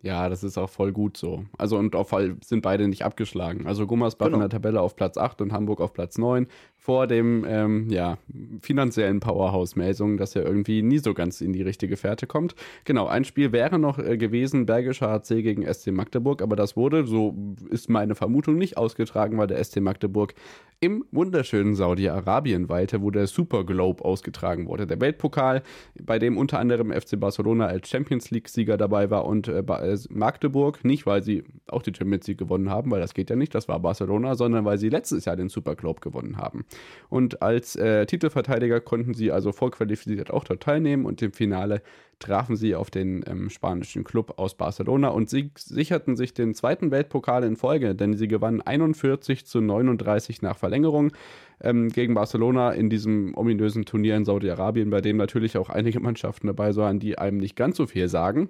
Ja, 0.00 0.28
das 0.28 0.44
ist 0.44 0.56
auch 0.58 0.70
voll 0.70 0.92
gut 0.92 1.16
so. 1.16 1.44
Also 1.56 1.76
und 1.76 1.96
auf 1.96 2.10
Fall 2.10 2.36
sind 2.44 2.62
beide 2.62 2.86
nicht 2.86 3.04
abgeschlagen. 3.04 3.66
Also 3.66 3.86
Gummersbach 3.86 4.26
genau. 4.26 4.36
in 4.36 4.40
der 4.42 4.50
Tabelle 4.50 4.80
auf 4.80 4.94
Platz 4.94 5.16
8 5.16 5.40
und 5.40 5.52
Hamburg 5.52 5.80
auf 5.80 5.92
Platz 5.92 6.18
9 6.18 6.46
vor 6.76 7.06
dem 7.06 7.44
ähm, 7.46 7.90
ja, 7.90 8.16
finanziellen 8.62 9.20
Powerhouse 9.20 9.76
Melsungen, 9.76 10.16
das 10.16 10.34
ja 10.34 10.42
irgendwie 10.42 10.82
nie 10.82 10.98
so 10.98 11.12
ganz 11.14 11.40
in 11.40 11.52
die 11.52 11.62
richtige 11.62 11.96
Fährte 11.96 12.26
kommt. 12.26 12.54
Genau, 12.84 13.08
ein 13.08 13.24
Spiel 13.24 13.52
wäre 13.52 13.78
noch 13.78 13.98
äh, 13.98 14.16
gewesen, 14.16 14.66
Bergischer 14.66 15.10
HC 15.10 15.42
gegen 15.42 15.66
SC 15.70 15.88
Magdeburg, 15.88 16.40
aber 16.40 16.54
das 16.56 16.76
wurde, 16.76 17.06
so 17.06 17.34
ist 17.68 17.90
meine 17.90 18.14
Vermutung, 18.14 18.56
nicht 18.56 18.78
ausgetragen, 18.78 19.36
weil 19.36 19.48
der 19.48 19.62
SC 19.62 19.80
Magdeburg 19.80 20.34
im 20.80 21.04
wunderschönen 21.10 21.74
Saudi-Arabien 21.74 22.68
weilte, 22.68 23.02
wo 23.02 23.10
der 23.10 23.26
Super 23.26 23.64
Globe 23.64 24.04
ausgetragen 24.04 24.68
wurde. 24.68 24.86
Der 24.86 25.00
Weltpokal, 25.00 25.62
bei 26.00 26.20
dem 26.20 26.38
unter 26.38 26.60
anderem 26.60 26.92
FC 26.92 27.18
Barcelona 27.18 27.66
als 27.66 27.88
Champions 27.88 28.30
League-Sieger 28.30 28.76
dabei 28.76 29.10
war 29.10 29.26
und 29.26 29.48
äh, 29.48 29.62
Magdeburg, 30.10 30.84
nicht 30.84 31.06
weil 31.06 31.22
sie 31.22 31.44
auch 31.68 31.82
die 31.82 31.92
Champions 31.94 32.26
League 32.26 32.38
gewonnen 32.38 32.70
haben, 32.70 32.90
weil 32.90 33.00
das 33.00 33.14
geht 33.14 33.30
ja 33.30 33.36
nicht, 33.36 33.54
das 33.54 33.68
war 33.68 33.80
Barcelona, 33.80 34.34
sondern 34.34 34.64
weil 34.64 34.78
sie 34.78 34.88
letztes 34.88 35.24
Jahr 35.24 35.36
den 35.36 35.48
Super 35.48 35.76
Globe 35.76 36.00
gewonnen 36.00 36.36
haben. 36.36 36.64
Und 37.08 37.42
als 37.42 37.76
äh, 37.76 38.06
Titelverteidiger 38.06 38.80
konnten 38.80 39.14
sie 39.14 39.32
also 39.32 39.52
vorqualifiziert 39.52 40.30
auch 40.30 40.44
dort 40.44 40.62
teilnehmen 40.62 41.04
und 41.04 41.22
im 41.22 41.32
Finale 41.32 41.82
trafen 42.18 42.56
sie 42.56 42.74
auf 42.74 42.90
den 42.90 43.24
ähm, 43.26 43.50
spanischen 43.50 44.04
Club 44.04 44.34
aus 44.38 44.56
Barcelona 44.56 45.08
und 45.08 45.30
sie 45.30 45.50
sicherten 45.56 46.16
sich 46.16 46.34
den 46.34 46.54
zweiten 46.54 46.90
Weltpokal 46.90 47.44
in 47.44 47.56
Folge, 47.56 47.94
denn 47.94 48.16
sie 48.16 48.28
gewannen 48.28 48.60
41 48.60 49.46
zu 49.46 49.60
39 49.60 50.42
nach 50.42 50.58
Verlängerung 50.58 51.12
ähm, 51.60 51.88
gegen 51.88 52.14
Barcelona 52.14 52.72
in 52.72 52.90
diesem 52.90 53.36
ominösen 53.36 53.84
Turnier 53.84 54.16
in 54.16 54.24
Saudi-Arabien, 54.24 54.90
bei 54.90 55.00
dem 55.00 55.16
natürlich 55.16 55.56
auch 55.56 55.68
einige 55.68 56.00
Mannschaften 56.00 56.46
dabei 56.46 56.74
waren, 56.76 56.98
die 56.98 57.18
einem 57.18 57.38
nicht 57.38 57.56
ganz 57.56 57.76
so 57.76 57.86
viel 57.86 58.08
sagen. 58.08 58.48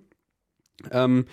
Ähm, 0.91 1.25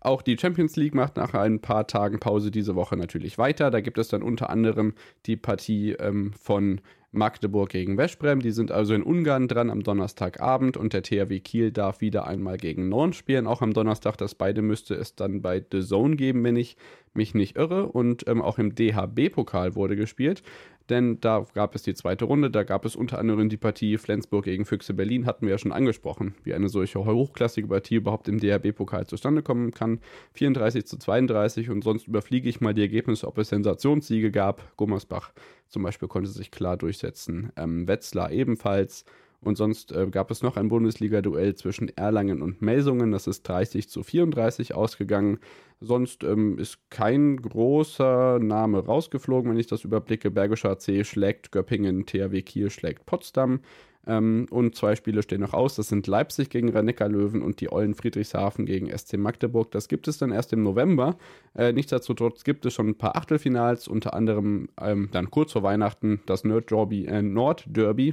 Auch 0.00 0.22
die 0.22 0.38
Champions 0.38 0.76
League 0.76 0.94
macht 0.94 1.16
nach 1.16 1.34
ein 1.34 1.60
paar 1.60 1.88
Tagen 1.88 2.20
Pause 2.20 2.52
diese 2.52 2.76
Woche 2.76 2.96
natürlich 2.96 3.38
weiter. 3.38 3.72
Da 3.72 3.80
gibt 3.80 3.98
es 3.98 4.06
dann 4.06 4.22
unter 4.22 4.50
anderem 4.50 4.94
die 5.26 5.36
Partie 5.36 5.92
ähm, 5.92 6.32
von 6.40 6.80
Magdeburg 7.10 7.70
gegen 7.70 7.96
Westbrem. 7.96 8.40
Die 8.40 8.52
sind 8.52 8.70
also 8.70 8.94
in 8.94 9.02
Ungarn 9.02 9.48
dran 9.48 9.70
am 9.70 9.82
Donnerstagabend 9.82 10.76
und 10.76 10.92
der 10.92 11.02
THW 11.02 11.40
Kiel 11.40 11.72
darf 11.72 12.00
wieder 12.00 12.26
einmal 12.26 12.56
gegen 12.56 12.88
Nord 12.88 13.16
spielen, 13.16 13.48
auch 13.48 13.62
am 13.62 13.72
Donnerstag. 13.72 14.16
Das 14.16 14.36
beide 14.36 14.62
müsste 14.62 14.94
es 14.94 15.16
dann 15.16 15.42
bei 15.42 15.64
The 15.72 15.80
Zone 15.80 16.14
geben, 16.14 16.44
wenn 16.44 16.56
ich 16.56 16.76
mich 17.14 17.34
nicht 17.34 17.56
irre. 17.56 17.86
Und 17.86 18.28
ähm, 18.28 18.42
auch 18.42 18.58
im 18.58 18.74
DHB-Pokal 18.76 19.74
wurde 19.74 19.96
gespielt 19.96 20.42
denn 20.88 21.20
da 21.20 21.44
gab 21.54 21.74
es 21.74 21.82
die 21.82 21.94
zweite 21.94 22.24
Runde, 22.24 22.50
da 22.50 22.62
gab 22.62 22.84
es 22.84 22.96
unter 22.96 23.18
anderem 23.18 23.48
die 23.48 23.56
Partie 23.56 23.98
Flensburg 23.98 24.44
gegen 24.44 24.64
Füchse 24.64 24.94
Berlin, 24.94 25.26
hatten 25.26 25.46
wir 25.46 25.52
ja 25.52 25.58
schon 25.58 25.72
angesprochen, 25.72 26.34
wie 26.44 26.54
eine 26.54 26.68
solche 26.68 27.04
hochklassige 27.04 27.68
Partie 27.68 27.96
überhaupt 27.96 28.28
im 28.28 28.38
DRB-Pokal 28.38 29.06
zustande 29.06 29.42
kommen 29.42 29.72
kann. 29.72 30.00
34 30.34 30.86
zu 30.86 30.98
32 30.98 31.70
und 31.70 31.82
sonst 31.82 32.06
überfliege 32.06 32.48
ich 32.48 32.60
mal 32.60 32.74
die 32.74 32.82
Ergebnisse, 32.82 33.26
ob 33.26 33.38
es 33.38 33.48
Sensationssiege 33.48 34.30
gab. 34.30 34.76
Gummersbach 34.76 35.32
zum 35.68 35.82
Beispiel 35.82 36.08
konnte 36.08 36.30
sich 36.30 36.50
klar 36.50 36.76
durchsetzen, 36.76 37.52
ähm, 37.56 37.88
Wetzlar 37.88 38.30
ebenfalls. 38.30 39.04
Und 39.40 39.56
sonst 39.56 39.92
äh, 39.92 40.06
gab 40.10 40.30
es 40.30 40.42
noch 40.42 40.56
ein 40.56 40.68
Bundesliga-Duell 40.68 41.54
zwischen 41.54 41.88
Erlangen 41.96 42.42
und 42.42 42.62
Melsungen. 42.62 43.12
Das 43.12 43.26
ist 43.26 43.42
30 43.42 43.88
zu 43.88 44.02
34 44.02 44.74
ausgegangen. 44.74 45.38
Sonst 45.80 46.24
ähm, 46.24 46.58
ist 46.58 46.78
kein 46.90 47.36
großer 47.36 48.38
Name 48.38 48.84
rausgeflogen, 48.84 49.50
wenn 49.50 49.58
ich 49.58 49.66
das 49.66 49.84
überblicke. 49.84 50.30
Bergischer 50.30 50.70
AC 50.70 51.06
schlägt 51.06 51.52
Göppingen, 51.52 52.06
THW 52.06 52.42
Kiel 52.42 52.70
schlägt 52.70 53.06
Potsdam. 53.06 53.60
Ähm, 54.06 54.46
und 54.50 54.74
zwei 54.76 54.94
Spiele 54.94 55.22
stehen 55.22 55.40
noch 55.40 55.52
aus. 55.52 55.76
Das 55.76 55.88
sind 55.88 56.06
Leipzig 56.06 56.50
gegen 56.50 56.70
rhein 56.70 56.86
löwen 56.86 57.42
und 57.42 57.60
die 57.60 57.72
Eulen 57.72 57.94
Friedrichshafen 57.94 58.66
gegen 58.66 58.96
SC 58.96 59.16
Magdeburg. 59.16 59.70
Das 59.72 59.88
gibt 59.88 60.08
es 60.08 60.18
dann 60.18 60.30
erst 60.30 60.52
im 60.52 60.62
November. 60.62 61.16
Äh, 61.54 61.72
nichtsdestotrotz 61.72 62.44
gibt 62.44 62.66
es 62.66 62.74
schon 62.74 62.88
ein 62.88 62.98
paar 62.98 63.16
Achtelfinals, 63.16 63.88
unter 63.88 64.14
anderem 64.14 64.68
ähm, 64.80 65.08
dann 65.12 65.30
kurz 65.30 65.52
vor 65.52 65.62
Weihnachten 65.62 66.20
das 66.26 66.44
Nord 66.44 66.70
Derby, 66.70 67.06
äh, 67.06 67.22
Nord 67.22 67.66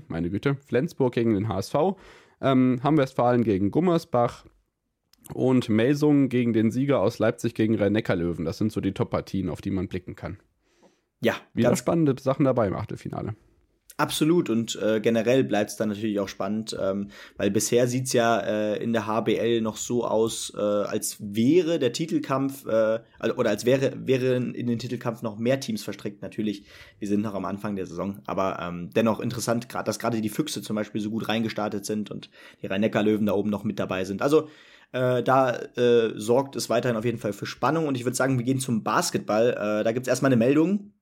meine 0.08 0.30
Güte, 0.30 0.56
Flensburg 0.66 1.14
gegen 1.14 1.34
den 1.34 1.48
HSV. 1.48 1.76
Ähm, 2.42 2.80
Hamm-Westfalen 2.84 3.44
gegen 3.44 3.72
Gummersbach, 3.72 4.46
und 5.34 5.70
Melsungen 5.70 6.30
gegen 6.30 6.54
den 6.54 6.72
Sieger 6.72 7.00
aus 7.00 7.20
Leipzig 7.20 7.56
gegen 7.56 7.76
Rhein-Neckar-Löwen. 7.76 8.46
Das 8.46 8.58
sind 8.58 8.72
so 8.72 8.82
die 8.82 8.92
Top-Partien, 8.92 9.50
auf 9.50 9.62
die 9.62 9.72
man 9.72 9.88
blicken 9.88 10.16
kann. 10.16 10.38
Ja. 11.22 11.36
Wieder 11.54 11.76
spannende 11.76 12.16
Sachen 12.20 12.44
dabei 12.44 12.68
im 12.68 12.76
Achtelfinale. 12.76 13.36
Absolut 13.96 14.50
und 14.50 14.76
äh, 14.82 15.00
generell 15.02 15.44
bleibt 15.44 15.70
es 15.70 15.76
dann 15.76 15.90
natürlich 15.90 16.20
auch 16.20 16.28
spannend, 16.28 16.76
ähm, 16.82 17.10
weil 17.38 17.52
bisher 17.52 17.88
sieht's 17.88 18.12
ja 18.12 18.40
äh, 18.40 18.84
in 18.84 18.92
der 18.92 19.06
HBL 19.06 19.62
noch 19.62 19.78
so 19.78 20.04
aus, 20.04 20.52
äh, 20.58 20.60
als 20.60 21.18
wäre 21.20 21.78
der 21.78 21.94
Titelkampf 21.94 22.66
äh, 22.66 23.02
oder 23.38 23.52
als 23.52 23.66
wäre 23.66 23.94
wäre 24.08 24.36
in 24.36 24.66
den 24.66 24.80
Titelkampf 24.80 25.22
noch 25.22 25.38
mehr 25.38 25.60
Teams 25.60 25.84
verstrickt. 25.84 26.24
Natürlich, 26.24 26.66
wir 26.98 27.08
sind 27.08 27.22
noch 27.22 27.36
am 27.36 27.46
Anfang 27.46 27.76
der 27.76 27.86
Saison, 27.86 28.20
aber 28.26 28.58
ähm, 28.60 28.90
dennoch 28.96 29.20
interessant, 29.20 29.70
gerade 29.70 29.86
dass 29.86 30.00
gerade 30.00 30.22
die 30.22 30.30
Füchse 30.30 30.64
zum 30.64 30.76
Beispiel 30.76 31.00
so 31.00 31.12
gut 31.12 31.30
reingestartet 31.30 31.86
sind 31.86 32.10
und 32.10 32.32
die 32.64 32.68
Rhein-Neckar-Löwen 32.68 33.28
da 33.28 33.34
oben 33.34 33.52
noch 33.52 33.64
mit 33.64 33.78
dabei 33.78 34.06
sind. 34.06 34.24
Also 34.24 34.48
äh, 34.92 35.22
da 35.22 35.52
äh, 35.52 36.14
sorgt 36.16 36.56
es 36.56 36.70
weiterhin 36.70 36.98
auf 36.98 37.06
jeden 37.06 37.20
Fall 37.20 37.34
für 37.34 37.46
Spannung. 37.46 37.88
Und 37.88 37.96
ich 37.96 38.06
würde 38.06 38.16
sagen, 38.16 38.40
wir 38.40 38.46
gehen 38.46 38.60
zum 38.60 38.84
Basketball. 38.84 39.52
Äh, 39.52 39.84
da 39.84 39.92
gibt's 39.92 40.08
erstmal 40.08 40.30
eine 40.30 40.38
Meldung. 40.38 40.94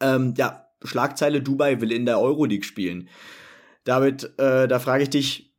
Ähm, 0.00 0.34
ja, 0.36 0.67
Schlagzeile 0.84 1.42
Dubai 1.42 1.80
will 1.80 1.92
in 1.92 2.06
der 2.06 2.20
Euroleague 2.20 2.64
spielen. 2.64 3.08
David, 3.84 4.32
äh, 4.38 4.68
da 4.68 4.78
frage 4.78 5.04
ich 5.04 5.10
dich, 5.10 5.54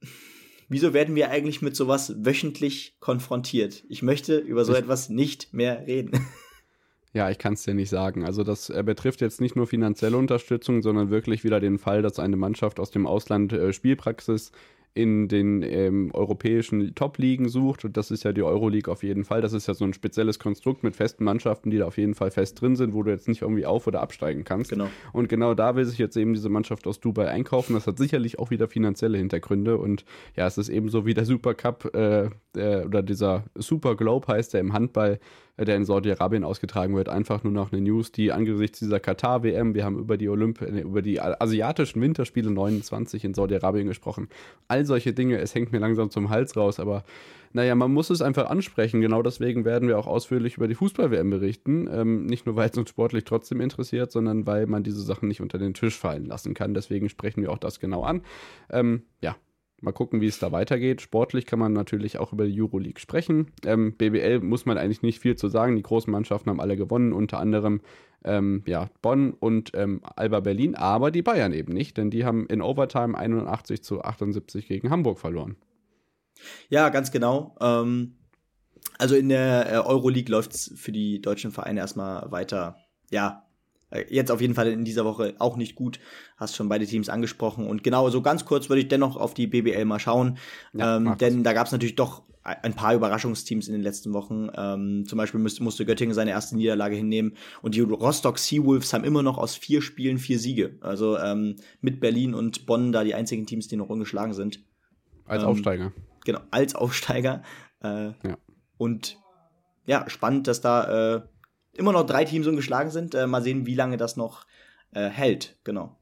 wieso 0.68 0.94
werden 0.94 1.16
wir 1.16 1.32
eigentlich 1.32 1.62
mit 1.62 1.76
sowas 1.76 2.14
wöchentlich 2.18 2.98
konfrontiert? 3.00 3.84
Ich 3.90 4.02
möchte 4.04 4.38
über 4.38 4.66
so 4.66 4.74
etwas 4.74 5.10
nicht 5.10 5.54
mehr 5.54 5.86
reden. 5.88 6.26
Ja, 7.12 7.32
ich 7.32 7.40
kann 7.40 7.54
es 7.54 7.64
dir 7.64 7.74
nicht 7.74 7.90
sagen. 7.90 8.24
Also 8.24 8.44
das 8.44 8.72
betrifft 8.86 9.22
jetzt 9.22 9.42
nicht 9.42 9.56
nur 9.56 9.66
finanzielle 9.66 10.16
Unterstützung, 10.16 10.84
sondern 10.84 11.10
wirklich 11.10 11.44
wieder 11.44 11.60
den 11.60 11.80
Fall, 11.80 12.04
dass 12.04 12.20
eine 12.20 12.36
Mannschaft 12.36 12.80
aus 12.80 12.92
dem 12.92 13.08
Ausland 13.08 13.52
äh, 13.52 13.74
Spielpraxis 13.74 14.52
in 14.94 15.28
den 15.28 15.62
ähm, 15.62 16.10
europäischen 16.14 16.96
Top-Ligen 16.96 17.48
sucht, 17.48 17.86
und 17.86 17.96
das 17.96 18.12
ist 18.12 18.24
ja 18.24 18.34
die 18.34 18.42
Euroleague 18.42 18.92
auf 18.92 19.04
jeden 19.04 19.24
Fall, 19.24 19.42
das 19.42 19.54
ist 19.54 19.68
ja 19.68 19.74
so 19.74 19.86
ein 19.86 19.94
spezielles 19.94 20.40
Konstrukt 20.40 20.84
mit 20.84 20.96
festen 20.96 21.24
Mannschaften, 21.24 21.70
die 21.70 21.78
da 21.78 21.86
auf 21.86 21.98
jeden 21.98 22.16
Fall 22.16 22.32
fest 22.32 22.60
drin 22.60 22.76
sind, 22.76 22.94
wo 22.94 23.04
du 23.04 23.12
jetzt 23.12 23.28
nicht 23.28 23.42
irgendwie 23.42 23.66
auf- 23.66 23.88
oder 23.88 24.02
absteigen 24.02 24.44
kannst. 24.44 24.72
Genau. 24.72 24.90
Und 25.14 25.30
genau 25.30 25.54
da 25.54 25.76
will 25.76 25.86
sich 25.86 25.98
jetzt 25.98 26.18
eben 26.18 26.34
diese 26.34 26.50
Mannschaft 26.50 26.88
aus 26.88 27.00
Dubai 27.00 27.30
einkaufen. 27.30 27.74
Das 27.74 27.88
hat 27.88 27.98
sicherlich 27.98 28.40
auch 28.40 28.50
wieder 28.50 28.68
finanzielle 28.68 29.18
Hintergründe 29.18 29.78
und 29.78 30.06
ja, 30.36 30.48
es 30.48 30.58
ist 30.58 30.70
eben 30.70 30.90
so 30.90 31.06
wie 31.06 31.14
der 31.14 31.26
Supercup 31.26 31.94
äh, 31.94 32.30
äh, 32.56 32.86
oder 32.86 33.04
dieser 33.04 33.46
Super 33.56 33.96
Globe 33.96 34.28
heißt 34.28 34.54
der 34.54 34.62
im 34.62 34.74
Handball, 34.74 35.20
der 35.66 35.76
in 35.76 35.86
Saudi-Arabien 35.86 36.44
ausgetragen 36.44 36.96
wird, 36.96 37.10
einfach 37.10 37.44
nur 37.44 37.54
noch 37.54 37.72
eine 37.72 37.82
News, 37.82 38.12
die 38.12 38.32
angesichts 38.32 38.80
dieser 38.80 39.00
Katar-WM, 39.00 39.74
wir 39.74 39.84
haben 39.84 39.98
über 39.98 40.18
die 40.18 40.30
Olymp 40.30 40.62
äh, 40.62 40.82
über 40.82 41.02
die 41.02 41.22
asiatischen 41.22 42.02
Winterspiele 42.02 42.50
29 42.50 43.26
in 43.26 43.34
Saudi-Arabien 43.34 43.88
gesprochen. 43.88 44.30
All 44.68 44.86
solche 44.86 45.14
Dinge, 45.14 45.38
es 45.38 45.56
hängt 45.56 45.72
mir 45.72 45.80
langsam 45.80 46.10
zum 46.10 46.30
Hals 46.30 46.56
raus, 46.56 46.80
aber 46.80 47.04
naja, 47.52 47.74
man 47.74 47.92
muss 47.92 48.10
es 48.10 48.22
einfach 48.22 48.50
ansprechen. 48.50 49.02
Genau 49.02 49.24
deswegen 49.24 49.66
werden 49.66 49.88
wir 49.88 49.98
auch 49.98 50.08
ausführlich 50.08 50.58
über 50.58 50.68
die 50.68 50.76
Fußball-WM 50.76 51.30
berichten. 51.30 51.90
Ähm, 51.92 52.26
nicht 52.26 52.46
nur, 52.46 52.56
weil 52.56 52.70
es 52.70 52.78
uns 52.78 52.90
sportlich 52.90 53.24
trotzdem 53.24 53.60
interessiert, 53.60 54.12
sondern 54.12 54.46
weil 54.46 54.68
man 54.68 54.84
diese 54.84 55.02
Sachen 55.02 55.28
nicht 55.28 55.42
unter 55.42 55.58
den 55.58 55.74
Tisch 55.74 55.98
fallen 55.98 56.26
lassen 56.26 56.54
kann. 56.54 56.74
Deswegen 56.74 57.10
sprechen 57.10 57.42
wir 57.42 57.52
auch 57.52 57.58
das 57.58 57.80
genau 57.80 58.04
an. 58.04 58.22
Ähm, 58.70 59.04
ja, 59.22 59.36
Mal 59.82 59.92
gucken, 59.94 60.22
wie 60.22 60.28
es 60.28 60.40
da 60.40 60.52
weitergeht. 60.52 61.02
Sportlich 61.02 61.46
kann 61.46 61.60
man 61.60 61.74
natürlich 61.74 62.20
auch 62.20 62.34
über 62.34 62.46
die 62.46 62.62
Euroleague 62.62 63.00
sprechen. 63.00 63.52
Ähm, 63.66 63.94
BBL 63.94 64.42
muss 64.42 64.66
man 64.66 64.78
eigentlich 64.78 65.02
nicht 65.02 65.20
viel 65.20 65.36
zu 65.36 65.48
sagen. 65.48 65.76
Die 65.76 65.84
großen 65.84 66.12
Mannschaften 66.12 66.50
haben 66.50 66.60
alle 66.60 66.76
gewonnen, 66.76 67.14
unter 67.14 67.40
anderem 67.40 67.82
ähm, 68.24 68.64
ja, 68.66 68.90
Bonn 69.02 69.32
und 69.32 69.72
ähm, 69.74 70.02
Alba 70.04 70.42
Berlin, 70.42 70.76
aber 70.76 71.12
die 71.12 71.22
Bayern 71.22 71.54
eben 71.54 71.74
nicht, 71.74 71.98
denn 71.98 72.10
die 72.10 72.26
haben 72.26 72.48
in 72.48 72.62
Overtime 72.62 73.18
81 73.18 73.84
zu 73.84 74.02
78 74.02 74.68
gegen 74.68 74.90
Hamburg 74.90 75.20
verloren. 75.20 75.56
Ja, 76.70 76.90
ganz 76.90 77.12
genau. 77.12 77.56
Ähm, 77.62 78.16
also 78.98 79.16
in 79.16 79.30
der 79.30 79.72
äh, 79.72 79.78
Euroleague 79.78 80.32
läuft 80.32 80.54
es 80.54 80.74
für 80.76 80.92
die 80.92 81.22
deutschen 81.22 81.52
Vereine 81.52 81.80
erstmal 81.80 82.30
weiter, 82.32 82.78
ja, 83.12 83.49
jetzt 84.10 84.32
auf 84.32 84.42
jeden 84.42 84.54
Fall 84.54 84.68
in 84.68 84.86
dieser 84.86 85.06
Woche 85.06 85.36
auch 85.40 85.58
nicht 85.58 85.76
gut. 85.76 86.00
Hast 86.38 86.56
schon 86.56 86.70
beide 86.70 86.86
Teams 86.86 87.10
angesprochen. 87.10 87.68
Und 87.68 87.84
genau, 87.84 88.10
so 88.10 88.22
ganz 88.22 88.46
kurz 88.46 88.70
würde 88.70 88.82
ich 88.82 88.88
dennoch 88.88 89.18
auf 89.18 89.34
die 89.34 89.48
BBL 89.48 89.86
mal 89.86 90.00
schauen. 90.00 90.38
Ja, 90.74 90.98
ähm, 90.98 91.16
denn 91.20 91.44
da 91.44 91.54
gab 91.54 91.68
es 91.68 91.72
natürlich 91.72 91.96
doch 91.96 92.24
ein 92.44 92.74
paar 92.74 92.96
Überraschungsteams 92.96 93.68
in 93.68 93.74
den 93.74 93.82
letzten 93.82 94.14
Wochen. 94.14 94.50
Ähm, 94.56 95.06
zum 95.06 95.18
Beispiel 95.18 95.40
musste, 95.40 95.64
musste 95.64 95.86
Göttingen 95.86 96.14
seine 96.14 96.32
erste 96.32 96.56
Niederlage 96.56 96.96
hinnehmen. 96.96 97.34
Und 97.62 97.76
die 97.76 97.82
Rostock 97.82 98.40
Seawolves 98.40 98.94
haben 98.94 99.04
immer 99.04 99.24
noch 99.24 99.38
aus 99.38 99.56
vier 99.56 99.82
Spielen 99.82 100.18
vier 100.18 100.40
Siege. 100.40 100.78
Also 100.82 101.18
ähm, 101.18 101.58
mit 101.82 102.00
Berlin 102.00 102.34
und 102.34 102.66
Bonn 102.66 102.92
da 102.92 103.04
die 103.04 103.14
einzigen 103.14 103.46
Teams, 103.46 103.68
die 103.68 103.76
noch 103.76 103.90
ungeschlagen 103.90 104.34
sind. 104.34 104.64
Als 105.26 105.44
ähm, 105.44 105.50
Aufsteiger. 105.50 105.92
Genau, 106.26 106.40
als 106.52 106.76
Aufsteiger. 106.76 107.44
Äh, 107.84 108.08
ja. 108.08 108.38
Und 108.78 109.18
ja, 109.86 110.10
spannend, 110.10 110.48
dass 110.48 110.62
da 110.62 111.16
äh, 111.16 111.22
immer 111.80 111.94
noch 111.94 112.06
drei 112.06 112.26
Teams 112.26 112.46
ungeschlagen 112.46 112.92
sind. 112.92 113.16
Äh, 113.16 113.26
mal 113.26 113.42
sehen, 113.42 113.66
wie 113.66 113.76
lange 113.76 113.98
das 113.98 114.18
noch 114.18 114.46
äh, 114.92 115.08
hält. 115.10 115.58
Genau. 115.64 115.99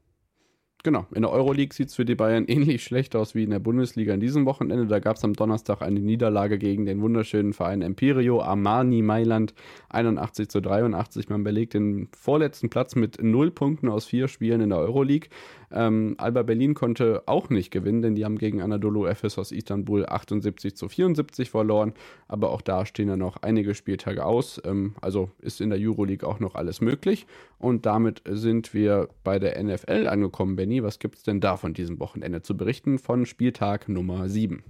Genau, 0.88 1.04
in 1.14 1.20
der 1.20 1.30
Euroleague 1.30 1.74
sieht 1.74 1.88
es 1.88 1.96
für 1.96 2.06
die 2.06 2.14
Bayern 2.14 2.44
ähnlich 2.48 2.82
schlecht 2.82 3.14
aus 3.14 3.34
wie 3.34 3.44
in 3.44 3.50
der 3.50 3.58
Bundesliga 3.58 4.14
in 4.14 4.20
diesem 4.20 4.46
Wochenende. 4.46 4.86
Da 4.86 5.00
gab 5.00 5.16
es 5.16 5.22
am 5.22 5.34
Donnerstag 5.34 5.82
eine 5.82 6.00
Niederlage 6.00 6.56
gegen 6.56 6.86
den 6.86 7.02
wunderschönen 7.02 7.52
Verein 7.52 7.82
Empirio 7.82 8.40
Armani 8.40 9.02
Mailand 9.02 9.52
81 9.90 10.48
zu 10.48 10.62
83. 10.62 11.28
Man 11.28 11.44
belegt 11.44 11.74
den 11.74 12.08
vorletzten 12.16 12.70
Platz 12.70 12.94
mit 12.94 13.22
null 13.22 13.50
Punkten 13.50 13.90
aus 13.90 14.06
vier 14.06 14.28
Spielen 14.28 14.62
in 14.62 14.70
der 14.70 14.78
Euroleague. 14.78 15.28
Ähm, 15.70 16.14
Alba 16.16 16.42
Berlin 16.42 16.74
konnte 16.74 17.22
auch 17.26 17.50
nicht 17.50 17.70
gewinnen, 17.70 18.00
denn 18.00 18.14
die 18.14 18.24
haben 18.24 18.38
gegen 18.38 18.62
Anadolu 18.62 19.06
Efes 19.06 19.38
aus 19.38 19.52
Istanbul 19.52 20.06
78 20.06 20.74
zu 20.74 20.88
74 20.88 21.50
verloren. 21.50 21.92
Aber 22.26 22.50
auch 22.50 22.62
da 22.62 22.86
stehen 22.86 23.08
ja 23.08 23.16
noch 23.16 23.42
einige 23.42 23.74
Spieltage 23.74 24.24
aus. 24.24 24.60
Ähm, 24.64 24.94
also 25.00 25.30
ist 25.40 25.60
in 25.60 25.70
der 25.70 25.78
Euroleague 25.78 26.26
auch 26.26 26.40
noch 26.40 26.54
alles 26.54 26.80
möglich. 26.80 27.26
Und 27.58 27.86
damit 27.86 28.22
sind 28.26 28.72
wir 28.72 29.08
bei 29.24 29.38
der 29.38 29.62
NFL 29.62 30.06
angekommen. 30.06 30.56
Benny, 30.56 30.77
was 30.82 30.98
gibt 30.98 31.16
es 31.16 31.22
denn 31.22 31.40
da 31.40 31.56
von 31.56 31.74
diesem 31.74 31.98
Wochenende 32.00 32.42
zu 32.42 32.56
berichten 32.56 32.98
von 32.98 33.26
Spieltag 33.26 33.88
Nummer 33.88 34.28
7? 34.28 34.62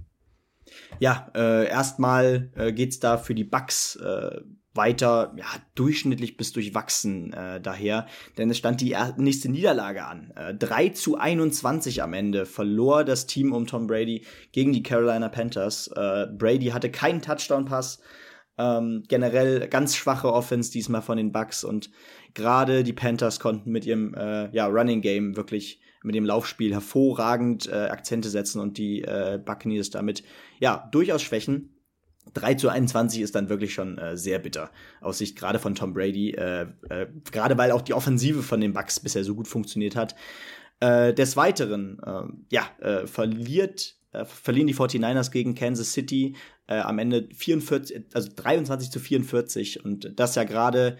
Ja, 0.99 1.31
äh, 1.35 1.67
erstmal 1.67 2.51
äh, 2.55 2.71
geht 2.71 3.03
da 3.03 3.17
für 3.17 3.33
die 3.33 3.43
Bucks 3.43 3.95
äh, 3.95 4.41
weiter 4.73 5.33
ja, 5.35 5.45
durchschnittlich 5.75 6.37
bis 6.37 6.53
durchwachsen 6.53 7.33
äh, 7.33 7.59
daher, 7.59 8.07
denn 8.37 8.49
es 8.49 8.57
stand 8.57 8.81
die 8.81 8.95
nächste 9.17 9.49
Niederlage 9.49 10.05
an. 10.05 10.31
Äh, 10.35 10.53
3 10.55 10.89
zu 10.89 11.17
21 11.17 12.03
am 12.03 12.13
Ende 12.13 12.45
verlor 12.45 13.03
das 13.03 13.25
Team 13.25 13.51
um 13.51 13.65
Tom 13.65 13.87
Brady 13.87 14.25
gegen 14.51 14.71
die 14.71 14.83
Carolina 14.83 15.29
Panthers. 15.29 15.87
Äh, 15.87 16.27
Brady 16.27 16.67
hatte 16.67 16.91
keinen 16.91 17.21
Touchdown-Pass, 17.21 17.99
ähm, 18.57 19.03
generell 19.07 19.67
ganz 19.67 19.95
schwache 19.95 20.31
Offense 20.31 20.71
diesmal 20.71 21.01
von 21.01 21.17
den 21.17 21.31
Bucks 21.31 21.63
und 21.63 21.89
gerade 22.33 22.83
die 22.83 22.93
Panthers 22.93 23.39
konnten 23.39 23.71
mit 23.71 23.85
ihrem 23.85 24.13
äh, 24.13 24.49
ja, 24.51 24.67
Running 24.67 25.01
Game 25.01 25.35
wirklich 25.35 25.81
mit 26.03 26.15
dem 26.15 26.25
Laufspiel 26.25 26.73
hervorragend 26.73 27.67
äh, 27.67 27.87
Akzente 27.89 28.29
setzen 28.29 28.59
und 28.59 28.77
die 28.77 29.01
äh, 29.01 29.39
Buccaneers 29.43 29.89
damit 29.89 30.23
ja 30.59 30.87
durchaus 30.91 31.21
schwächen. 31.21 31.75
3 32.33 32.53
zu 32.55 32.69
21 32.69 33.21
ist 33.21 33.35
dann 33.35 33.49
wirklich 33.49 33.73
schon 33.73 33.97
äh, 33.97 34.15
sehr 34.15 34.39
bitter 34.39 34.69
aus 35.01 35.17
Sicht 35.17 35.37
gerade 35.37 35.59
von 35.59 35.75
Tom 35.75 35.93
Brady, 35.93 36.31
äh, 36.31 36.67
äh, 36.89 37.07
gerade 37.31 37.57
weil 37.57 37.71
auch 37.71 37.81
die 37.81 37.93
Offensive 37.93 38.43
von 38.43 38.61
den 38.61 38.73
Bucks 38.73 38.99
bisher 38.99 39.23
so 39.23 39.35
gut 39.35 39.47
funktioniert 39.47 39.95
hat. 39.95 40.15
Äh, 40.79 41.13
des 41.13 41.35
Weiteren, 41.35 41.99
äh, 42.05 42.21
ja, 42.51 42.69
äh, 42.79 43.07
verliert, 43.07 43.95
äh, 44.11 44.25
verlieren 44.25 44.67
die 44.67 44.75
49ers 44.75 45.31
gegen 45.31 45.55
Kansas 45.55 45.91
City 45.91 46.35
äh, 46.67 46.79
am 46.79 46.99
Ende 46.99 47.27
44, 47.33 48.05
also 48.13 48.29
23 48.35 48.91
zu 48.91 48.99
44 48.99 49.83
und 49.83 50.13
das 50.19 50.35
ja 50.35 50.43
gerade 50.43 50.97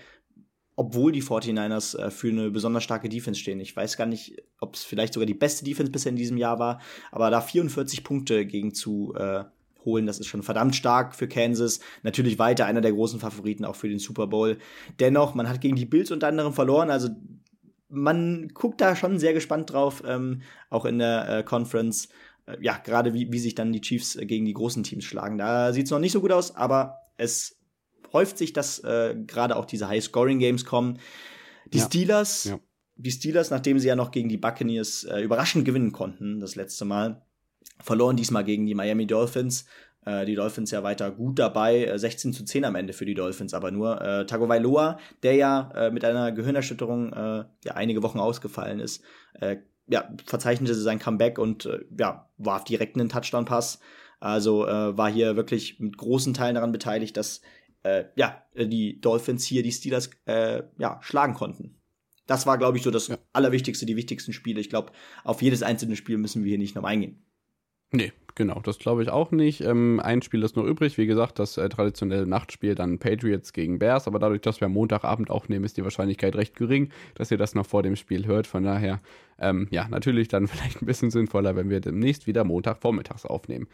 obwohl 0.79 1.11
die 1.11 1.21
49ers 1.21 1.97
äh, 1.97 2.09
für 2.09 2.29
eine 2.29 2.51
besonders 2.51 2.85
starke 2.85 3.09
Defense 3.09 3.37
stehen. 3.37 3.59
Ich 3.59 3.75
weiß 3.75 3.97
gar 3.97 4.05
nicht, 4.05 4.41
ob 4.61 4.75
es 4.75 4.83
vielleicht 4.83 5.13
sogar 5.13 5.27
die 5.27 5.33
beste 5.33 5.65
Defense 5.65 5.91
bisher 5.91 6.11
in 6.11 6.15
diesem 6.15 6.37
Jahr 6.37 6.57
war, 6.57 6.79
aber 7.11 7.29
da 7.29 7.41
44 7.41 8.01
Punkte 8.05 8.45
gegen 8.45 8.73
zu 8.73 9.13
äh, 9.13 9.43
holen, 9.83 10.05
das 10.05 10.21
ist 10.21 10.27
schon 10.27 10.41
verdammt 10.41 10.77
stark 10.77 11.15
für 11.15 11.27
Kansas. 11.27 11.81
Natürlich 12.03 12.39
weiter 12.39 12.65
einer 12.65 12.79
der 12.79 12.93
großen 12.93 13.19
Favoriten 13.19 13.65
auch 13.65 13.75
für 13.75 13.89
den 13.89 13.99
Super 13.99 14.27
Bowl. 14.27 14.57
Dennoch, 15.01 15.35
man 15.35 15.49
hat 15.49 15.59
gegen 15.59 15.75
die 15.75 15.85
Bills 15.85 16.11
unter 16.11 16.29
anderem 16.29 16.53
verloren, 16.53 16.89
also 16.89 17.09
man 17.89 18.47
guckt 18.53 18.79
da 18.79 18.95
schon 18.95 19.19
sehr 19.19 19.33
gespannt 19.33 19.73
drauf, 19.73 20.01
ähm, 20.07 20.43
auch 20.69 20.85
in 20.85 20.99
der 20.99 21.39
äh, 21.39 21.43
Conference. 21.43 22.07
Äh, 22.45 22.55
ja, 22.61 22.77
gerade 22.77 23.13
wie, 23.13 23.33
wie 23.33 23.39
sich 23.39 23.53
dann 23.53 23.73
die 23.73 23.81
Chiefs 23.81 24.15
äh, 24.15 24.25
gegen 24.25 24.45
die 24.45 24.53
großen 24.53 24.83
Teams 24.83 25.03
schlagen. 25.03 25.37
Da 25.37 25.73
sieht 25.73 25.85
es 25.85 25.91
noch 25.91 25.99
nicht 25.99 26.13
so 26.13 26.21
gut 26.21 26.31
aus, 26.31 26.55
aber 26.55 26.99
es 27.17 27.58
häuft 28.13 28.37
sich, 28.37 28.53
dass 28.53 28.79
äh, 28.79 29.15
gerade 29.27 29.55
auch 29.55 29.65
diese 29.65 29.87
High-Scoring-Games 29.87 30.65
kommen. 30.65 30.99
Die 31.73 31.79
ja. 31.79 31.85
Steelers, 31.85 32.45
ja. 32.45 32.59
die 32.95 33.11
Steelers, 33.11 33.51
nachdem 33.51 33.79
sie 33.79 33.87
ja 33.87 33.95
noch 33.95 34.11
gegen 34.11 34.29
die 34.29 34.37
Buccaneers 34.37 35.03
äh, 35.03 35.21
überraschend 35.21 35.65
gewinnen 35.65 35.91
konnten, 35.91 36.39
das 36.39 36.55
letzte 36.55 36.85
Mal, 36.85 37.21
verloren 37.81 38.15
diesmal 38.15 38.43
gegen 38.43 38.65
die 38.65 38.75
Miami 38.75 39.07
Dolphins. 39.07 39.65
Äh, 40.05 40.25
die 40.25 40.35
Dolphins 40.35 40.71
ja 40.71 40.83
weiter 40.83 41.11
gut 41.11 41.39
dabei, 41.39 41.91
16 41.95 42.31
äh, 42.31 42.33
zu 42.33 42.45
10 42.45 42.65
am 42.65 42.75
Ende 42.75 42.93
für 42.93 43.05
die 43.05 43.13
Dolphins, 43.13 43.53
aber 43.53 43.71
nur 43.71 44.01
äh, 44.01 44.25
Tagovailoa, 44.25 44.97
der 45.23 45.35
ja 45.35 45.71
äh, 45.75 45.91
mit 45.91 46.05
einer 46.05 46.31
Gehirnerschütterung 46.31 47.13
äh, 47.13 47.45
ja 47.65 47.73
einige 47.75 48.01
Wochen 48.03 48.19
ausgefallen 48.19 48.79
ist, 48.79 49.03
äh, 49.39 49.57
ja, 49.87 50.07
verzeichnete 50.25 50.75
sein 50.75 50.99
Comeback 50.99 51.39
und 51.39 51.65
äh, 51.65 51.79
ja, 51.97 52.29
warf 52.37 52.63
direkt 52.63 52.95
einen 52.95 53.09
Touchdown-Pass. 53.09 53.79
Also 54.19 54.67
äh, 54.67 54.97
war 54.97 55.09
hier 55.09 55.35
wirklich 55.35 55.79
mit 55.79 55.97
großen 55.97 56.33
Teilen 56.33 56.55
daran 56.55 56.71
beteiligt, 56.71 57.17
dass 57.17 57.41
äh, 57.83 58.05
ja, 58.15 58.43
die 58.55 58.99
Dolphins 58.99 59.45
hier 59.45 59.63
die 59.63 59.71
Steelers 59.71 60.09
äh, 60.25 60.63
ja, 60.77 60.99
schlagen 61.01 61.33
konnten. 61.33 61.75
Das 62.27 62.45
war, 62.45 62.57
glaube 62.57 62.77
ich, 62.77 62.83
so 62.83 62.91
das 62.91 63.07
ja. 63.07 63.17
Allerwichtigste, 63.33 63.85
die 63.85 63.95
wichtigsten 63.95 64.33
Spiele. 64.33 64.61
Ich 64.61 64.69
glaube, 64.69 64.91
auf 65.23 65.41
jedes 65.41 65.63
einzelne 65.63 65.95
Spiel 65.95 66.17
müssen 66.17 66.43
wir 66.43 66.49
hier 66.49 66.59
nicht 66.59 66.75
noch 66.75 66.83
eingehen. 66.83 67.25
Nee, 67.91 68.13
genau, 68.35 68.59
das 68.63 68.79
glaube 68.79 69.03
ich 69.03 69.09
auch 69.09 69.31
nicht. 69.31 69.61
Ähm, 69.61 69.99
ein 69.99 70.21
Spiel 70.21 70.43
ist 70.43 70.55
noch 70.55 70.65
übrig, 70.65 70.97
wie 70.97 71.05
gesagt, 71.05 71.39
das 71.39 71.57
äh, 71.57 71.69
traditionelle 71.69 72.27
Nachtspiel 72.27 72.75
dann 72.75 72.99
Patriots 72.99 73.53
gegen 73.53 73.79
Bears, 73.79 74.07
aber 74.07 74.19
dadurch, 74.19 74.41
dass 74.41 74.61
wir 74.61 74.65
am 74.67 74.73
Montagabend 74.73 75.29
aufnehmen, 75.29 75.65
ist 75.65 75.77
die 75.77 75.83
Wahrscheinlichkeit 75.83 76.35
recht 76.35 76.55
gering, 76.55 76.89
dass 77.15 77.31
ihr 77.31 77.37
das 77.37 77.55
noch 77.55 77.65
vor 77.65 77.83
dem 77.83 77.95
Spiel 77.95 78.25
hört. 78.25 78.47
Von 78.47 78.63
daher 78.63 78.99
ähm, 79.41 79.67
ja, 79.71 79.87
natürlich 79.87 80.27
dann 80.27 80.47
vielleicht 80.47 80.81
ein 80.81 80.85
bisschen 80.85 81.11
sinnvoller, 81.11 81.55
wenn 81.55 81.69
wir 81.69 81.79
demnächst 81.79 82.27
wieder 82.27 82.43
Montagvormittags 82.43 83.25
aufnehmen. 83.25 83.67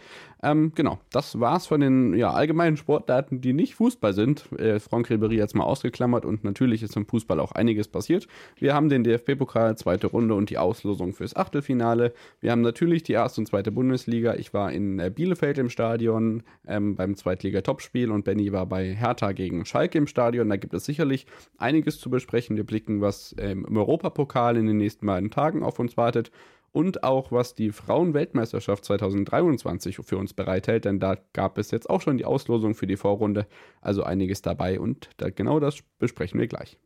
Ähm, 0.43 0.71
genau, 0.75 0.99
das 1.11 1.39
war's 1.39 1.67
von 1.67 1.81
den 1.81 2.13
ja, 2.13 2.31
allgemeinen 2.31 2.77
Sportdaten, 2.77 3.41
die 3.41 3.53
nicht 3.53 3.75
Fußball 3.75 4.13
sind. 4.13 4.51
Äh, 4.59 4.79
Franck 4.79 5.09
Ribéry 5.09 5.35
jetzt 5.35 5.55
mal 5.55 5.63
ausgeklammert 5.63 6.25
und 6.25 6.43
natürlich 6.43 6.83
ist 6.83 6.95
im 6.95 7.05
Fußball 7.05 7.39
auch 7.39 7.51
einiges 7.51 7.87
passiert. 7.87 8.27
Wir 8.57 8.73
haben 8.73 8.89
den 8.89 9.03
DFB-Pokal, 9.03 9.77
zweite 9.77 10.07
Runde 10.07 10.35
und 10.35 10.49
die 10.49 10.57
Auslosung 10.57 11.13
fürs 11.13 11.35
Achtelfinale. 11.35 12.13
Wir 12.41 12.51
haben 12.51 12.61
natürlich 12.61 13.03
die 13.03 13.13
erste 13.13 13.41
und 13.41 13.47
zweite 13.47 13.71
Bundesliga. 13.71 14.35
Ich 14.35 14.44
war 14.53 14.71
in 14.71 14.99
äh, 14.99 15.09
Bielefeld 15.09 15.57
im 15.57 15.69
Stadion 15.69 16.43
ähm, 16.67 16.95
beim 16.95 17.15
Zweitliga-Topspiel 17.15 18.11
und 18.11 18.25
Benny 18.25 18.51
war 18.51 18.65
bei 18.65 18.93
Hertha 18.93 19.31
gegen 19.31 19.65
Schalke 19.65 19.97
im 19.97 20.07
Stadion. 20.07 20.49
Da 20.49 20.57
gibt 20.57 20.73
es 20.73 20.85
sicherlich 20.85 21.25
einiges 21.57 21.99
zu 21.99 22.09
besprechen. 22.09 22.57
Wir 22.57 22.65
blicken, 22.65 23.01
was 23.01 23.35
ähm, 23.39 23.65
im 23.67 23.77
Europapokal 23.77 24.57
in 24.57 24.67
den 24.67 24.77
nächsten 24.77 25.05
beiden 25.05 25.31
Tagen 25.31 25.55
Tagen 25.55 25.63
auf 25.63 25.79
uns 25.79 25.95
wartet 25.97 26.31
und 26.71 27.03
auch 27.03 27.31
was 27.31 27.53
die 27.53 27.71
Frauen-Weltmeisterschaft 27.71 28.83
2023 28.83 29.97
für 30.03 30.17
uns 30.17 30.33
bereithält, 30.33 30.85
denn 30.85 30.99
da 30.99 31.17
gab 31.33 31.57
es 31.57 31.71
jetzt 31.71 31.89
auch 31.89 32.01
schon 32.01 32.17
die 32.17 32.25
Auslosung 32.25 32.75
für 32.75 32.87
die 32.87 32.97
Vorrunde, 32.97 33.47
also 33.81 34.03
einiges 34.03 34.41
dabei 34.41 34.79
und 34.79 35.09
da, 35.17 35.29
genau 35.29 35.59
das 35.59 35.83
besprechen 35.99 36.39
wir 36.39 36.47
gleich. 36.47 36.77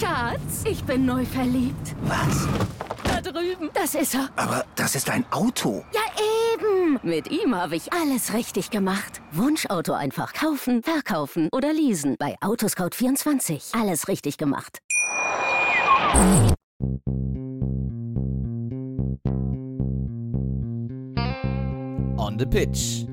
Schatz, 0.00 0.64
ich 0.68 0.82
bin 0.84 1.06
neu 1.06 1.24
verliebt. 1.24 1.94
Was? 2.04 2.48
Da 3.04 3.20
drüben. 3.20 3.70
Das 3.84 3.94
ist 3.94 4.14
er. 4.14 4.30
Aber 4.36 4.64
das 4.76 4.94
ist 4.94 5.10
ein 5.10 5.26
Auto. 5.30 5.84
Ja, 5.92 6.00
eben. 6.54 6.98
Mit 7.02 7.30
ihm 7.30 7.54
habe 7.54 7.76
ich 7.76 7.92
alles 7.92 8.32
richtig 8.32 8.70
gemacht. 8.70 9.20
Wunschauto 9.30 9.92
einfach 9.92 10.32
kaufen, 10.32 10.82
verkaufen 10.82 11.50
oder 11.52 11.70
leasen. 11.70 12.16
Bei 12.18 12.34
Autoscout24. 12.40 13.78
Alles 13.78 14.08
richtig 14.08 14.38
gemacht. 14.38 14.78
On 22.16 22.38
the 22.38 22.46
Pitch. 22.46 23.04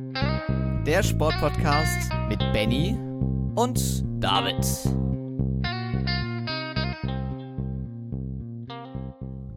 Der 0.86 1.03
Sportpodcast 1.03 2.13
mit 2.30 2.39
Benny 2.53 2.97
und 3.55 4.05
David. 4.24 4.65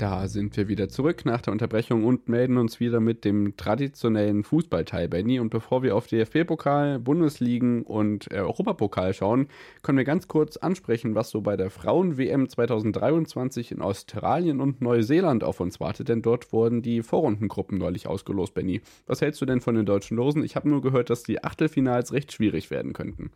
Da 0.05 0.29
sind 0.29 0.55
wir 0.59 0.69
wieder 0.69 0.91
zurück 0.91 1.25
nach 1.25 1.41
der 1.41 1.55
Unterbrechung 1.55 2.05
und 2.05 2.29
melden 2.29 2.59
uns 2.59 2.79
wieder 2.79 3.01
mit 3.01 3.25
dem 3.25 3.57
traditionellen 3.57 4.45
Fußballteil, 4.45 5.09
Benny. 5.09 5.41
Und 5.41 5.49
bevor 5.49 5.83
wir 5.83 5.97
auf 5.97 6.09
DFB-Pokal, 6.09 6.99
Bundesligen 6.99 7.85
und 7.85 8.31
äh, 8.31 8.41
Europapokal 8.41 9.15
schauen, 9.15 9.49
können 9.81 9.97
wir 9.97 10.05
ganz 10.05 10.29
kurz 10.29 10.59
ansprechen, 10.59 11.15
was 11.15 11.31
so 11.31 11.41
bei 11.41 11.57
der 11.57 11.71
Frauen-WM 11.71 12.51
2023 12.51 13.73
in 13.73 13.81
Australien 13.81 14.61
und 14.61 14.83
Neuseeland 14.83 15.43
auf 15.43 15.61
uns 15.61 15.81
wartet. 15.81 16.11
Denn 16.11 16.21
dort 16.21 16.53
wurden 16.53 16.83
die 16.83 17.03
Vorrundengruppen 17.03 17.79
neulich 17.79 18.07
ausgelost, 18.07 18.53
Benny. 18.53 18.83
Was 19.07 19.23
hältst 19.23 19.41
du 19.41 19.47
denn 19.47 19.63
von 19.63 19.75
den 19.75 19.87
deutschen 19.87 20.19
Losen? 20.19 20.45
Ich 20.45 20.55
habe 20.55 20.69
nur 20.69 20.83
gehört, 20.83 21.09
dass 21.09 21.23
die 21.23 21.43
Achtelfinals 21.43 22.13
recht 22.13 22.31
schwierig 22.31 22.71
werden 22.71 22.93
könnten. 22.93 23.31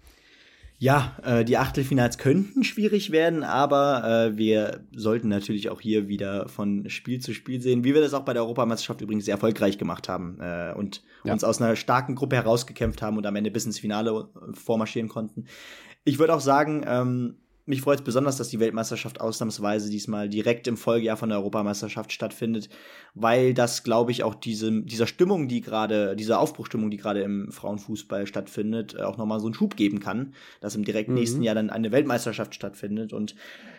Ja, 0.80 1.16
äh, 1.24 1.44
die 1.44 1.56
Achtelfinals 1.56 2.18
könnten 2.18 2.62
schwierig 2.62 3.10
werden, 3.10 3.42
aber 3.42 4.04
äh, 4.04 4.36
wir 4.36 4.84
sollten 4.94 5.26
natürlich 5.26 5.70
auch 5.70 5.80
hier 5.80 6.06
wieder 6.06 6.48
von 6.48 6.88
Spiel 6.88 7.18
zu 7.18 7.34
Spiel 7.34 7.60
sehen, 7.60 7.82
wie 7.82 7.94
wir 7.94 8.00
das 8.00 8.14
auch 8.14 8.24
bei 8.24 8.32
der 8.32 8.42
Europameisterschaft 8.42 9.00
übrigens 9.00 9.24
sehr 9.24 9.34
erfolgreich 9.34 9.76
gemacht 9.76 10.08
haben 10.08 10.38
äh, 10.40 10.72
und 10.76 11.02
ja. 11.24 11.32
uns 11.32 11.42
aus 11.42 11.60
einer 11.60 11.74
starken 11.74 12.14
Gruppe 12.14 12.36
herausgekämpft 12.36 13.02
haben 13.02 13.16
und 13.16 13.26
am 13.26 13.34
Ende 13.34 13.50
bis 13.50 13.66
ins 13.66 13.80
Finale 13.80 14.28
vormarschieren 14.54 15.08
konnten. 15.08 15.46
Ich 16.04 16.20
würde 16.20 16.32
auch 16.32 16.40
sagen, 16.40 16.84
ähm, 16.86 17.38
mich 17.68 17.82
freut 17.82 17.98
es 17.98 18.04
besonders, 18.04 18.38
dass 18.38 18.48
die 18.48 18.60
Weltmeisterschaft 18.60 19.20
ausnahmsweise 19.20 19.90
diesmal 19.90 20.28
direkt 20.28 20.66
im 20.66 20.78
Folgejahr 20.78 21.18
von 21.18 21.28
der 21.28 21.38
Europameisterschaft 21.38 22.12
stattfindet, 22.12 22.70
weil 23.14 23.52
das, 23.52 23.84
glaube 23.84 24.10
ich, 24.10 24.24
auch 24.24 24.34
diese, 24.34 24.82
dieser 24.82 25.06
Stimmung, 25.06 25.48
die 25.48 25.60
gerade, 25.60 26.16
dieser 26.16 26.40
Aufbruchstimmung, 26.40 26.90
die 26.90 26.96
gerade 26.96 27.20
im 27.20 27.52
Frauenfußball 27.52 28.26
stattfindet, 28.26 28.94
äh, 28.94 29.02
auch 29.02 29.18
nochmal 29.18 29.38
so 29.40 29.46
einen 29.46 29.54
Schub 29.54 29.76
geben 29.76 30.00
kann, 30.00 30.32
dass 30.60 30.74
im 30.74 30.84
direkt 30.84 31.10
mhm. 31.10 31.16
nächsten 31.16 31.42
Jahr 31.42 31.54
dann 31.54 31.68
eine 31.68 31.92
Weltmeisterschaft 31.92 32.54
stattfindet 32.54 33.12
und 33.12 33.34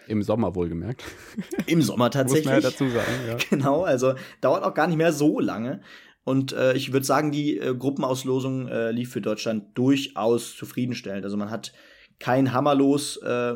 im 0.08 0.24
Sommer 0.24 0.56
wohlgemerkt. 0.56 1.04
Im 1.68 1.84
Sommer 1.84 2.10
tatsächlich. 2.10 2.46
Muss 2.46 2.54
man 2.54 2.64
ja 2.64 2.70
dazu 2.70 2.90
sagen, 2.90 3.12
ja. 3.28 3.38
Genau, 3.50 3.84
also 3.84 4.16
dauert 4.42 4.64
auch 4.64 4.74
gar 4.74 4.88
nicht 4.88 4.98
mehr 4.98 5.14
so 5.14 5.40
lange. 5.40 5.82
Und 6.24 6.52
äh, 6.52 6.74
ich 6.74 6.94
würde 6.94 7.06
sagen, 7.06 7.32
die 7.32 7.58
äh, 7.58 7.76
Gruppenauslosung 7.76 8.68
äh, 8.68 8.92
lief 8.92 9.12
für 9.12 9.22
Deutschland 9.22 9.78
durchaus 9.78 10.56
zufriedenstellend. 10.56 11.26
Also 11.26 11.38
man 11.38 11.50
hat 11.50 11.74
kein 12.20 12.54
Hammerlos 12.54 13.18
äh, 13.18 13.56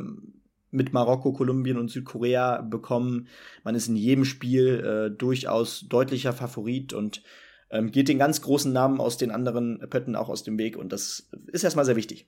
mit 0.72 0.91
Marokko, 0.91 1.34
Kolumbien 1.34 1.78
und 1.78 1.89
Südkorea 1.89 2.61
bekommen. 2.61 3.28
Man 3.64 3.76
ist 3.76 3.88
in 3.88 3.95
jedem 3.95 4.26
Spiel 4.26 4.80
äh, 4.80 5.16
durchaus 5.16 5.88
deutlicher 5.88 6.34
Favorit 6.34 6.93
und 6.93 7.24
ähm, 7.70 7.91
geht 7.91 8.07
den 8.07 8.20
ganz 8.20 8.41
großen 8.41 8.74
Namen 8.74 8.99
aus 8.99 9.18
den 9.18 9.32
anderen 9.32 9.80
Pötten 9.89 10.16
auch 10.16 10.30
aus 10.30 10.43
dem 10.43 10.57
Weg. 10.57 10.78
Und 10.78 10.91
das 10.91 11.30
ist 11.47 11.64
erstmal 11.64 11.86
sehr 11.86 11.95
wichtig. 11.95 12.28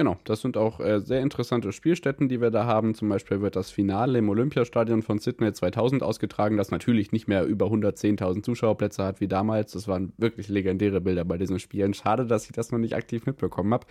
Genau, 0.00 0.16
das 0.24 0.40
sind 0.40 0.56
auch 0.56 0.80
äh, 0.80 1.00
sehr 1.00 1.20
interessante 1.20 1.72
Spielstätten, 1.72 2.30
die 2.30 2.40
wir 2.40 2.50
da 2.50 2.64
haben. 2.64 2.94
Zum 2.94 3.10
Beispiel 3.10 3.42
wird 3.42 3.54
das 3.54 3.70
Finale 3.70 4.18
im 4.18 4.30
Olympiastadion 4.30 5.02
von 5.02 5.18
Sydney 5.18 5.52
2000 5.52 6.02
ausgetragen, 6.02 6.56
das 6.56 6.70
natürlich 6.70 7.12
nicht 7.12 7.28
mehr 7.28 7.44
über 7.44 7.66
110.000 7.66 8.42
Zuschauerplätze 8.42 9.04
hat 9.04 9.20
wie 9.20 9.28
damals. 9.28 9.72
Das 9.72 9.88
waren 9.88 10.14
wirklich 10.16 10.48
legendäre 10.48 11.02
Bilder 11.02 11.26
bei 11.26 11.36
diesen 11.36 11.58
Spielen. 11.58 11.92
Schade, 11.92 12.24
dass 12.24 12.46
ich 12.46 12.52
das 12.52 12.72
noch 12.72 12.78
nicht 12.78 12.96
aktiv 12.96 13.26
mitbekommen 13.26 13.74
habe. 13.74 13.86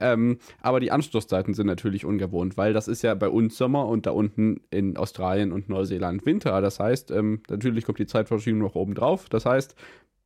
Ähm, 0.00 0.38
aber 0.60 0.80
die 0.80 0.90
Anstoßzeiten 0.90 1.54
sind 1.54 1.68
natürlich 1.68 2.04
ungewohnt, 2.04 2.56
weil 2.56 2.72
das 2.72 2.88
ist 2.88 3.02
ja 3.02 3.14
bei 3.14 3.28
uns 3.28 3.56
Sommer 3.56 3.86
und 3.86 4.06
da 4.06 4.10
unten 4.10 4.62
in 4.72 4.96
Australien 4.96 5.52
und 5.52 5.68
Neuseeland 5.68 6.26
Winter. 6.26 6.60
Das 6.60 6.80
heißt, 6.80 7.12
ähm, 7.12 7.40
natürlich 7.48 7.84
kommt 7.84 8.00
die 8.00 8.06
Zeitverschiebung 8.06 8.62
noch 8.62 8.74
oben 8.74 8.96
drauf. 8.96 9.28
Das 9.28 9.46
heißt, 9.46 9.76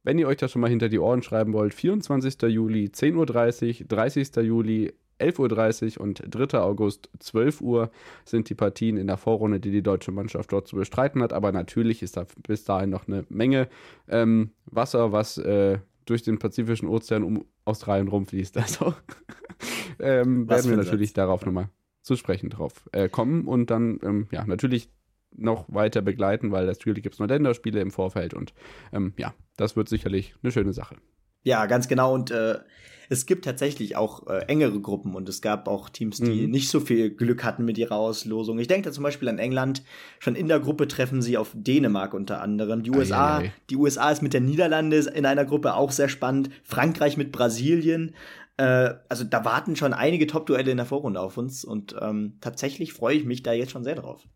wenn 0.03 0.18
ihr 0.18 0.28
euch 0.28 0.39
das 0.39 0.53
schon 0.53 0.62
mal 0.62 0.70
hinter 0.70 0.89
die 0.89 0.99
Ohren 0.99 1.22
schreiben 1.22 1.53
wollt, 1.53 1.74
24. 1.74 2.41
Juli, 2.43 2.87
10.30 2.87 3.82
Uhr, 3.82 3.87
30. 3.89 4.37
Juli, 4.37 4.95
11.30 5.19 5.99
Uhr 5.99 6.05
und 6.05 6.23
3. 6.29 6.59
August 6.59 7.11
12 7.19 7.61
Uhr 7.61 7.91
sind 8.25 8.49
die 8.49 8.55
Partien 8.55 8.97
in 8.97 9.07
der 9.07 9.17
Vorrunde, 9.17 9.61
die 9.61 9.71
die 9.71 9.83
deutsche 9.83 10.12
Mannschaft 10.12 10.53
dort 10.53 10.69
zu 10.69 10.77
bestreiten 10.77 11.23
hat. 11.23 11.33
Aber 11.33 11.53
natürlich 11.53 12.03
ist 12.03 12.17
da 12.17 12.27
bis 12.47 12.64
dahin 12.64 12.91
noch 12.91 13.09
eine 13.09 13.25
Menge 13.29 13.69
ähm, 14.09 14.51
Wasser, 14.67 15.12
was 15.12 15.39
äh, 15.39 15.79
durch 16.05 16.23
den 16.23 16.39
Pazifischen 16.39 16.89
Ozean 16.89 17.25
um 17.25 17.45
Australien 17.64 18.09
rumfließt. 18.09 18.57
Also 18.67 18.95
ähm, 19.99 20.49
werden 20.49 20.71
wir 20.71 20.77
natürlich 20.77 21.11
Satz. 21.11 21.14
darauf 21.14 21.47
nochmal 21.47 21.71
zu 22.03 22.17
sprechen 22.17 22.51
drauf 22.51 22.89
äh, 22.93 23.09
kommen 23.09 23.47
und 23.47 23.71
dann 23.71 23.99
ähm, 24.03 24.29
ja 24.31 24.45
natürlich 24.47 24.91
noch 25.35 25.64
weiter 25.69 26.03
begleiten, 26.03 26.53
weil 26.53 26.67
natürlich 26.67 27.03
gibt 27.03 27.14
es 27.14 27.19
noch 27.19 27.29
Länderspiele 27.29 27.81
im 27.81 27.91
Vorfeld 27.91 28.35
und 28.35 28.53
ähm, 28.93 29.14
ja, 29.17 29.35
das 29.57 29.77
wird 29.77 29.89
sicherlich 29.89 30.35
eine 30.43 30.53
schöne 30.53 30.73
Sache. 30.73 30.97
Ja, 31.43 31.67
ganz 31.67 31.89
genau. 31.89 32.12
Und 32.12 32.31
äh, 32.31 32.59
es 33.09 33.27
gibt 33.27 33.45
tatsächlich 33.45 33.97
auch 33.97 34.27
äh, 34.27 34.45
engere 34.47 34.81
Gruppen 34.81 35.15
und 35.15 35.29
es 35.29 35.41
gab 35.41 35.69
auch 35.69 35.89
Teams, 35.89 36.19
die 36.19 36.47
mhm. 36.47 36.51
nicht 36.51 36.69
so 36.69 36.81
viel 36.81 37.11
Glück 37.11 37.45
hatten 37.45 37.65
mit 37.65 37.79
ihrer 37.79 37.97
Auslosung. 37.97 38.59
Ich 38.59 38.69
denke 38.69 38.89
da 38.89 38.93
zum 38.93 39.05
Beispiel 39.05 39.29
an 39.29 39.39
England. 39.39 39.83
Schon 40.19 40.35
in 40.35 40.49
der 40.49 40.61
Gruppe 40.61 40.89
treffen 40.89 41.23
sie 41.23 41.37
auf 41.37 41.53
Dänemark 41.55 42.15
unter 42.15 42.41
anderem. 42.41 42.83
Die 42.83 42.91
USA, 42.91 43.39
Eieiei. 43.39 43.53
die 43.71 43.77
USA 43.77 44.11
ist 44.11 44.23
mit 44.23 44.33
der 44.33 44.41
Niederlande 44.41 44.99
in 44.99 45.27
einer 45.27 45.45
Gruppe 45.45 45.75
auch 45.75 45.91
sehr 45.91 46.09
spannend. 46.09 46.51
Frankreich 46.63 47.17
mit 47.17 47.33
Brasilien. 47.33 48.15
Äh, 48.57 48.95
also 49.09 49.25
da 49.25 49.45
warten 49.45 49.77
schon 49.77 49.93
einige 49.93 50.27
Top-Duelle 50.27 50.71
in 50.71 50.77
der 50.77 50.87
Vorrunde 50.87 51.21
auf 51.21 51.37
uns 51.37 51.65
und 51.65 51.95
ähm, 52.01 52.39
tatsächlich 52.41 52.93
freue 52.93 53.17
ich 53.17 53.25
mich 53.25 53.43
da 53.43 53.53
jetzt 53.53 53.73
schon 53.73 53.85
sehr 53.85 53.97
drauf 53.97 54.27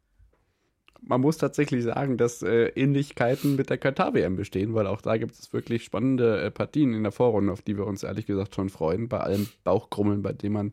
man 1.02 1.20
muss 1.20 1.38
tatsächlich 1.38 1.84
sagen, 1.84 2.16
dass 2.16 2.42
äh, 2.42 2.66
Ähnlichkeiten 2.68 3.56
mit 3.56 3.70
der 3.70 3.78
Katar-WM 3.78 4.36
bestehen, 4.36 4.74
weil 4.74 4.86
auch 4.86 5.00
da 5.00 5.16
gibt 5.16 5.32
es 5.32 5.52
wirklich 5.52 5.84
spannende 5.84 6.40
äh, 6.40 6.50
Partien 6.50 6.94
in 6.94 7.02
der 7.02 7.12
Vorrunde, 7.12 7.52
auf 7.52 7.62
die 7.62 7.76
wir 7.76 7.86
uns 7.86 8.02
ehrlich 8.02 8.26
gesagt 8.26 8.54
schon 8.54 8.68
freuen, 8.68 9.08
bei 9.08 9.18
allem 9.18 9.48
Bauchkrummeln, 9.64 10.22
bei 10.22 10.32
dem 10.32 10.52
man, 10.52 10.72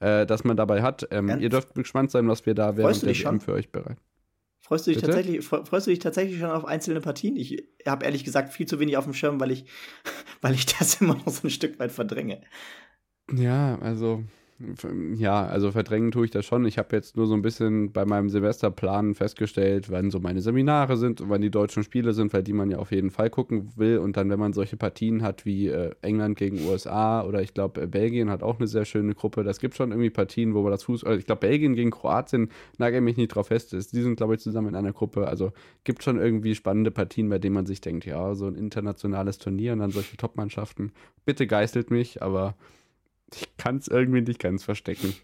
äh, 0.00 0.26
das 0.26 0.44
man 0.44 0.56
dabei 0.56 0.82
hat. 0.82 1.08
Ähm, 1.10 1.40
ihr 1.40 1.48
dürft 1.48 1.74
gespannt 1.74 2.10
sein, 2.10 2.28
was 2.28 2.46
wir 2.46 2.54
da 2.54 2.76
während 2.76 3.02
der 3.02 3.14
WM 3.14 3.40
für 3.40 3.52
euch 3.52 3.70
bereiten. 3.70 4.00
Freust 4.60 4.86
du, 4.86 4.92
dich 4.92 5.02
tatsächlich, 5.02 5.44
freust 5.44 5.86
du 5.86 5.90
dich 5.90 5.98
tatsächlich 5.98 6.38
schon 6.38 6.50
auf 6.50 6.64
einzelne 6.64 7.02
Partien? 7.02 7.36
Ich 7.36 7.68
habe 7.86 8.06
ehrlich 8.06 8.24
gesagt 8.24 8.50
viel 8.50 8.64
zu 8.64 8.80
wenig 8.80 8.96
auf 8.96 9.04
dem 9.04 9.12
Schirm, 9.12 9.38
weil 9.38 9.50
ich, 9.50 9.66
weil 10.40 10.54
ich 10.54 10.64
das 10.64 11.00
immer 11.02 11.16
noch 11.16 11.28
so 11.28 11.46
ein 11.46 11.50
Stück 11.50 11.78
weit 11.78 11.92
verdränge. 11.92 12.40
Ja, 13.30 13.78
also 13.80 14.24
ja, 15.16 15.46
also 15.46 15.72
verdrängen 15.72 16.10
tue 16.10 16.24
ich 16.24 16.30
das 16.30 16.44
schon. 16.44 16.64
Ich 16.64 16.78
habe 16.78 16.94
jetzt 16.94 17.16
nur 17.16 17.26
so 17.26 17.34
ein 17.34 17.42
bisschen 17.42 17.92
bei 17.92 18.04
meinem 18.04 18.28
Semesterplan 18.28 19.14
festgestellt, 19.14 19.90
wann 19.90 20.10
so 20.10 20.20
meine 20.20 20.40
Seminare 20.40 20.96
sind 20.96 21.20
und 21.20 21.30
wann 21.30 21.40
die 21.40 21.50
deutschen 21.50 21.82
Spiele 21.82 22.12
sind, 22.12 22.32
weil 22.32 22.42
die 22.42 22.52
man 22.52 22.70
ja 22.70 22.78
auf 22.78 22.92
jeden 22.92 23.10
Fall 23.10 23.30
gucken 23.30 23.70
will. 23.76 23.98
Und 23.98 24.16
dann, 24.16 24.30
wenn 24.30 24.38
man 24.38 24.52
solche 24.52 24.76
Partien 24.76 25.22
hat 25.22 25.44
wie 25.44 25.68
äh, 25.68 25.92
England 26.02 26.38
gegen 26.38 26.66
USA 26.66 27.24
oder 27.24 27.42
ich 27.42 27.54
glaube, 27.54 27.82
äh, 27.82 27.86
Belgien 27.86 28.30
hat 28.30 28.42
auch 28.42 28.58
eine 28.58 28.66
sehr 28.66 28.84
schöne 28.84 29.14
Gruppe. 29.14 29.44
Das 29.44 29.58
gibt 29.58 29.74
schon 29.74 29.90
irgendwie 29.90 30.10
Partien, 30.10 30.54
wo 30.54 30.62
man 30.62 30.70
das 30.70 30.84
Fuß, 30.84 31.04
also 31.04 31.18
ich 31.18 31.26
glaube, 31.26 31.40
Belgien 31.40 31.74
gegen 31.74 31.90
Kroatien, 31.90 32.50
nagel 32.78 33.00
mich 33.00 33.16
nicht 33.16 33.28
drauf 33.28 33.48
fest, 33.48 33.74
ist, 33.74 33.92
die 33.92 34.02
sind, 34.02 34.16
glaube 34.16 34.34
ich, 34.34 34.40
zusammen 34.40 34.68
in 34.68 34.76
einer 34.76 34.92
Gruppe. 34.92 35.28
Also 35.28 35.52
gibt 35.84 36.02
schon 36.02 36.18
irgendwie 36.18 36.54
spannende 36.54 36.90
Partien, 36.90 37.28
bei 37.28 37.38
denen 37.38 37.54
man 37.54 37.66
sich 37.66 37.80
denkt, 37.80 38.06
ja, 38.06 38.34
so 38.34 38.46
ein 38.46 38.54
internationales 38.54 39.38
Turnier 39.38 39.72
und 39.72 39.80
dann 39.80 39.90
solche 39.90 40.16
Top-Mannschaften. 40.16 40.92
Bitte 41.24 41.46
geißelt 41.46 41.90
mich, 41.90 42.22
aber 42.22 42.54
ich 43.40 43.56
kann 43.56 43.76
es 43.78 43.88
irgendwie 43.88 44.20
nicht 44.20 44.40
ganz 44.40 44.64
verstecken. 44.64 45.14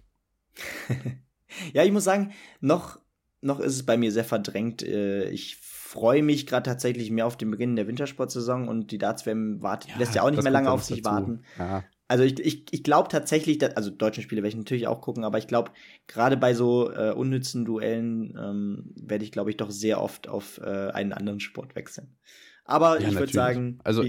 ja, 1.73 1.85
ich 1.85 1.93
muss 1.93 2.05
sagen, 2.05 2.33
noch, 2.61 2.99
noch 3.41 3.61
ist 3.61 3.75
es 3.75 3.87
bei 3.87 3.97
mir 3.97 4.13
sehr 4.13 4.25
verdrängt. 4.25 4.83
Äh, 4.83 5.31
ich 5.31 5.57
freue 5.57 6.23
mich 6.23 6.47
gerade 6.47 6.63
tatsächlich 6.63 7.11
mehr 7.11 7.27
auf 7.27 7.37
den 7.37 7.51
Beginn 7.51 7.75
der 7.75 7.89
Wintersportsaison 7.89 8.69
und 8.69 8.93
die 8.93 8.99
Darts-WM 8.99 9.61
ja, 9.63 9.79
lässt 9.99 10.15
ja 10.15 10.23
auch 10.23 10.31
nicht 10.31 10.43
mehr 10.43 10.53
lange 10.53 10.71
auf 10.71 10.85
sich 10.85 11.03
dazu. 11.03 11.15
warten. 11.15 11.43
Ja. 11.59 11.85
Also 12.07 12.25
ich, 12.25 12.41
ich, 12.41 12.65
ich 12.73 12.83
glaube 12.83 13.09
tatsächlich, 13.09 13.59
dass, 13.59 13.77
also 13.77 13.91
deutschen 13.91 14.23
Spiele 14.23 14.43
werde 14.43 14.51
ich 14.51 14.57
natürlich 14.57 14.89
auch 14.89 15.01
gucken, 15.01 15.25
aber 15.25 15.39
ich 15.39 15.47
glaube, 15.47 15.71
gerade 16.09 16.37
bei 16.37 16.55
so 16.55 16.93
äh, 16.93 17.13
unnützen 17.13 17.65
Duellen 17.65 18.37
ähm, 18.37 18.93
werde 18.97 19.25
ich, 19.25 19.33
glaube 19.33 19.51
ich, 19.51 19.57
doch 19.57 19.71
sehr 19.71 20.01
oft 20.01 20.29
auf 20.29 20.59
äh, 20.59 20.91
einen 20.91 21.13
anderen 21.13 21.39
Sport 21.39 21.77
wechseln. 21.77 22.17
Aber 22.65 23.01
ja, 23.01 23.09
ich 23.09 23.15
würde 23.17 23.33
sagen. 23.33 23.79
Also 23.85 24.05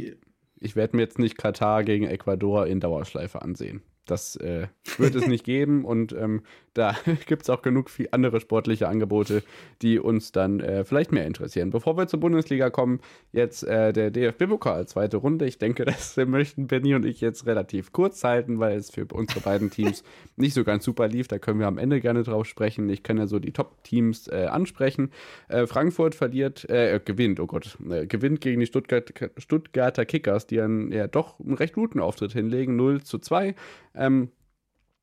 ich 0.62 0.76
werde 0.76 0.96
mir 0.96 1.02
jetzt 1.02 1.20
nicht 1.20 1.38
Katar 1.38 1.84
gegen 1.84 2.06
Ecuador 2.06 2.68
in 2.68 2.80
Dauerschleife 2.80 3.42
ansehen. 3.42 3.82
Das 4.06 4.36
äh, 4.36 4.68
wird 4.98 5.16
es 5.16 5.28
nicht 5.28 5.44
geben 5.44 5.86
und 5.86 6.14
ähm, 6.14 6.44
da 6.74 6.96
gibt 7.26 7.44
es 7.44 7.50
auch 7.50 7.62
genug 7.62 7.90
viel 7.90 8.08
andere 8.12 8.40
sportliche 8.40 8.88
Angebote, 8.88 9.44
die 9.82 10.00
uns 10.00 10.32
dann 10.32 10.60
äh, 10.60 10.84
vielleicht 10.84 11.12
mehr 11.12 11.26
interessieren. 11.26 11.70
Bevor 11.70 11.98
wir 11.98 12.08
zur 12.08 12.20
Bundesliga 12.20 12.70
kommen, 12.70 13.02
jetzt 13.32 13.64
äh, 13.64 13.92
der 13.94 14.12
DFB-Pokal, 14.12 14.88
zweite 14.88 15.18
Runde. 15.18 15.46
Ich 15.46 15.58
denke, 15.58 15.86
das 15.86 16.18
möchten 16.18 16.68
Benny 16.68 16.96
und 16.96 17.06
ich 17.06 17.22
jetzt 17.22 17.46
relativ 17.46 17.92
kurz 17.92 18.24
halten, 18.24 18.60
weil 18.60 18.78
es 18.78 18.90
für 18.90 19.06
unsere 19.12 19.42
beiden 19.42 19.70
Teams 19.70 20.04
nicht 20.36 20.54
so 20.54 20.64
ganz 20.64 20.86
super 20.86 21.08
lief. 21.08 21.28
Da 21.28 21.40
können 21.40 21.60
wir 21.60 21.68
am 21.68 21.78
Ende 21.78 22.00
gerne 22.00 22.24
drauf 22.24 22.46
sprechen. 22.46 22.90
Ich 22.90 23.04
kann 23.04 23.18
ja 23.18 23.28
so 23.28 23.40
die 23.40 23.52
Top-Teams 23.52 24.28
äh, 24.28 24.48
ansprechen. 24.50 25.12
Äh, 25.50 25.68
Frankfurt 25.68 26.16
verliert, 26.16 26.70
äh, 26.70 27.00
gewinnt, 27.04 27.40
oh 27.40 27.48
Gott, 27.48 27.78
gewinnt 28.08 28.42
gegen 28.42 28.60
die 28.60 28.66
Stuttgart, 28.66 29.12
Stuttgarter 29.38 30.06
Kickers, 30.06 30.48
die 30.48 30.62
einen 30.62 30.92
ja 30.92 31.08
doch 31.08 31.40
einen 31.40 31.56
recht 31.56 31.74
guten 31.74 32.00
Auftritt 32.00 32.32
hinlegen, 32.34 32.76
0 32.76 33.04
zu 33.04 33.20
2. 33.20 33.56
Ähm, 33.96 34.30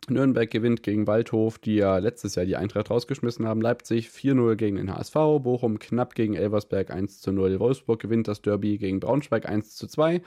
Nürnberg 0.09 0.51
gewinnt 0.51 0.83
gegen 0.83 1.07
Waldhof, 1.07 1.59
die 1.59 1.77
ja 1.77 1.99
letztes 1.99 2.35
Jahr 2.35 2.47
die 2.47 2.57
Eintracht 2.57 2.91
rausgeschmissen 2.91 3.47
haben. 3.47 3.61
Leipzig 3.61 4.09
4-0 4.09 4.57
gegen 4.57 4.77
den 4.77 4.95
HSV. 4.95 5.15
Bochum 5.15 5.79
knapp 5.79 6.15
gegen 6.15 6.35
Elversberg 6.35 6.91
1-0. 6.91 7.59
Wolfsburg 7.59 8.01
gewinnt 8.01 8.29
das 8.29 8.43
Derby 8.43 8.79
gegen 8.79 9.01
Braunschweig 9.01 9.49
1-2. 9.49 10.23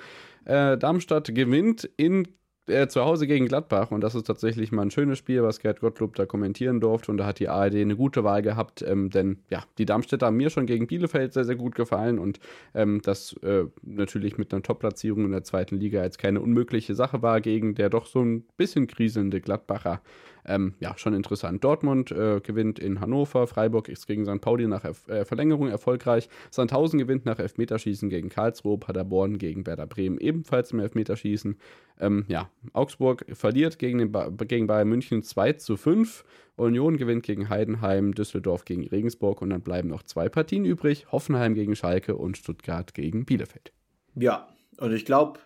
Äh, 0.46 0.78
Darmstadt 0.78 1.34
gewinnt 1.34 1.90
in 1.98 2.28
äh, 2.68 2.88
zu 2.88 3.04
Hause 3.04 3.28
gegen 3.28 3.48
Gladbach 3.48 3.92
und 3.92 4.02
das 4.02 4.16
ist 4.16 4.28
tatsächlich 4.28 4.72
mal 4.72 4.84
ein 4.84 4.92
schönes 4.92 5.18
Spiel, 5.18 5.44
was 5.44 5.60
Gerd 5.60 5.80
Gottlob 5.80 6.16
da 6.16 6.26
kommentieren 6.26 6.80
durfte 6.80 7.12
und 7.12 7.18
da 7.18 7.26
hat 7.26 7.40
die 7.40 7.50
ARD 7.50 7.76
eine 7.76 7.96
gute 7.96 8.24
Wahl 8.24 8.42
gehabt, 8.42 8.82
ähm, 8.82 9.10
denn 9.10 9.40
ja, 9.50 9.64
die 9.78 9.86
Darmstädter 9.86 10.28
haben 10.28 10.38
mir 10.38 10.50
schon 10.50 10.66
gegen 10.66 10.88
Bielefeld 10.88 11.34
sehr, 11.34 11.46
sehr 11.46 11.56
gut 11.56 11.76
gefallen 11.76 12.20
und 12.20 12.40
ähm, 12.74 13.02
das 13.04 13.34
äh, 13.44 13.66
natürlich 13.82 14.38
mit 14.38 14.54
einer 14.54 14.64
Top-Platzierung 14.64 15.26
in 15.26 15.32
der 15.32 15.44
zweiten 15.44 15.78
Liga 15.78 16.04
jetzt 16.04 16.18
keine 16.18 16.42
unmögliche 16.42 16.96
Sache 16.96 17.22
war 17.22 17.42
gegen 17.42 17.76
der 17.76 17.90
doch 17.90 18.06
so 18.06 18.22
ein 18.22 18.44
bisschen 18.58 18.88
kriselnde 18.88 19.42
Gladbacher 19.42 20.02
ähm, 20.46 20.74
ja, 20.80 20.98
schon 20.98 21.14
interessant. 21.14 21.64
Dortmund 21.64 22.12
äh, 22.12 22.40
gewinnt 22.42 22.80
in 22.80 23.00
Hannover, 23.00 23.48
Freiburg 23.48 23.90
ist 23.90 24.08
gegen 24.08 24.26
St. 24.26 24.42
Pauli 24.42 24.68
nach 24.68 24.84
Erf 24.84 25.08
äh, 25.08 25.26
Verlängerung 25.26 25.68
erfolgreich, 25.68 26.30
Sandhausen 26.50 27.00
gewinnt 27.00 27.26
nach 27.26 27.40
Elfmeterschießen 27.40 28.10
gegen 28.10 28.30
Karlsruhe, 28.30 28.78
Paderborn 28.78 29.38
gegen 29.38 29.66
Werder 29.66 29.88
Bremen 29.88 30.18
ebenfalls 30.18 30.72
im 30.72 30.80
Elfmeterschießen. 30.80 31.58
Ähm, 32.00 32.26
ja, 32.28 32.50
Augsburg 32.74 33.26
verliert 33.34 33.80
gegen, 33.80 34.00
den 34.00 34.12
ba 34.12 34.30
gegen 34.30 34.68
Bayern 34.68 34.90
München 34.90 35.24
2 35.24 35.54
zu 35.54 35.78
5. 35.78 36.24
Union 36.58 36.98
gewinnt 36.98 37.24
gegen 37.24 37.50
Heidenheim, 37.50 38.14
Düsseldorf 38.14 38.66
gegen 38.66 38.88
Regensburg 38.88 39.42
und 39.42 39.50
dann 39.50 39.62
bleiben 39.62 39.90
noch 39.90 40.04
zwei 40.04 40.30
Partien 40.30 40.66
übrig: 40.66 41.12
Hoffenheim 41.12 41.56
gegen 41.56 41.76
Schalke 41.76 42.16
und 42.16 42.38
Stuttgart 42.38 42.94
gegen 42.94 43.26
Bielefeld. 43.26 43.72
Ja, 44.16 44.48
und 44.78 44.94
ich 44.94 45.06
glaube, 45.06 45.40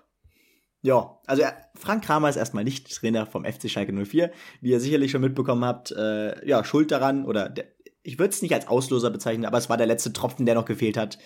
ja, 0.86 1.18
also 1.26 1.42
Frank 1.74 2.04
Kramer 2.04 2.30
ist 2.30 2.36
erstmal 2.36 2.64
nicht 2.64 2.96
Trainer 2.96 3.26
vom 3.26 3.44
FC 3.44 3.72
Schalke 3.72 3.92
04. 3.92 4.32
Wie 4.62 4.70
ihr 4.70 4.80
sicherlich 4.80 5.10
schon 5.10 5.22
mitbekommen 5.22 5.66
habt, 5.66 5.92
äh, 5.92 6.48
ja, 6.48 6.64
schuld 6.64 6.92
daran, 6.92 7.26
oder 7.26 7.50
der, 7.50 7.66
ich 8.04 8.20
würde 8.20 8.30
es 8.30 8.44
nicht 8.44 8.54
als 8.54 8.68
Ausloser 8.68 9.10
bezeichnen, 9.10 9.46
aber 9.46 9.58
es 9.58 9.68
war 9.68 9.78
der 9.78 9.88
letzte 9.88 10.14
Tropfen, 10.14 10.46
der 10.46 10.54
noch 10.54 10.66
gefehlt 10.66 10.96
hat, 10.96 11.18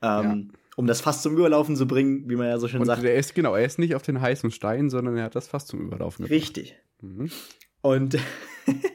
ähm, 0.00 0.52
ja. 0.52 0.58
um 0.76 0.86
das 0.86 1.00
Fass 1.00 1.22
zum 1.22 1.36
Überlaufen 1.36 1.74
zu 1.74 1.88
bringen, 1.88 2.30
wie 2.30 2.36
man 2.36 2.46
ja 2.46 2.58
so 2.58 2.68
schön 2.68 2.80
Und 2.80 2.86
sagt. 2.86 3.02
Er 3.02 3.16
ist, 3.16 3.34
genau, 3.34 3.56
er 3.56 3.64
ist 3.64 3.80
nicht 3.80 3.96
auf 3.96 4.02
den 4.02 4.20
heißen 4.20 4.52
Stein, 4.52 4.90
sondern 4.90 5.16
er 5.16 5.24
hat 5.24 5.34
das 5.34 5.48
Fass 5.48 5.66
zum 5.66 5.80
Überlaufen 5.80 6.26
gebracht. 6.26 6.40
Richtig. 6.40 6.76
Mhm. 7.00 7.32
Und 7.80 8.16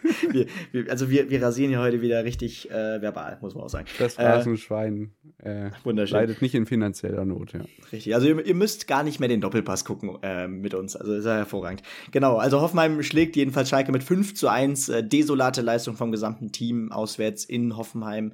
wir, 0.30 0.46
wir, 0.72 0.90
also 0.90 1.10
wir, 1.10 1.30
wir 1.30 1.42
rasieren 1.42 1.70
hier 1.70 1.80
heute 1.80 2.00
wieder 2.02 2.24
richtig 2.24 2.70
äh, 2.70 3.00
verbal, 3.00 3.38
muss 3.40 3.54
man 3.54 3.64
auch 3.64 3.68
sagen. 3.68 3.86
Das 3.98 4.18
Rasenschwein 4.18 5.12
äh, 5.42 5.70
leidet 5.84 6.42
nicht 6.42 6.54
in 6.54 6.66
finanzieller 6.66 7.24
Not, 7.24 7.52
ja. 7.52 7.60
Richtig, 7.92 8.14
also 8.14 8.26
ihr, 8.26 8.44
ihr 8.44 8.54
müsst 8.54 8.86
gar 8.86 9.02
nicht 9.02 9.20
mehr 9.20 9.28
den 9.28 9.40
Doppelpass 9.40 9.84
gucken 9.84 10.18
äh, 10.22 10.48
mit 10.48 10.74
uns, 10.74 10.96
also 10.96 11.14
ist 11.14 11.24
ja 11.24 11.36
hervorragend. 11.36 11.82
Genau, 12.10 12.36
also 12.36 12.60
Hoffenheim 12.60 13.02
schlägt 13.02 13.36
jedenfalls 13.36 13.68
Schalke 13.68 13.92
mit 13.92 14.02
5 14.02 14.34
zu 14.34 14.48
1, 14.48 14.88
äh, 14.88 15.04
desolate 15.04 15.62
Leistung 15.62 15.96
vom 15.96 16.12
gesamten 16.12 16.52
Team 16.52 16.92
auswärts 16.92 17.44
in 17.44 17.76
Hoffenheim. 17.76 18.32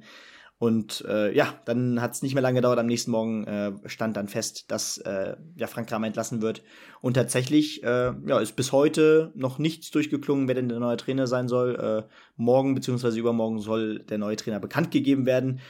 Und 0.59 1.05
äh, 1.07 1.33
ja, 1.33 1.53
dann 1.63 2.01
hat 2.01 2.13
es 2.13 2.21
nicht 2.21 2.33
mehr 2.33 2.43
lange 2.43 2.57
gedauert. 2.57 2.79
Am 2.79 2.85
nächsten 2.85 3.11
Morgen 3.11 3.47
äh, 3.47 3.71
stand 3.85 4.17
dann 4.17 4.27
fest, 4.27 4.69
dass 4.69 4.97
äh, 4.97 5.37
ja, 5.55 5.67
Frank 5.67 5.87
Kramer 5.87 6.05
entlassen 6.05 6.41
wird. 6.41 6.63
Und 6.99 7.13
tatsächlich 7.13 7.81
äh, 7.83 8.11
ja, 8.25 8.39
ist 8.39 8.57
bis 8.57 8.73
heute 8.73 9.31
noch 9.35 9.57
nichts 9.57 9.89
durchgeklungen, 9.89 10.49
wer 10.49 10.55
denn 10.55 10.67
der 10.67 10.79
neue 10.79 10.97
Trainer 10.97 11.27
sein 11.27 11.47
soll. 11.47 11.75
Äh, 11.75 12.11
morgen 12.35 12.75
bzw. 12.75 13.17
übermorgen 13.17 13.59
soll 13.59 13.99
der 13.99 14.17
neue 14.17 14.35
Trainer 14.35 14.59
bekannt 14.59 14.91
gegeben 14.91 15.25
werden. 15.25 15.61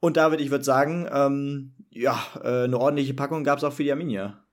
Und 0.00 0.18
David, 0.18 0.42
ich 0.42 0.50
würde 0.50 0.64
sagen, 0.64 1.08
ähm, 1.10 1.72
ja, 1.88 2.22
äh, 2.42 2.64
eine 2.64 2.78
ordentliche 2.78 3.14
Packung 3.14 3.44
gab 3.44 3.56
es 3.56 3.64
auch 3.64 3.72
für 3.72 3.84
die 3.84 3.92
Arminia. 3.92 4.43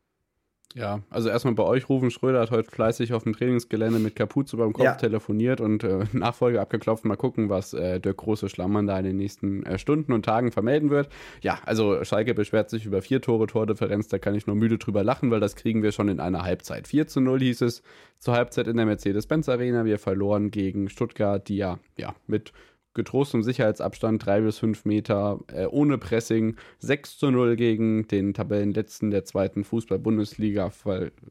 Ja, 0.75 1.01
also 1.09 1.29
erstmal 1.29 1.53
bei 1.53 1.63
euch, 1.63 1.89
Rufen 1.89 2.11
Schröder 2.11 2.39
hat 2.41 2.51
heute 2.51 2.69
fleißig 2.69 3.13
auf 3.13 3.23
dem 3.23 3.33
Trainingsgelände 3.33 3.99
mit 3.99 4.15
Kapuze 4.15 4.57
beim 4.57 4.73
Kopf 4.73 4.85
ja. 4.85 4.95
telefoniert 4.95 5.59
und 5.61 5.83
äh, 5.83 6.05
Nachfolge 6.13 6.61
abgeklopft. 6.61 7.05
Mal 7.05 7.17
gucken, 7.17 7.49
was 7.49 7.73
äh, 7.73 7.99
der 7.99 8.13
große 8.13 8.49
Schlammann 8.49 8.87
da 8.87 8.97
in 8.97 9.05
den 9.05 9.17
nächsten 9.17 9.63
äh, 9.63 9.77
Stunden 9.77 10.13
und 10.13 10.23
Tagen 10.23 10.51
vermelden 10.51 10.89
wird. 10.89 11.09
Ja, 11.41 11.59
also 11.65 12.03
Schalke 12.03 12.33
beschwert 12.33 12.69
sich 12.69 12.85
über 12.85 13.01
vier 13.01 13.21
Tore 13.21 13.47
Tordifferenz, 13.47 14.07
da 14.07 14.17
kann 14.17 14.35
ich 14.35 14.47
nur 14.47 14.55
müde 14.55 14.77
drüber 14.77 15.03
lachen, 15.03 15.31
weil 15.31 15.39
das 15.39 15.55
kriegen 15.55 15.83
wir 15.83 15.91
schon 15.91 16.07
in 16.07 16.19
einer 16.19 16.43
Halbzeit. 16.43 16.87
4 16.87 17.07
zu 17.07 17.21
0 17.21 17.39
hieß 17.39 17.61
es 17.61 17.83
zur 18.19 18.35
Halbzeit 18.35 18.67
in 18.67 18.77
der 18.77 18.85
Mercedes-Benz 18.85 19.49
Arena. 19.49 19.85
Wir 19.85 19.99
verloren 19.99 20.51
gegen 20.51 20.89
Stuttgart, 20.89 21.47
die 21.47 21.57
ja, 21.57 21.79
ja 21.97 22.15
mit 22.27 22.53
getrost 22.93 23.33
im 23.33 23.43
Sicherheitsabstand, 23.43 24.25
drei 24.25 24.41
bis 24.41 24.59
fünf 24.59 24.85
Meter, 24.85 25.39
äh, 25.51 25.65
ohne 25.65 25.97
Pressing, 25.97 26.55
6 26.79 27.17
zu 27.17 27.31
0 27.31 27.55
gegen 27.55 28.07
den 28.07 28.33
Tabellenletzten 28.33 29.11
der 29.11 29.25
zweiten 29.25 29.63
Fußball-Bundesliga 29.63 30.71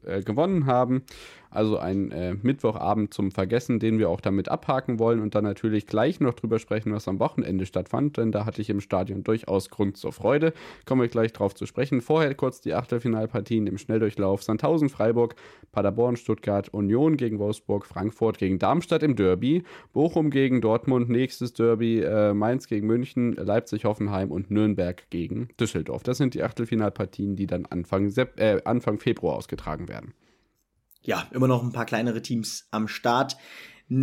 äh, 0.05 0.21
gewonnen 0.21 0.65
haben. 0.65 1.03
Also 1.51 1.77
ein 1.77 2.11
äh, 2.11 2.33
Mittwochabend 2.41 3.13
zum 3.13 3.31
Vergessen, 3.31 3.79
den 3.79 3.99
wir 3.99 4.09
auch 4.09 4.21
damit 4.21 4.47
abhaken 4.47 4.99
wollen 4.99 5.19
und 5.19 5.35
dann 5.35 5.43
natürlich 5.43 5.85
gleich 5.85 6.21
noch 6.21 6.33
drüber 6.33 6.59
sprechen, 6.59 6.93
was 6.93 7.09
am 7.09 7.19
Wochenende 7.19 7.65
stattfand, 7.65 8.15
denn 8.15 8.31
da 8.31 8.45
hatte 8.45 8.61
ich 8.61 8.69
im 8.69 8.79
Stadion 8.79 9.23
durchaus 9.23 9.69
Grund 9.69 9.97
zur 9.97 10.13
Freude. 10.13 10.53
Kommen 10.85 11.01
wir 11.01 11.09
gleich 11.09 11.33
drauf 11.33 11.53
zu 11.53 11.65
sprechen. 11.65 11.99
Vorher 11.99 12.33
kurz 12.35 12.61
die 12.61 12.73
Achtelfinalpartien 12.73 13.67
im 13.67 13.77
Schnelldurchlauf. 13.77 14.43
Sandhausen, 14.43 14.87
Freiburg, 14.87 15.35
Paderborn, 15.73 16.15
Stuttgart, 16.15 16.69
Union 16.69 17.17
gegen 17.17 17.37
Wolfsburg, 17.37 17.85
Frankfurt 17.85 18.37
gegen 18.37 18.57
Darmstadt 18.57 19.03
im 19.03 19.17
Derby, 19.17 19.63
Bochum 19.91 20.29
gegen 20.29 20.61
Dortmund, 20.61 21.09
nächstes 21.09 21.51
Derby, 21.51 21.99
äh, 21.99 22.33
Mainz 22.33 22.67
gegen 22.67 22.87
München, 22.87 23.33
Leipzig, 23.33 23.83
Hoffenheim 23.83 24.31
und 24.31 24.51
Nürnberg 24.51 25.09
gegen 25.09 25.49
Düsseldorf. 25.59 26.03
Das 26.03 26.17
sind 26.17 26.33
die 26.33 26.43
Achtelfinalpartien, 26.43 27.35
die 27.35 27.47
dann 27.47 27.65
Anfang, 27.65 28.09
Sep 28.09 28.39
äh, 28.39 28.61
Anfang 28.63 28.99
Februar 28.99 29.35
ausgetragen 29.35 29.89
werden 29.89 30.13
ja, 31.03 31.27
immer 31.31 31.47
noch 31.47 31.63
ein 31.63 31.71
paar 31.71 31.85
kleinere 31.85 32.21
Teams 32.21 32.67
am 32.71 32.87
Start. 32.87 33.37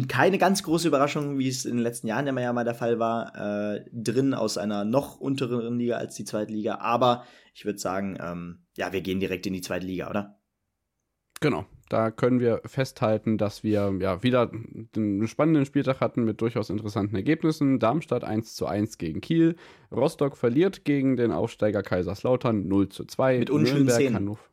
Keine 0.08 0.36
ganz 0.36 0.62
große 0.62 0.88
Überraschung, 0.88 1.38
wie 1.38 1.48
es 1.48 1.64
in 1.64 1.76
den 1.76 1.82
letzten 1.82 2.08
Jahren 2.08 2.26
immer 2.26 2.42
ja 2.42 2.52
mal 2.52 2.64
der 2.64 2.74
Fall 2.74 2.98
war, 2.98 3.34
äh, 3.74 3.84
drin 3.90 4.34
aus 4.34 4.58
einer 4.58 4.84
noch 4.84 5.18
unteren 5.18 5.78
Liga 5.78 5.96
als 5.96 6.14
die 6.14 6.24
zweite 6.24 6.52
Liga. 6.52 6.76
Aber 6.76 7.24
ich 7.54 7.64
würde 7.64 7.78
sagen, 7.78 8.18
ähm, 8.20 8.66
ja, 8.76 8.92
wir 8.92 9.00
gehen 9.00 9.18
direkt 9.18 9.46
in 9.46 9.54
die 9.54 9.62
zweite 9.62 9.86
Liga, 9.86 10.10
oder? 10.10 10.38
Genau. 11.40 11.64
Da 11.88 12.10
können 12.10 12.38
wir 12.38 12.60
festhalten, 12.66 13.38
dass 13.38 13.62
wir 13.62 13.94
ja 13.98 14.22
wieder 14.22 14.50
einen 14.94 15.26
spannenden 15.26 15.64
Spieltag 15.64 16.00
hatten 16.00 16.22
mit 16.24 16.42
durchaus 16.42 16.68
interessanten 16.68 17.16
Ergebnissen. 17.16 17.78
Darmstadt 17.78 18.24
1 18.24 18.54
zu 18.54 18.66
1 18.66 18.98
gegen 18.98 19.22
Kiel. 19.22 19.56
Rostock 19.90 20.36
verliert 20.36 20.84
gegen 20.84 21.16
den 21.16 21.32
Aufsteiger 21.32 21.82
Kaiserslautern 21.82 22.68
0 22.68 22.90
zu 22.90 23.06
2. 23.06 23.38
Mit 23.38 23.48
unschönen 23.48 23.88
Szenen. 23.88 24.16
Hannover 24.16 24.44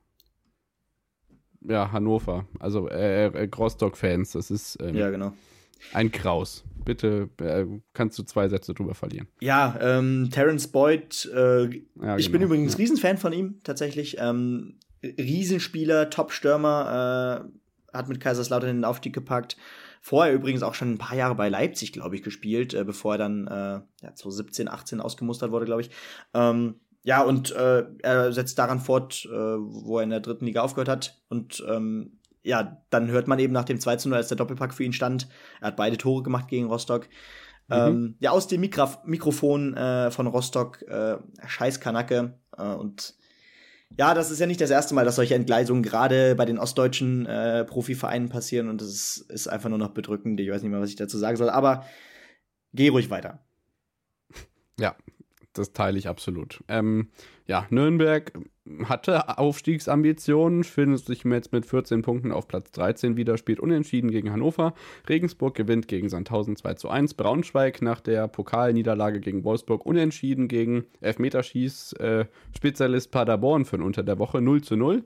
ja, 1.68 1.92
Hannover, 1.92 2.46
also 2.60 2.90
äh, 2.90 3.28
äh, 3.28 3.50
Rostock-Fans. 3.56 4.32
Das 4.34 4.52
ist 4.52 4.78
ähm, 4.82 4.96
ja, 4.96 5.10
genau. 5.10 5.34
ein 5.94 6.12
Kraus. 6.12 6.64
Bitte 6.84 7.30
äh, 7.40 7.66
kannst 7.94 8.18
du 8.20 8.24
zwei 8.24 8.48
Sätze 8.48 8.74
drüber 8.74 8.94
verlieren. 8.94 9.28
Ja, 9.40 9.78
ähm, 9.82 10.30
Terence 10.32 10.68
Boyd, 10.68 11.30
äh, 11.34 11.64
ja, 12.02 12.18
ich 12.18 12.32
bin 12.32 12.42
genau. 12.42 12.46
übrigens 12.46 12.78
Riesenfan 12.78 13.18
von 13.18 13.34
ihm, 13.34 13.60
tatsächlich. 13.64 14.18
Ähm, 14.20 14.80
Riesenspieler, 15.04 16.10
Top-Stürmer, 16.10 17.44
äh, 17.94 17.98
hat 17.98 18.10
mit 18.10 18.20
Kaiserslautern 18.20 18.70
den 18.70 18.86
Aufstieg 18.86 19.14
gepackt. 19.14 19.58
Vorher 20.02 20.36
übrigens 20.36 20.62
auch 20.62 20.76
schon 20.76 20.92
ein 20.92 20.98
paar 21.00 21.18
Jahre 21.18 21.34
bei 21.34 21.50
Leipzig, 21.50 21.92
glaube 21.92 22.16
ich, 22.16 22.22
gespielt, 22.22 22.76
äh, 22.76 22.84
bevor 22.84 23.16
er 23.16 23.18
dann 23.18 23.48
äh, 23.48 23.82
ja, 24.04 24.14
2017, 24.14 24.68
18 24.68 25.02
ausgemustert 25.02 25.50
wurde, 25.50 25.66
glaube 25.66 25.82
ich. 25.82 25.90
Ähm, 26.36 26.76
ja, 27.06 27.22
und 27.22 27.52
äh, 27.52 27.86
er 28.02 28.34
setzt 28.34 28.58
daran 28.58 28.80
fort, 28.80 29.26
äh, 29.26 29.30
wo 29.30 30.00
er 30.00 30.04
in 30.04 30.10
der 30.10 30.22
dritten 30.22 30.46
Liga 30.46 30.64
aufgehört 30.64 30.90
hat. 30.90 31.22
Und 31.30 31.64
ähm, 31.70 32.18
ja, 32.42 32.82
dann 32.90 33.10
hört 33.10 33.28
man 33.28 33.38
eben 33.38 33.54
nach 33.54 33.64
dem 33.64 33.80
2 33.80 33.98
0, 34.06 34.16
als 34.16 34.28
der 34.28 34.38
Doppelpack 34.38 34.74
für 34.74 34.84
ihn 34.84 34.92
stand. 34.92 35.28
Er 35.62 35.68
hat 35.68 35.76
beide 35.76 35.98
Tore 35.98 36.24
gemacht 36.24 36.48
gegen 36.48 36.66
Rostock. 36.66 37.08
Mhm. 37.68 37.76
Ähm, 37.76 38.16
ja, 38.22 38.32
aus 38.32 38.48
dem 38.48 38.62
Mikro 38.62 38.90
Mikrofon 39.06 39.78
äh, 39.78 40.10
von 40.10 40.26
Rostock, 40.26 40.82
äh, 40.82 41.18
scheiß 41.46 41.80
Kanacke. 41.80 42.40
Äh, 42.58 42.74
und 42.74 43.14
ja, 43.96 44.16
das 44.16 44.32
ist 44.32 44.40
ja 44.40 44.48
nicht 44.48 44.62
das 44.62 44.72
erste 44.72 44.96
Mal, 44.96 45.06
dass 45.06 45.18
solche 45.18 45.36
Entgleisungen 45.36 45.84
gerade 45.84 46.34
bei 46.34 46.46
den 46.46 46.58
ostdeutschen 46.58 47.28
äh, 47.28 47.66
Profivereinen 47.66 48.30
passieren. 48.30 48.68
Und 48.68 48.82
das 48.82 48.88
ist, 48.88 49.18
ist 49.30 49.48
einfach 49.48 49.70
nur 49.70 49.78
noch 49.78 49.94
bedrückend. 49.94 50.40
Ich 50.40 50.50
weiß 50.50 50.64
nicht 50.64 50.72
mehr, 50.72 50.82
was 50.82 50.90
ich 50.90 50.96
dazu 50.96 51.20
sagen 51.20 51.38
soll. 51.38 51.52
Aber 51.52 51.86
geh 52.74 52.90
ruhig 52.90 53.12
weiter. 53.12 53.46
Ja, 54.80 54.96
das 55.58 55.74
teile 55.74 55.98
ich 55.98 56.08
absolut. 56.08 56.64
Ähm, 56.68 57.10
ja, 57.48 57.66
Nürnberg 57.70 58.32
hatte 58.86 59.38
Aufstiegsambitionen, 59.38 60.64
findet 60.64 61.06
sich 61.06 61.24
jetzt 61.24 61.52
mit 61.52 61.68
14 61.68 62.02
Punkten 62.02 62.32
auf 62.32 62.48
Platz 62.48 62.72
13 62.72 63.18
wieder, 63.18 63.38
spielt 63.38 63.60
unentschieden 63.60 64.10
gegen 64.10 64.32
Hannover. 64.32 64.74
Regensburg 65.08 65.56
gewinnt 65.56 65.88
gegen 65.88 66.10
Sandhausen 66.10 66.56
2 66.56 66.74
zu 66.74 66.90
1. 66.90 67.14
Braunschweig 67.14 67.82
nach 67.82 68.02
der 68.02 68.28
Pokalniederlage 68.28 69.20
gegen 69.20 69.44
Wolfsburg 69.44 69.86
unentschieden 69.86 70.48
gegen 70.48 70.86
Elfmeterschieß-Spezialist 71.02 73.08
äh, 73.08 73.12
Paderborn 73.12 73.66
für 73.66 73.78
unter 73.78 74.04
der 74.04 74.18
Woche 74.18 74.42
0 74.42 74.62
zu 74.62 74.76
0. 74.76 75.04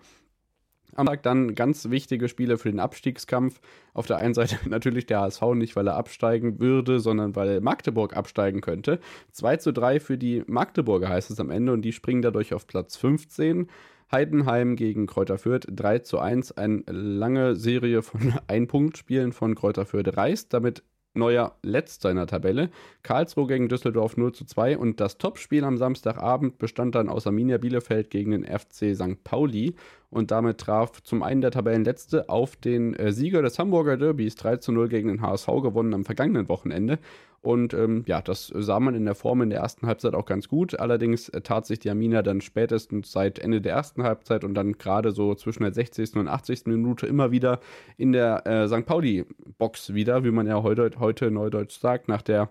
Am 0.99 1.05
Tag 1.05 1.23
dann 1.23 1.55
ganz 1.55 1.89
wichtige 1.89 2.27
Spiele 2.27 2.57
für 2.57 2.69
den 2.69 2.81
Abstiegskampf. 2.81 3.61
Auf 3.93 4.05
der 4.05 4.17
einen 4.17 4.33
Seite 4.33 4.57
natürlich 4.69 5.05
der 5.05 5.21
HSV 5.21 5.41
nicht, 5.55 5.77
weil 5.77 5.87
er 5.87 5.95
absteigen 5.95 6.59
würde, 6.59 6.99
sondern 6.99 7.37
weil 7.37 7.61
Magdeburg 7.61 8.17
absteigen 8.17 8.59
könnte. 8.59 8.99
2 9.31 9.57
zu 9.57 9.71
3 9.71 10.01
für 10.01 10.17
die 10.17 10.43
Magdeburger 10.45 11.07
heißt 11.07 11.31
es 11.31 11.39
am 11.39 11.51
Ende 11.51 11.71
und 11.71 11.83
die 11.83 11.93
springen 11.93 12.21
dadurch 12.21 12.53
auf 12.53 12.67
Platz 12.67 12.97
15. 12.97 13.67
Heidenheim 14.11 14.75
gegen 14.75 15.07
Kräuter 15.07 15.37
Fürth 15.37 15.67
3 15.71 15.99
zu 15.99 16.19
1. 16.19 16.51
Eine 16.57 16.83
lange 16.87 17.55
Serie 17.55 18.01
von 18.01 18.33
Ein-Punkt-Spielen 18.47 19.31
von 19.31 19.55
Kräuter 19.55 19.85
Fürth 19.85 20.17
reißt. 20.17 20.53
Damit 20.53 20.83
neuer 21.19 21.55
Letzter 21.61 22.09
in 22.09 22.15
der 22.15 22.25
Tabelle. 22.25 22.71
Karlsruhe 23.03 23.45
gegen 23.45 23.69
Düsseldorf 23.69 24.17
0 24.17 24.33
zu 24.33 24.45
2 24.45 24.77
und 24.77 24.99
das 24.99 25.19
Topspiel 25.19 25.63
am 25.63 25.77
Samstagabend 25.77 26.57
bestand 26.57 26.95
dann 26.95 27.09
aus 27.09 27.27
Arminia 27.27 27.59
Bielefeld 27.59 28.09
gegen 28.09 28.31
den 28.31 28.45
FC 28.45 28.95
St. 28.95 29.23
Pauli 29.23 29.75
und 30.09 30.31
damit 30.31 30.57
traf 30.57 31.03
zum 31.03 31.21
einen 31.21 31.41
der 31.41 31.51
Tabellenletzte 31.51 32.29
auf 32.29 32.55
den 32.55 32.95
äh, 32.95 33.11
Sieger 33.11 33.41
des 33.43 33.59
Hamburger 33.59 33.97
Derbys 33.97 34.35
3 34.35 34.57
zu 34.57 34.71
0 34.71 34.89
gegen 34.89 35.09
den 35.09 35.21
HSV 35.21 35.47
gewonnen 35.61 35.93
am 35.93 36.05
vergangenen 36.05 36.49
Wochenende. 36.49 36.97
Und 37.41 37.73
ähm, 37.73 38.03
ja, 38.05 38.21
das 38.21 38.51
sah 38.53 38.79
man 38.79 38.95
in 38.95 39.05
der 39.05 39.15
Form 39.15 39.41
in 39.41 39.49
der 39.49 39.59
ersten 39.59 39.87
Halbzeit 39.87 40.13
auch 40.13 40.25
ganz 40.25 40.47
gut. 40.47 40.79
Allerdings 40.79 41.29
äh, 41.29 41.41
tat 41.41 41.65
sich 41.65 41.79
die 41.79 41.89
Arminia 41.89 42.21
dann 42.21 42.41
spätestens 42.41 43.11
seit 43.11 43.39
Ende 43.39 43.61
der 43.61 43.73
ersten 43.73 44.03
Halbzeit 44.03 44.43
und 44.43 44.53
dann 44.55 44.73
gerade 44.73 45.11
so 45.11 45.35
zwischen 45.35 45.63
der 45.63 45.73
60. 45.73 46.15
und 46.15 46.27
80. 46.27 46.65
Minute 46.65 47.07
immer 47.07 47.31
wieder 47.31 47.59
in 47.97 48.11
der 48.11 48.45
äh, 48.45 48.67
St. 48.67 48.85
Pauli-Box 48.85 49.93
wieder, 49.93 50.23
wie 50.23 50.31
man 50.31 50.47
ja 50.47 50.61
heute, 50.63 50.91
heute 50.99 51.31
neudeutsch 51.31 51.79
sagt, 51.79 52.09
nach 52.09 52.21
der 52.21 52.49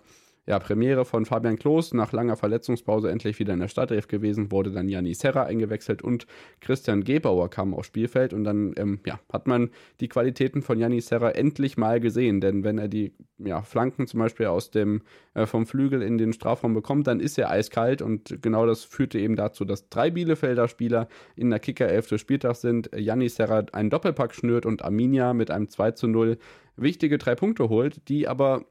ja, 0.48 0.58
Premiere 0.58 1.04
von 1.04 1.26
Fabian 1.26 1.58
Klos. 1.58 1.92
Nach 1.92 2.12
langer 2.12 2.34
Verletzungspause 2.36 3.10
endlich 3.10 3.38
wieder 3.38 3.52
in 3.52 3.60
der 3.60 3.68
Startelf 3.68 4.08
gewesen, 4.08 4.50
wurde 4.50 4.72
dann 4.72 4.88
Janni 4.88 5.12
Serra 5.12 5.42
eingewechselt 5.42 6.00
und 6.00 6.26
Christian 6.60 7.04
Gebauer 7.04 7.50
kam 7.50 7.74
aufs 7.74 7.88
Spielfeld. 7.88 8.32
Und 8.32 8.44
dann 8.44 8.72
ähm, 8.78 9.00
ja, 9.04 9.20
hat 9.30 9.46
man 9.46 9.68
die 10.00 10.08
Qualitäten 10.08 10.62
von 10.62 10.78
Janni 10.78 11.02
Serra 11.02 11.32
endlich 11.32 11.76
mal 11.76 12.00
gesehen, 12.00 12.40
denn 12.40 12.64
wenn 12.64 12.78
er 12.78 12.88
die 12.88 13.12
ja, 13.36 13.60
Flanken 13.60 14.06
zum 14.06 14.20
Beispiel 14.20 14.46
aus 14.46 14.70
dem 14.70 15.02
äh, 15.34 15.44
vom 15.44 15.66
Flügel 15.66 16.00
in 16.00 16.16
den 16.16 16.32
Strafraum 16.32 16.72
bekommt, 16.72 17.06
dann 17.08 17.20
ist 17.20 17.38
er 17.38 17.50
eiskalt. 17.50 18.00
Und 18.00 18.40
genau 18.40 18.64
das 18.64 18.84
führte 18.84 19.18
eben 19.18 19.36
dazu, 19.36 19.66
dass 19.66 19.90
drei 19.90 20.10
Bielefelder 20.10 20.66
Spieler 20.66 21.08
in 21.36 21.50
der 21.50 21.60
Kickerelf 21.60 22.08
des 22.08 22.22
Spieltags 22.22 22.62
sind, 22.62 22.88
Janni 22.96 23.28
Serra 23.28 23.66
einen 23.72 23.90
Doppelpack 23.90 24.34
schnürt 24.34 24.64
und 24.64 24.82
Arminia 24.82 25.34
mit 25.34 25.50
einem 25.50 25.68
2 25.68 25.90
zu 25.90 26.08
0 26.08 26.38
wichtige 26.76 27.18
drei 27.18 27.34
Punkte 27.34 27.68
holt, 27.68 28.08
die 28.08 28.28
aber 28.28 28.64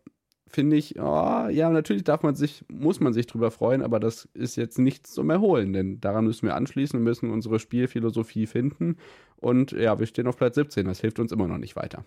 finde 0.48 0.76
ich, 0.78 0.98
oh, 1.00 1.48
ja, 1.50 1.70
natürlich 1.70 2.04
darf 2.04 2.24
man 2.24 2.36
sich, 2.36 2.64
muss 2.70 3.00
man 3.00 3.14
sich 3.14 3.28
drüber 3.28 3.52
freuen, 3.52 3.82
aber 3.82 4.00
das 4.00 4.28
ist 4.34 4.56
jetzt 4.56 4.80
nichts 4.80 5.14
zum 5.14 5.30
Erholen, 5.30 5.74
denn 5.74 6.00
daran 6.00 6.26
müssen 6.26 6.48
wir 6.48 6.56
anschließen, 6.56 7.02
müssen 7.02 7.32
unsere 7.32 7.60
Spielphilosophie 7.60 8.48
finden 8.48 8.98
und 9.36 9.72
ja, 9.72 10.00
wir 10.00 10.06
stehen 10.06 10.28
auf 10.28 10.38
Platz 10.38 10.56
17, 10.56 10.86
das 10.86 11.02
hilft 11.02 11.20
uns 11.20 11.32
immer 11.32 11.48
noch 11.48 11.58
nicht 11.58 11.76
weiter. 11.76 12.06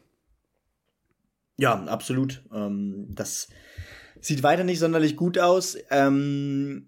Ja, 1.59 1.85
absolut. 1.85 2.43
Ähm, 2.53 3.07
das 3.11 3.49
sieht 4.21 4.43
weiter 4.43 4.65
nicht 4.65 4.79
sonderlich 4.79 5.17
gut 5.17 5.39
aus. 5.39 5.77
Ähm, 5.91 6.87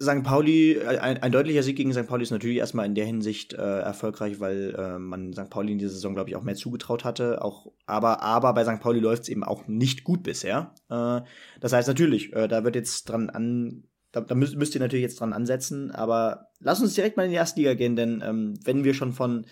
St. 0.00 0.24
Pauli, 0.24 0.80
ein, 0.80 1.22
ein, 1.22 1.32
deutlicher 1.32 1.62
Sieg 1.62 1.76
gegen 1.76 1.92
St. 1.92 2.06
Pauli 2.06 2.24
ist 2.24 2.32
natürlich 2.32 2.58
erstmal 2.58 2.86
in 2.86 2.94
der 2.94 3.06
Hinsicht 3.06 3.52
äh, 3.52 3.80
erfolgreich, 3.80 4.40
weil 4.40 4.74
äh, 4.76 4.98
man 4.98 5.32
St. 5.32 5.50
Pauli 5.50 5.72
in 5.72 5.78
dieser 5.78 5.92
Saison, 5.92 6.14
glaube 6.14 6.30
ich, 6.30 6.36
auch 6.36 6.42
mehr 6.42 6.56
zugetraut 6.56 7.04
hatte. 7.04 7.42
Auch, 7.42 7.72
aber, 7.86 8.22
aber 8.22 8.52
bei 8.54 8.64
St. 8.64 8.80
Pauli 8.80 8.98
läuft 8.98 9.24
es 9.24 9.28
eben 9.28 9.44
auch 9.44 9.68
nicht 9.68 10.02
gut 10.02 10.22
bisher. 10.24 10.74
Äh, 10.90 11.20
das 11.60 11.72
heißt 11.72 11.86
natürlich, 11.86 12.32
äh, 12.32 12.48
da 12.48 12.64
wird 12.64 12.74
jetzt 12.74 13.08
dran 13.08 13.30
an, 13.30 13.84
da, 14.10 14.20
da 14.20 14.34
müsst, 14.34 14.56
müsst, 14.56 14.74
ihr 14.74 14.80
natürlich 14.80 15.04
jetzt 15.04 15.20
dran 15.20 15.32
ansetzen, 15.32 15.92
aber 15.92 16.48
lass 16.58 16.80
uns 16.80 16.94
direkt 16.94 17.16
mal 17.16 17.24
in 17.24 17.30
die 17.30 17.36
Erstliga 17.36 17.74
gehen, 17.74 17.94
denn 17.94 18.22
ähm, 18.24 18.54
wenn 18.64 18.82
wir 18.82 18.94
schon 18.94 19.12
von 19.12 19.46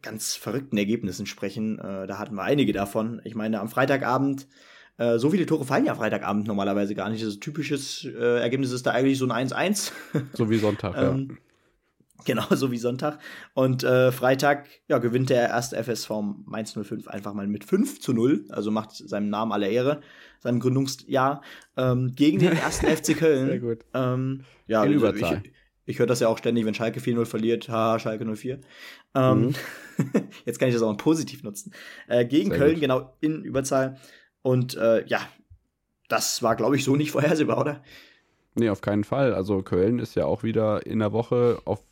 ganz 0.00 0.34
verrückten 0.34 0.76
Ergebnissen 0.76 1.26
sprechen, 1.26 1.78
äh, 1.78 2.06
da 2.06 2.18
hatten 2.18 2.34
wir 2.34 2.42
einige 2.42 2.72
davon. 2.72 3.20
Ich 3.24 3.34
meine, 3.34 3.60
am 3.60 3.68
Freitagabend 3.68 4.46
äh, 4.98 5.18
so 5.18 5.30
viele 5.30 5.46
Tore 5.46 5.64
fallen 5.64 5.86
ja 5.86 5.94
Freitagabend 5.94 6.46
normalerweise 6.46 6.94
gar 6.94 7.08
nicht. 7.08 7.24
Das 7.24 7.40
typisches 7.40 8.04
äh, 8.04 8.40
Ergebnis 8.40 8.72
ist 8.72 8.86
da 8.86 8.92
eigentlich 8.92 9.18
so 9.18 9.26
ein 9.26 9.48
1-1. 9.48 9.92
So 10.34 10.50
wie 10.50 10.58
Sonntag, 10.58 10.96
ähm, 10.96 11.28
ja. 11.30 11.36
Genau, 12.24 12.44
so 12.50 12.70
wie 12.70 12.78
Sonntag. 12.78 13.18
Und 13.54 13.82
äh, 13.84 14.12
Freitag 14.12 14.68
ja, 14.88 14.98
gewinnt 14.98 15.30
der 15.30 15.48
erste 15.48 15.82
FSV 15.82 16.10
Mainz 16.46 16.72
05 16.72 17.08
einfach 17.08 17.34
mal 17.34 17.46
mit 17.46 17.64
5 17.64 18.00
zu 18.00 18.12
0, 18.12 18.44
also 18.50 18.70
macht 18.70 18.92
seinem 18.92 19.28
Namen 19.28 19.52
alle 19.52 19.68
Ehre, 19.68 20.00
seinem 20.40 20.60
Gründungsjahr, 20.60 21.42
ähm, 21.76 22.12
gegen 22.14 22.38
den 22.38 22.52
ersten 22.52 22.86
FC 22.86 23.16
Köln. 23.18 23.46
Sehr 23.46 23.58
gut. 23.58 23.80
Ähm, 23.94 24.44
ja, 24.66 24.84
In 24.84 24.92
Überzahl. 24.92 25.42
Ich, 25.44 25.52
ich 25.84 25.98
höre 25.98 26.06
das 26.06 26.20
ja 26.20 26.28
auch 26.28 26.38
ständig, 26.38 26.64
wenn 26.64 26.74
Schalke 26.74 27.00
4-0 27.00 27.24
verliert, 27.24 27.68
haha, 27.68 27.98
Schalke 27.98 28.24
04. 28.24 28.60
Ähm, 29.14 29.40
mhm. 29.40 29.54
jetzt 30.44 30.58
kann 30.58 30.68
ich 30.68 30.74
das 30.74 30.82
auch 30.82 30.96
positiv 30.96 31.42
nutzen. 31.42 31.72
Äh, 32.06 32.24
gegen 32.24 32.50
Sehr 32.50 32.58
Köln, 32.58 32.72
gut. 32.74 32.80
genau, 32.82 33.16
in 33.20 33.42
Überzahl. 33.42 33.98
Und 34.42 34.76
äh, 34.76 35.06
ja, 35.06 35.20
das 36.08 36.42
war, 36.42 36.56
glaube 36.56 36.76
ich, 36.76 36.84
so 36.84 36.96
nicht 36.96 37.10
vorhersehbar, 37.12 37.58
oder? 37.58 37.82
Nee, 38.54 38.68
auf 38.68 38.80
keinen 38.80 39.04
Fall. 39.04 39.34
Also 39.34 39.62
Köln 39.62 39.98
ist 39.98 40.14
ja 40.14 40.26
auch 40.26 40.42
wieder 40.42 40.86
in 40.86 40.98
der 40.98 41.12
Woche, 41.12 41.60
auf 41.64 41.82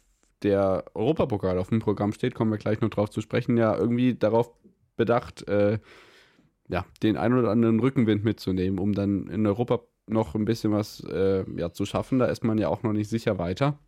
der 0.43 0.85
Europapokal 0.95 1.59
auf 1.59 1.69
dem 1.69 1.81
Programm 1.81 2.13
steht, 2.13 2.35
kommen 2.35 2.51
wir 2.51 2.59
gleich 2.59 2.81
noch 2.81 2.91
drauf 2.91 3.11
zu 3.11 3.21
sprechen, 3.21 3.57
ja 3.57 3.77
irgendwie 3.77 4.15
darauf 4.15 4.51
bedacht, 4.97 5.47
äh, 5.49 5.79
ja, 6.69 6.87
den 7.03 7.17
ein 7.17 7.35
oder 7.35 7.51
anderen 7.51 7.81
Rückenwind 7.81 8.25
mitzunehmen, 8.25 8.79
um 8.79 8.95
dann 8.95 9.27
in 9.27 9.47
Europa 9.47 9.81
noch 10.07 10.35
ein 10.35 10.45
bisschen 10.45 10.73
was 10.73 11.01
äh, 11.05 11.45
ja, 11.57 11.73
zu 11.73 11.85
schaffen. 11.85 12.19
Da 12.19 12.27
ist 12.27 12.45
man 12.45 12.59
ja 12.59 12.69
auch 12.69 12.83
noch 12.83 12.93
nicht 12.93 13.09
sicher 13.09 13.39
weiter. 13.39 13.79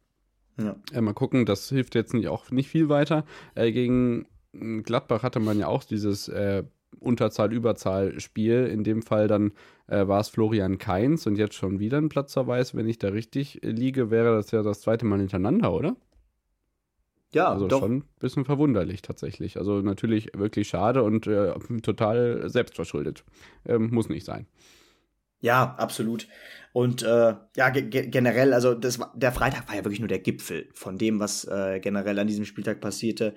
Ja. 0.59 0.77
Äh, 0.93 1.01
mal 1.01 1.15
gucken, 1.15 1.47
das 1.47 1.69
hilft 1.69 1.95
jetzt 1.95 2.15
nicht, 2.15 2.29
auch 2.29 2.51
nicht 2.51 2.69
viel 2.69 2.89
weiter. 2.89 3.25
Äh, 3.55 3.73
gegen 3.73 4.27
Gladbach 4.53 5.23
hatte 5.23 5.41
man 5.41 5.59
ja 5.59 5.69
auch 5.69 5.85
dieses 5.85 6.29
äh, 6.29 6.65
Unterzahl-Überzahl-Spiel. 7.03 8.67
In 8.67 8.85
dem 8.85 9.03
Fall 9.03 9.29
dann 9.29 9.53
äh, 9.87 10.07
war 10.07 10.21
es 10.21 10.29
Florian 10.29 10.79
Kainz 10.79 11.27
und 11.27 11.37
jetzt 11.37 11.55
schon 11.55 11.79
wieder 11.79 11.99
ein 11.99 12.09
Platzverweis. 12.09 12.75
Wenn 12.75 12.89
ich 12.89 12.99
da 12.99 13.09
richtig 13.09 13.61
liege, 13.63 14.11
wäre 14.11 14.35
das 14.37 14.51
ja 14.51 14.63
das 14.63 14.81
zweite 14.81 15.05
Mal 15.05 15.19
hintereinander, 15.19 15.73
oder? 15.73 15.97
Ja, 17.35 17.49
also 17.51 17.67
doch. 17.67 17.81
schon 17.81 17.97
ein 17.99 18.05
bisschen 18.19 18.45
verwunderlich 18.45 19.01
tatsächlich. 19.03 19.57
Also 19.57 19.81
natürlich 19.81 20.31
wirklich 20.37 20.69
schade 20.69 21.03
und 21.03 21.27
äh, 21.27 21.53
total 21.83 22.49
selbstverschuldet. 22.49 23.25
Ähm, 23.67 23.91
muss 23.91 24.09
nicht 24.09 24.27
sein. 24.27 24.47
Ja, 25.41 25.75
absolut. 25.77 26.29
Und 26.73 27.03
äh, 27.03 27.35
ja, 27.57 27.71
ge 27.71 28.07
generell, 28.07 28.55
also 28.55 28.75
das 28.75 29.01
war, 29.01 29.13
der 29.17 29.33
Freitag 29.33 29.67
war 29.69 29.75
ja 29.75 29.85
wirklich 29.85 29.99
nur 29.99 30.09
der 30.09 30.21
Gipfel 30.21 30.69
von 30.73 30.99
dem, 30.99 31.19
was 31.19 31.45
äh, 31.45 31.81
generell 31.81 32.19
an 32.19 32.29
diesem 32.29 32.45
Spieltag 32.45 32.81
passierte. 32.81 33.35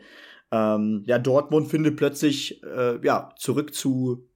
Ähm, 0.51 1.03
ja, 1.05 1.19
Dortmund 1.19 1.67
findet 1.67 1.97
plötzlich 1.97 2.63
äh, 2.63 2.99
ja 3.05 3.29
zurück 3.37 3.73
zu 3.73 4.27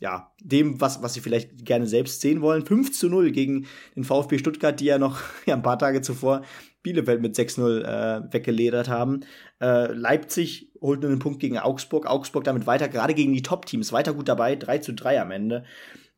ja, 0.00 0.32
dem, 0.42 0.80
was, 0.80 1.02
was 1.02 1.14
sie 1.14 1.20
vielleicht 1.20 1.64
gerne 1.64 1.86
selbst 1.86 2.20
sehen 2.20 2.42
wollen. 2.42 2.66
5 2.66 2.92
zu 2.92 3.08
0 3.08 3.30
gegen 3.30 3.66
den 3.96 4.04
VfB 4.04 4.38
Stuttgart, 4.38 4.78
die 4.78 4.86
ja 4.86 4.98
noch 4.98 5.20
ja, 5.46 5.54
ein 5.54 5.62
paar 5.62 5.78
Tage 5.78 6.02
zuvor 6.02 6.42
Bielefeld 6.82 7.22
mit 7.22 7.34
6-0 7.36 7.80
äh, 7.80 8.32
weggeledert 8.32 8.88
haben. 8.88 9.20
Äh, 9.60 9.92
Leipzig 9.92 10.70
holt 10.80 11.00
nur 11.00 11.10
einen 11.10 11.20
Punkt 11.20 11.40
gegen 11.40 11.58
Augsburg. 11.58 12.06
Augsburg 12.06 12.44
damit 12.44 12.66
weiter, 12.66 12.88
gerade 12.88 13.14
gegen 13.14 13.32
die 13.32 13.42
Top-Teams, 13.42 13.92
weiter 13.92 14.12
gut 14.12 14.28
dabei. 14.28 14.56
3 14.56 14.78
zu 14.78 14.92
3 14.92 15.22
am 15.22 15.30
Ende. 15.30 15.64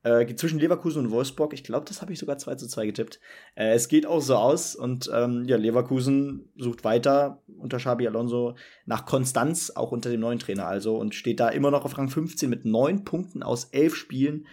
Äh, 0.06 0.36
zwischen 0.36 0.60
Leverkusen 0.60 1.04
und 1.04 1.10
Wolfsburg, 1.10 1.52
ich 1.52 1.64
glaube, 1.64 1.84
das 1.88 2.00
habe 2.00 2.12
ich 2.12 2.20
sogar 2.20 2.38
2 2.38 2.54
zu 2.54 2.68
2 2.68 2.86
getippt. 2.86 3.18
Äh, 3.56 3.74
es 3.74 3.88
geht 3.88 4.06
auch 4.06 4.20
so 4.20 4.36
aus 4.36 4.76
und 4.76 5.10
ähm, 5.12 5.42
ja, 5.48 5.56
Leverkusen 5.56 6.48
sucht 6.56 6.84
weiter 6.84 7.42
unter 7.58 7.78
Xabi 7.78 8.06
Alonso 8.06 8.54
nach 8.84 9.04
Konstanz, 9.04 9.72
auch 9.74 9.90
unter 9.90 10.08
dem 10.08 10.20
neuen 10.20 10.38
Trainer 10.38 10.68
also, 10.68 10.96
und 10.96 11.16
steht 11.16 11.40
da 11.40 11.48
immer 11.48 11.72
noch 11.72 11.84
auf 11.84 11.98
Rang 11.98 12.08
15 12.08 12.48
mit 12.48 12.64
neun 12.64 13.02
Punkten 13.02 13.42
aus 13.42 13.64
elf 13.72 13.96
Spielen. 13.96 14.46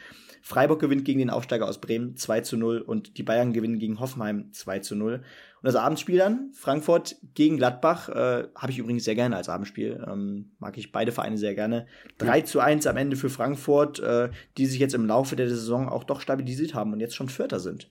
Freiburg 0.46 0.82
gewinnt 0.82 1.06
gegen 1.06 1.20
den 1.20 1.30
Aufsteiger 1.30 1.70
aus 1.70 1.80
Bremen 1.80 2.18
2 2.18 2.42
zu 2.42 2.58
0 2.58 2.82
und 2.82 3.18
die 3.18 3.24
Bayern 3.24 3.54
gewinnen 3.54 3.80
gegen 3.80 4.02
Hoffenheim 4.02 4.52
2 4.52 4.80
zu 4.80 4.94
0. 4.94 5.14
Und 5.14 5.24
das 5.62 5.76
Abendspiel 5.76 6.18
dann, 6.18 6.52
Frankfurt 6.54 7.16
gegen 7.34 7.56
Gladbach, 7.56 8.10
äh, 8.10 8.50
habe 8.54 8.72
ich 8.72 8.78
übrigens 8.78 9.06
sehr 9.06 9.16
gerne 9.16 9.38
als 9.38 9.48
Abendspiel. 9.48 10.06
Ähm, 10.06 10.52
mag 10.60 10.78
ich 10.78 10.92
beide 10.92 11.14
Vereine 11.14 11.38
sehr 11.38 11.56
gerne. 11.56 11.88
3 12.18 12.42
zu 12.42 12.60
1 12.60 12.86
am 12.88 12.98
Ende 12.98 13.16
für 13.16 13.30
Frankfurt, 13.30 14.02
äh, 14.02 14.32
die 14.58 14.66
sich 14.66 14.82
jetzt 14.82 14.94
im 14.94 15.06
Laufe 15.06 15.38
der 15.38 15.48
Saison 15.48 15.88
auch 15.88 16.04
doch 16.04 16.20
stabilisiert 16.20 16.74
haben 16.74 16.92
und 16.92 17.00
jetzt 17.00 17.16
schon 17.16 17.30
Vierter 17.30 17.62
sind. 17.62 17.90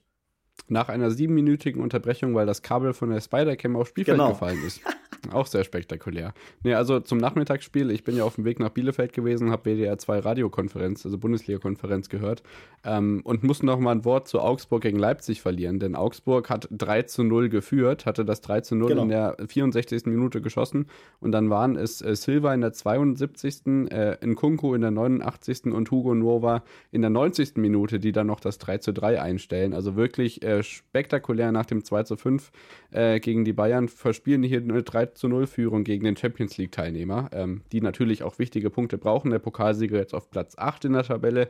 Nach 0.67 0.89
einer 0.89 1.09
siebenminütigen 1.09 1.81
Unterbrechung, 1.81 2.35
weil 2.35 2.45
das 2.45 2.61
Kabel 2.61 2.93
von 2.93 3.09
der 3.09 3.19
Spider-Cam 3.19 3.75
aufs 3.75 3.89
Spielfeld 3.89 4.19
genau. 4.19 4.29
gefallen 4.29 4.63
ist. 4.63 4.79
Auch 5.31 5.47
sehr 5.47 5.63
spektakulär. 5.63 6.33
Nee, 6.63 6.73
also 6.73 6.99
zum 6.99 7.17
Nachmittagsspiel, 7.17 7.91
ich 7.91 8.03
bin 8.03 8.17
ja 8.17 8.23
auf 8.23 8.35
dem 8.35 8.45
Weg 8.45 8.59
nach 8.59 8.69
Bielefeld 8.69 9.13
gewesen, 9.13 9.51
habe 9.51 9.71
WDR 9.71 9.97
2 9.97 10.19
Radiokonferenz, 10.19 11.05
also 11.05 11.17
Bundesliga-Konferenz 11.17 12.09
gehört 12.09 12.43
ähm, 12.83 13.21
und 13.23 13.43
muss 13.43 13.63
noch 13.63 13.79
mal 13.79 13.91
ein 13.91 14.05
Wort 14.05 14.27
zu 14.27 14.41
Augsburg 14.41 14.81
gegen 14.81 14.99
Leipzig 14.99 15.41
verlieren, 15.41 15.79
denn 15.79 15.95
Augsburg 15.95 16.49
hat 16.49 16.67
3 16.71 17.03
zu 17.03 17.23
0 17.23 17.49
geführt, 17.49 18.05
hatte 18.05 18.25
das 18.25 18.41
3 18.41 18.61
zu 18.61 18.75
0 18.75 18.89
genau. 18.89 19.03
in 19.03 19.09
der 19.09 19.37
64. 19.47 20.05
Minute 20.07 20.41
geschossen 20.41 20.87
und 21.19 21.31
dann 21.31 21.49
waren 21.49 21.77
es 21.77 22.01
äh, 22.01 22.15
Silva 22.15 22.53
in 22.53 22.61
der 22.61 22.73
72., 22.73 23.65
äh, 23.91 24.17
Nkunku 24.25 24.73
in 24.75 24.81
der 24.81 24.91
89. 24.91 25.65
und 25.65 25.89
Hugo 25.89 26.15
Nova 26.15 26.63
in 26.91 27.01
der 27.01 27.09
90. 27.09 27.55
Minute, 27.55 27.99
die 27.99 28.11
dann 28.11 28.27
noch 28.27 28.39
das 28.39 28.57
3 28.57 28.79
zu 28.79 28.91
3 28.91 29.21
einstellen. 29.21 29.73
Also 29.73 29.95
wirklich 29.95 30.43
äh, 30.43 30.63
spektakulär 30.63 31.51
nach 31.51 31.65
dem 31.65 31.83
2 31.83 32.03
zu 32.03 32.17
5 32.17 32.51
äh, 32.91 33.19
gegen 33.19 33.45
die 33.45 33.53
Bayern 33.53 33.87
verspielen 33.87 34.43
hier 34.43 34.61
eine 34.61 34.83
3 34.83 35.12
zu 35.15 35.27
0 35.27 35.47
Führung 35.47 35.83
gegen 35.83 36.03
den 36.03 36.17
Champions 36.17 36.57
League 36.57 36.71
Teilnehmer, 36.71 37.29
ähm, 37.33 37.61
die 37.71 37.81
natürlich 37.81 38.23
auch 38.23 38.39
wichtige 38.39 38.69
Punkte 38.69 38.97
brauchen. 38.97 39.31
Der 39.31 39.39
Pokalsieger 39.39 39.97
jetzt 39.97 40.13
auf 40.13 40.29
Platz 40.29 40.57
8 40.57 40.85
in 40.85 40.93
der 40.93 41.03
Tabelle. 41.03 41.49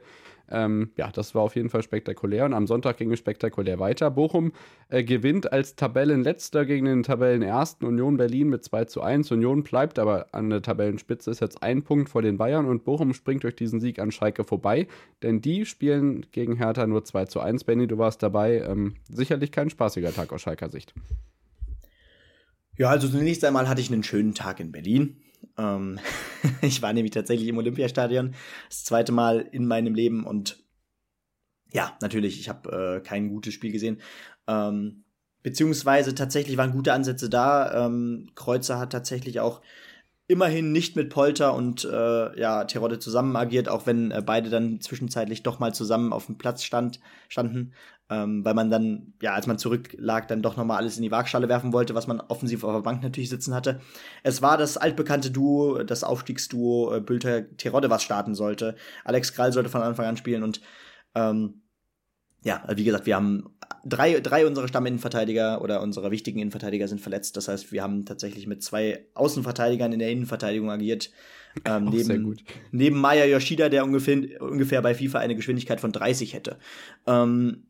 Ähm, 0.52 0.92
ja, 0.98 1.10
das 1.12 1.34
war 1.36 1.42
auf 1.42 1.56
jeden 1.56 1.70
Fall 1.70 1.84
spektakulär 1.84 2.46
und 2.46 2.54
am 2.54 2.68
Sonntag 2.68 2.98
ging 2.98 3.12
es 3.12 3.20
spektakulär 3.20 3.80
weiter. 3.80 4.12
Bochum 4.12 4.52
äh, 4.90 5.04
gewinnt 5.04 5.52
als 5.52 5.76
Tabellenletzter 5.76 6.66
gegen 6.66 6.86
den 6.86 7.04
Tabellenersten 7.04 7.88
Union 7.88 8.18
Berlin 8.18 8.50
mit 8.50 8.64
2 8.64 8.86
zu 8.86 9.02
1. 9.02 9.32
Union 9.32 9.64
bleibt 9.64 10.00
aber 10.00 10.28
an 10.34 10.50
der 10.50 10.62
Tabellenspitze, 10.62 11.32
ist 11.32 11.40
jetzt 11.40 11.64
ein 11.64 11.84
Punkt 11.84 12.10
vor 12.10 12.22
den 12.22 12.38
Bayern 12.38 12.66
und 12.66 12.84
Bochum 12.84 13.14
springt 13.14 13.44
durch 13.44 13.56
diesen 13.56 13.80
Sieg 13.80 14.00
an 14.00 14.12
Schalke 14.12 14.44
vorbei, 14.44 14.88
denn 15.22 15.42
die 15.42 15.66
spielen 15.66 16.26
gegen 16.32 16.58
Hertha 16.58 16.86
nur 16.88 17.04
2 17.04 17.26
zu 17.26 17.40
1. 17.40 17.64
Benny, 17.64 17.88
du 17.88 17.98
warst 17.98 18.22
dabei. 18.22 18.62
Ähm, 18.68 18.96
sicherlich 19.10 19.52
kein 19.52 19.70
spaßiger 19.70 20.14
Tag 20.14 20.34
aus 20.34 20.42
Schalker 20.42 20.70
Sicht. 20.70 20.94
Ja, 22.78 22.90
also 22.90 23.08
zunächst 23.08 23.46
einmal 23.46 23.70
hatte 23.70 23.82
ich 23.82 23.92
einen 23.92 24.04
schönen 24.04 24.34
Tag 24.34 24.60
in 24.60 24.72
Berlin. 24.72 25.22
Ähm, 25.58 26.00
ich 26.62 26.82
war 26.82 26.94
nämlich 26.94 27.12
tatsächlich 27.12 27.48
im 27.48 27.58
Olympiastadion 27.58 28.34
das 28.70 28.84
zweite 28.84 29.12
Mal 29.12 29.40
in 29.52 29.68
meinem 29.68 29.94
Leben 29.94 30.26
und 30.26 30.64
ja, 31.72 31.98
natürlich, 32.02 32.40
ich 32.40 32.50
habe 32.50 33.00
äh, 33.02 33.08
kein 33.08 33.30
gutes 33.30 33.54
Spiel 33.54 33.72
gesehen. 33.72 34.00
Ähm, 34.48 35.06
beziehungsweise 35.42 36.14
tatsächlich 36.14 36.56
waren 36.58 36.72
gute 36.72 36.94
Ansätze 36.94 37.30
da. 37.30 37.86
Ähm, 37.86 38.30
Kreuzer 38.36 38.78
hat 38.78 38.92
tatsächlich 38.92 39.40
auch 39.40 39.62
immerhin 40.34 40.72
nicht 40.72 40.96
mit 40.96 41.12
Polter 41.12 41.54
und 41.54 41.86
äh, 41.86 42.40
ja, 42.40 42.66
Terodde 42.66 42.98
zusammen 42.98 43.36
agiert, 43.36 43.70
auch 43.70 43.86
wenn 43.86 44.10
äh, 44.10 44.24
beide 44.26 44.50
dann 44.50 44.82
zwischenzeitlich 44.82 45.44
doch 45.44 45.60
mal 45.60 45.74
zusammen 45.76 46.12
auf 46.12 46.26
dem 46.26 46.40
Platz 46.40 46.64
stand, 46.64 47.00
standen, 47.30 47.74
ähm, 48.10 48.44
weil 48.44 48.56
man 48.56 48.72
dann, 48.72 49.14
ja, 49.22 49.34
als 49.34 49.46
man 49.46 49.60
zurücklag, 49.60 50.28
dann 50.28 50.42
doch 50.42 50.58
nochmal 50.58 50.78
alles 50.78 50.98
in 50.98 51.04
die 51.04 51.12
Waagschale 51.12 51.50
werfen 51.50 51.72
wollte, 51.72 51.94
was 51.94 52.08
man 52.08 52.20
offensiv 52.20 52.64
auf 52.64 52.74
der 52.74 52.82
Bank 52.82 53.04
natürlich 53.04 53.30
sitzen 53.30 53.54
hatte. 53.54 53.80
Es 54.24 54.42
war 54.42 54.58
das 54.58 54.76
altbekannte 54.76 55.30
Duo, 55.30 55.84
das 55.84 56.04
Aufstiegsduo 56.04 56.96
äh, 56.96 57.00
Bülter-Terodde, 57.00 57.92
was 57.92 58.02
starten 58.02 58.34
sollte. 58.34 58.76
Alex 59.06 59.34
Krall 59.34 59.54
sollte 59.54 59.70
von 59.70 59.84
Anfang 59.84 60.08
an 60.08 60.18
spielen 60.18 60.42
und 60.42 60.62
ähm, 61.14 61.62
ja, 62.44 62.64
wie 62.76 62.84
gesagt, 62.84 63.06
wir 63.06 63.16
haben 63.16 63.50
drei, 63.86 64.20
drei 64.20 64.46
unserer 64.46 64.68
Stamminnenverteidiger 64.68 65.62
oder 65.62 65.82
unserer 65.82 66.12
wichtigen 66.12 66.40
Innenverteidiger 66.40 66.88
sind 66.88 67.02
verletzt. 67.02 67.38
Das 67.38 67.48
heißt, 67.48 67.72
wir 67.72 67.82
haben 67.82 68.06
tatsächlich 68.06 68.48
mit 68.48 68.62
zwei 68.64 69.06
Außenverteidigern 69.14 69.94
in 69.94 70.00
der 70.00 70.12
Innenverteidigung 70.12 70.70
agiert. 70.70 71.12
Ähm, 71.66 71.86
neben, 71.92 72.38
neben 72.72 73.00
Maya 73.00 73.26
Yoshida, 73.26 73.70
der 73.70 73.84
ungefähr, 73.84 74.42
ungefähr 74.42 74.82
bei 74.82 74.94
FIFA 74.94 75.20
eine 75.20 75.36
Geschwindigkeit 75.36 75.80
von 75.80 75.92
30 75.92 76.34
hätte. 76.34 76.58
Ähm, 77.08 77.68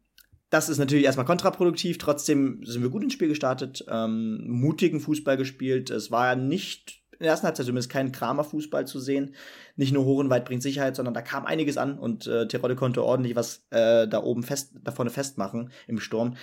das 0.50 0.70
ist 0.70 0.78
natürlich 0.78 1.06
erstmal 1.06 1.26
kontraproduktiv. 1.26 1.98
Trotzdem 1.98 2.64
sind 2.64 2.84
wir 2.84 2.90
gut 2.90 3.04
ins 3.04 3.14
Spiel 3.14 3.28
gestartet, 3.28 3.86
ähm, 3.90 4.44
mutigen 4.48 5.00
Fußball 5.00 5.38
gespielt. 5.38 5.90
Es 5.90 6.12
war 6.12 6.36
nicht 6.36 7.03
in 7.24 7.28
der 7.28 7.32
ersten 7.32 7.48
Halbzeit 7.48 7.66
zumindest 7.66 7.90
kein 7.90 8.12
Kramer-Fußball 8.12 8.86
zu 8.86 9.00
sehen. 9.00 9.34
Nicht 9.78 9.94
nur 9.94 10.04
hoch 10.04 10.18
und 10.18 10.30
weit 10.30 10.44
bringt 10.44 10.62
Sicherheit, 10.62 10.98
sondern 10.98 11.14
da 11.14 11.22
kam 11.22 11.46
einiges 11.46 11.78
an 11.78 11.98
und 11.98 12.28
äh, 12.28 12.50
Terodde 12.50 12.76
konnte 12.76 13.02
ordentlich 13.02 13.38
was 13.38 13.66
äh, 13.70 14.10
da 14.10 14.22
oben 14.22 14.44
fest, 14.44 14.74
da 14.84 14.92
vorne 14.92 15.10
festmachen 15.10 15.72
im 15.88 16.02
Sturm. 16.02 16.36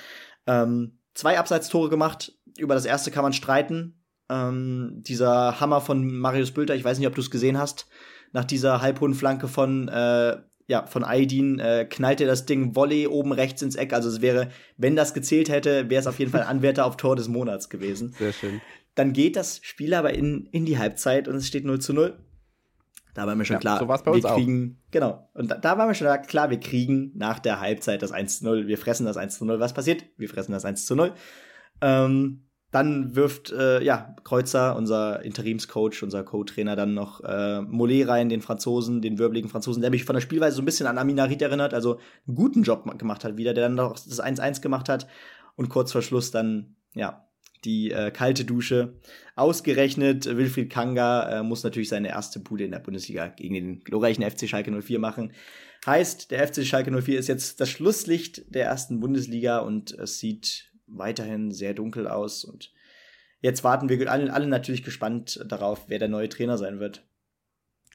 Ähm, 0.47 0.99
zwei 1.13 1.39
Abseitstore 1.39 1.91
gemacht. 1.91 2.33
Über 2.57 2.75
das 2.75 2.87
erste 2.87 3.11
kann 3.11 3.25
man 3.25 3.35
streiten. 3.35 4.03
Ähm, 4.31 5.03
dieser 5.03 5.61
Hammer 5.61 5.83
von 5.83 6.17
Marius 6.17 6.53
Bülter, 6.53 6.75
ich 6.75 6.85
weiß 6.85 6.99
nicht, 6.99 7.09
ob 7.09 7.15
du 7.15 7.21
es 7.21 7.31
gesehen 7.31 7.59
hast, 7.59 7.87
nach 8.33 8.47
dieser 8.47 8.81
halbhohen 8.81 9.13
Flanke 9.13 9.49
von 9.49 9.89
äh, 9.89 10.39
ja, 10.67 10.87
von 10.87 11.05
Aydin 11.05 11.59
äh, 11.59 11.85
knallt 11.85 12.21
er 12.21 12.29
das 12.29 12.47
Ding 12.47 12.77
Volley 12.77 13.09
oben 13.09 13.33
rechts 13.33 13.61
ins 13.61 13.75
Eck. 13.75 13.93
Also 13.93 14.09
es 14.09 14.21
wäre, 14.21 14.51
wenn 14.77 14.95
das 14.95 15.15
gezählt 15.15 15.49
hätte, 15.49 15.91
wäre 15.91 16.01
es 16.01 16.07
auf 16.07 16.21
jeden 16.21 16.31
Fall 16.31 16.43
Anwärter 16.49 16.87
auf 16.87 16.97
Tor 16.97 17.17
des 17.17 17.27
Monats 17.27 17.69
gewesen. 17.69 18.15
Sehr 18.17 18.33
schön. 18.33 18.61
Dann 19.01 19.15
geht 19.15 19.35
das 19.37 19.61
Spiel 19.63 19.95
aber 19.95 20.13
in, 20.13 20.45
in 20.53 20.67
die 20.67 20.77
Halbzeit 20.77 21.27
und 21.27 21.35
es 21.35 21.47
steht 21.47 21.65
0 21.65 21.79
zu 21.79 21.95
0. 21.95 22.19
Da 23.15 23.27
war 23.27 23.35
mir 23.35 23.47
schon 23.47 23.55
ja, 23.55 23.61
klar, 23.61 23.79
so 23.79 23.89
war's 23.89 24.03
bei 24.03 24.11
uns 24.11 24.25
wir 24.25 24.35
kriegen, 24.35 24.77
auch. 24.79 24.91
genau. 24.91 25.31
Und 25.33 25.51
da, 25.51 25.55
da 25.55 25.79
war 25.79 25.87
mir 25.87 25.95
schon 25.95 26.07
klar, 26.27 26.51
wir 26.51 26.61
kriegen 26.61 27.11
nach 27.15 27.39
der 27.39 27.61
Halbzeit 27.61 28.03
das 28.03 28.13
1 28.13 28.41
zu 28.41 28.45
0. 28.45 28.67
Wir 28.67 28.77
fressen 28.77 29.07
das 29.07 29.17
1 29.17 29.39
zu 29.39 29.47
0. 29.47 29.59
Was 29.59 29.73
passiert? 29.73 30.05
Wir 30.19 30.29
fressen 30.29 30.53
das 30.53 30.67
1 30.67 30.85
zu 30.85 30.97
0. 30.97 31.15
Ähm, 31.81 32.45
dann 32.73 33.17
wirft 33.17 33.51
äh, 33.53 33.83
ja 33.83 34.15
Kreuzer, 34.23 34.77
unser 34.77 35.25
Interimscoach, 35.25 36.03
unser 36.03 36.23
Co-Trainer, 36.23 36.77
dann 36.77 36.93
noch 36.93 37.25
äh, 37.25 37.63
Mollet 37.63 38.07
rein, 38.07 38.29
den 38.29 38.43
Franzosen, 38.43 39.01
den 39.01 39.19
wirbeligen 39.19 39.49
Franzosen, 39.49 39.81
der 39.81 39.91
mich 39.91 40.05
von 40.05 40.13
der 40.13 40.21
Spielweise 40.21 40.57
so 40.57 40.61
ein 40.61 40.67
bisschen 40.67 40.87
an 40.87 40.99
Aminarit 40.99 41.41
erinnert, 41.41 41.73
also 41.73 42.01
einen 42.27 42.37
guten 42.37 42.65
Job 42.65 42.85
gemacht 42.99 43.25
hat 43.25 43.39
wieder, 43.39 43.55
der 43.55 43.65
dann 43.65 43.77
noch 43.77 43.95
das 43.95 44.23
1-1 44.23 44.61
gemacht 44.61 44.91
hat 44.91 45.07
und 45.57 45.71
kurz 45.71 45.91
vor 45.91 46.03
Schluss 46.03 46.31
dann 46.33 46.77
ja 46.93 47.30
die 47.65 47.91
äh, 47.91 48.11
kalte 48.11 48.45
Dusche. 48.45 48.95
Ausgerechnet 49.37 50.27
Wilfried 50.27 50.71
Kanga 50.71 51.41
äh, 51.41 51.43
muss 51.43 51.63
natürlich 51.63 51.89
seine 51.89 52.09
erste 52.09 52.41
Bude 52.41 52.65
in 52.65 52.71
der 52.71 52.79
Bundesliga 52.79 53.29
gegen 53.29 53.55
den 53.55 53.81
glorreichen 53.81 54.29
FC 54.29 54.49
Schalke 54.49 54.71
04 54.71 54.99
machen. 54.99 55.33
Heißt, 55.87 56.31
der 56.31 56.47
FC 56.47 56.65
Schalke 56.65 56.91
04 56.91 57.19
ist 57.19 57.29
jetzt 57.29 57.61
das 57.61 57.71
Schlusslicht 57.71 58.55
der 58.55 58.67
ersten 58.67 59.01
Bundesliga 59.01 59.59
und 59.59 59.93
es 59.93 60.19
sieht 60.19 60.71
weiterhin 60.87 61.53
sehr 61.53 61.75
dunkel 61.75 62.07
aus. 62.07 62.45
Und 62.45 62.73
jetzt 63.41 63.65
warten 63.65 63.89
wir 63.89 64.11
alle, 64.11 64.33
alle 64.33 64.47
natürlich 64.47 64.83
gespannt 64.83 65.45
darauf, 65.47 65.85
wer 65.89 65.99
der 65.99 66.09
neue 66.09 66.29
Trainer 66.29 66.59
sein 66.59 66.81
wird. 66.81 67.03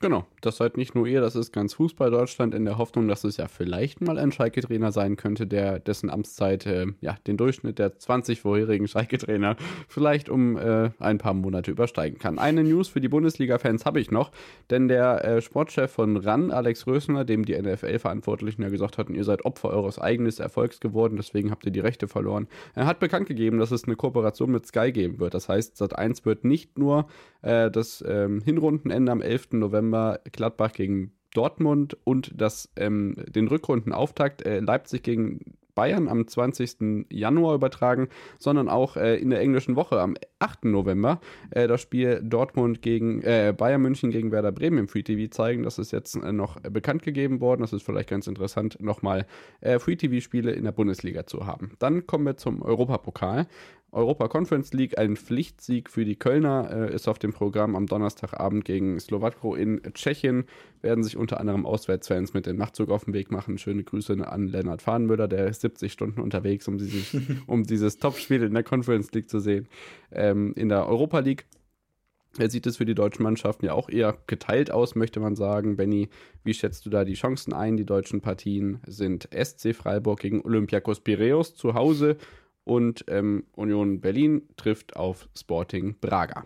Genau, 0.02 0.26
das 0.42 0.58
seid 0.58 0.76
nicht 0.76 0.94
nur 0.94 1.08
ihr, 1.08 1.22
das 1.22 1.38
ist 1.38 1.54
ganz 1.54 1.76
Fußball 1.76 2.12
Deutschland 2.12 2.54
in 2.54 2.66
der 2.66 2.78
Hoffnung, 2.78 3.08
dass 3.08 3.24
es 3.24 3.38
ja 3.38 3.48
vielleicht 3.48 4.02
mal 4.02 4.18
ein 4.18 4.34
Schalke-Trainer 4.34 4.92
sein 4.92 5.16
könnte, 5.16 5.48
der 5.48 5.80
dessen 5.80 6.10
Amtszeit 6.10 6.66
äh, 6.66 6.88
ja 7.00 7.16
den 7.28 7.38
Durchschnitt 7.38 7.80
der 7.80 7.98
20 7.98 8.42
vorherigen 8.42 8.90
Schalke-Trainer 8.90 9.56
vielleicht 9.88 10.28
um 10.28 10.58
äh, 10.58 10.90
ein 11.00 11.18
paar 11.18 11.34
Monate 11.34 11.72
übersteigen 11.72 12.20
kann. 12.20 12.40
Eine 12.40 12.66
News 12.66 12.90
für 12.90 13.00
die 13.00 13.08
Bundesliga-Fans 13.08 13.86
habe 13.86 14.02
ich 14.02 14.12
noch, 14.12 14.32
denn 14.70 14.90
der 14.90 15.24
äh, 15.24 15.42
Sportchef 15.42 15.92
von 15.92 16.18
RAN, 16.18 16.52
Alex 16.52 16.86
Rösner, 16.88 17.24
dem 17.24 17.46
die 17.46 17.58
NFL-Verantwortlichen 17.58 18.64
ja 18.64 18.70
gesagt 18.70 18.98
hatten, 18.98 19.16
ihr 19.16 19.24
seid 19.24 19.46
Opfer 19.46 19.70
eures 19.70 19.98
eigenen 19.98 20.26
Erfolgs 20.38 20.82
geworden, 20.82 21.16
deswegen 21.16 21.52
habt 21.52 21.66
ihr 21.66 21.72
die 21.72 21.80
Rechte 21.80 22.10
verloren, 22.10 22.48
er 22.74 22.86
hat 22.86 23.00
bekannt 23.00 23.28
gegeben, 23.28 23.60
dass 23.60 23.72
es 23.72 23.86
eine 23.86 23.96
Kooperation 23.96 24.52
mit 24.52 24.66
Sky 24.66 24.92
geben 24.92 25.20
wird. 25.20 25.34
Das 25.34 25.48
heißt, 25.48 25.82
Sat1 25.82 26.26
wird 26.26 26.44
nicht 26.44 26.78
nur 26.78 27.08
äh, 27.44 27.72
das 27.72 28.04
ähm, 28.06 28.42
Hinrundenende 28.44 29.12
am 29.12 29.22
11. 29.22 29.54
November 29.54 29.85
Gladbach 30.32 30.74
gegen 30.74 31.12
Dortmund 31.34 31.98
und 32.04 32.32
das, 32.36 32.72
ähm, 32.78 33.16
den 33.28 33.48
Rückrundenauftakt 33.48 34.46
äh, 34.46 34.60
Leipzig 34.60 35.04
gegen 35.04 35.58
Bayern 35.76 36.08
am 36.08 36.26
20. 36.26 37.06
Januar 37.12 37.54
übertragen, 37.54 38.08
sondern 38.40 38.70
auch 38.70 38.96
äh, 38.96 39.18
in 39.18 39.30
der 39.30 39.42
englischen 39.42 39.76
Woche 39.76 40.00
am 40.00 40.16
8. 40.40 40.66
November 40.66 41.20
äh, 41.52 41.68
das 41.68 41.82
Spiel 41.82 42.22
Dortmund 42.24 42.82
gegen 42.82 43.22
äh, 43.22 43.54
Bayern 43.56 43.82
München 43.82 44.10
gegen 44.10 44.32
Werder 44.32 44.54
Bremen 44.54 44.78
im 44.80 44.88
Free 44.88 45.04
TV 45.04 45.30
zeigen. 45.30 45.64
Das 45.64 45.78
ist 45.78 45.92
jetzt 45.92 46.16
äh, 46.16 46.32
noch 46.32 46.60
bekannt 46.62 47.04
gegeben 47.04 47.42
worden. 47.42 47.62
Das 47.62 47.74
ist 47.74 47.84
vielleicht 47.84 48.10
ganz 48.10 48.26
interessant, 48.28 48.78
nochmal 48.80 49.26
äh, 49.60 49.78
Free 49.78 49.98
TV-Spiele 49.98 50.52
in 50.52 50.64
der 50.64 50.72
Bundesliga 50.72 51.28
zu 51.28 51.46
haben. 51.46 51.72
Dann 51.80 52.08
kommen 52.08 52.26
wir 52.26 52.38
zum 52.38 52.62
Europapokal. 52.62 53.48
Europa 53.96 54.28
Conference 54.28 54.74
League, 54.74 54.98
ein 54.98 55.16
Pflichtsieg 55.16 55.90
für 55.90 56.04
die 56.04 56.18
Kölner, 56.18 56.70
äh, 56.70 56.94
ist 56.94 57.08
auf 57.08 57.18
dem 57.18 57.32
Programm 57.32 57.76
am 57.78 57.88
Donnerstagabend 57.88 58.66
gegen 58.66 59.00
Slowakro 59.00 59.56
in 59.56 59.82
Tschechien. 59.94 60.44
Werden 60.82 61.04
sich 61.04 61.16
unter 61.16 61.40
anderem 61.40 61.66
Auswärtsfans 61.66 62.34
mit 62.34 62.46
dem 62.46 62.58
Nachtzug 62.58 62.90
auf 62.90 63.06
den 63.06 63.14
Weg 63.14 63.32
machen. 63.32 63.58
Schöne 63.58 63.84
Grüße 63.84 64.16
an 64.28 64.48
Lennart 64.48 64.82
Fahnenmüller, 64.82 65.30
der 65.30 65.48
ist 65.48 65.62
70 65.62 65.94
Stunden 65.94 66.20
unterwegs, 66.20 66.68
um, 66.68 66.78
dieses, 66.78 67.16
um 67.48 67.64
dieses 67.64 67.98
Topspiel 67.98 68.44
in 68.44 68.54
der 68.54 68.64
Conference 68.64 69.14
League 69.14 69.30
zu 69.30 69.40
sehen. 69.40 69.68
Ähm, 70.12 70.54
in 70.58 70.68
der 70.68 70.88
Europa 70.88 71.20
League 71.20 71.46
sieht 72.38 72.68
es 72.68 72.76
für 72.76 72.86
die 72.86 72.96
deutschen 72.96 73.24
Mannschaften 73.24 73.66
ja 73.66 73.72
auch 73.72 73.88
eher 73.88 74.18
geteilt 74.28 74.72
aus, 74.72 74.96
möchte 74.96 75.22
man 75.22 75.38
sagen. 75.38 75.78
Benny, 75.78 76.10
wie 76.44 76.54
schätzt 76.54 76.86
du 76.86 76.90
da 76.90 77.06
die 77.06 77.14
Chancen 77.14 77.54
ein? 77.54 77.78
Die 77.78 77.86
deutschen 77.86 78.20
Partien 78.20 78.82
sind 78.86 79.30
SC 79.32 79.74
Freiburg 79.74 80.20
gegen 80.20 80.42
Olympiakos 80.42 81.00
Piraeus 81.00 81.56
zu 81.56 81.76
Hause 81.76 82.18
und 82.66 83.06
ähm, 83.08 83.46
Union 83.54 84.02
Berlin 84.02 84.50
trifft 84.58 84.96
auf 84.98 85.30
Sporting 85.38 85.96
Braga. 86.02 86.46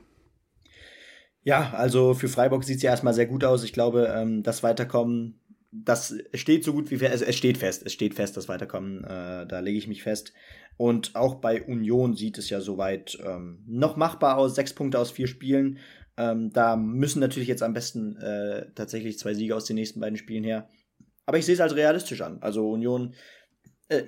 Ja, 1.43 1.71
also 1.73 2.13
für 2.13 2.27
Freiburg 2.27 2.63
sieht 2.63 2.77
es 2.77 2.83
ja 2.83 2.91
erstmal 2.91 3.13
sehr 3.13 3.25
gut 3.25 3.43
aus. 3.43 3.63
Ich 3.63 3.73
glaube, 3.73 4.13
ähm, 4.15 4.43
das 4.43 4.61
Weiterkommen, 4.61 5.39
das 5.71 6.15
steht 6.33 6.63
so 6.63 6.73
gut 6.73 6.91
wie 6.91 6.97
fest. 6.97 7.23
Es 7.25 7.35
steht 7.35 7.57
fest, 7.57 7.83
es 7.85 7.93
steht 7.93 8.13
fest, 8.13 8.37
das 8.37 8.49
Weiterkommen. 8.49 9.03
Äh, 9.03 9.47
da 9.47 9.59
lege 9.59 9.77
ich 9.77 9.87
mich 9.87 10.03
fest. 10.03 10.33
Und 10.77 11.15
auch 11.15 11.35
bei 11.35 11.63
Union 11.63 12.15
sieht 12.15 12.37
es 12.37 12.49
ja 12.49 12.61
soweit 12.61 13.17
ähm, 13.25 13.63
noch 13.65 13.95
machbar 13.95 14.37
aus. 14.37 14.55
Sechs 14.55 14.73
Punkte 14.73 14.99
aus 14.99 15.11
vier 15.11 15.27
Spielen. 15.27 15.79
Ähm, 16.17 16.51
da 16.51 16.75
müssen 16.75 17.19
natürlich 17.21 17.47
jetzt 17.47 17.63
am 17.63 17.73
besten 17.73 18.17
äh, 18.17 18.71
tatsächlich 18.75 19.17
zwei 19.17 19.33
Siege 19.33 19.55
aus 19.55 19.65
den 19.65 19.75
nächsten 19.75 20.01
beiden 20.01 20.17
Spielen 20.17 20.43
her. 20.43 20.69
Aber 21.25 21.37
ich 21.37 21.45
sehe 21.45 21.55
es 21.55 21.61
als 21.61 21.75
realistisch 21.75 22.21
an. 22.21 22.39
Also 22.41 22.69
Union, 22.69 23.13
äh, 23.87 24.03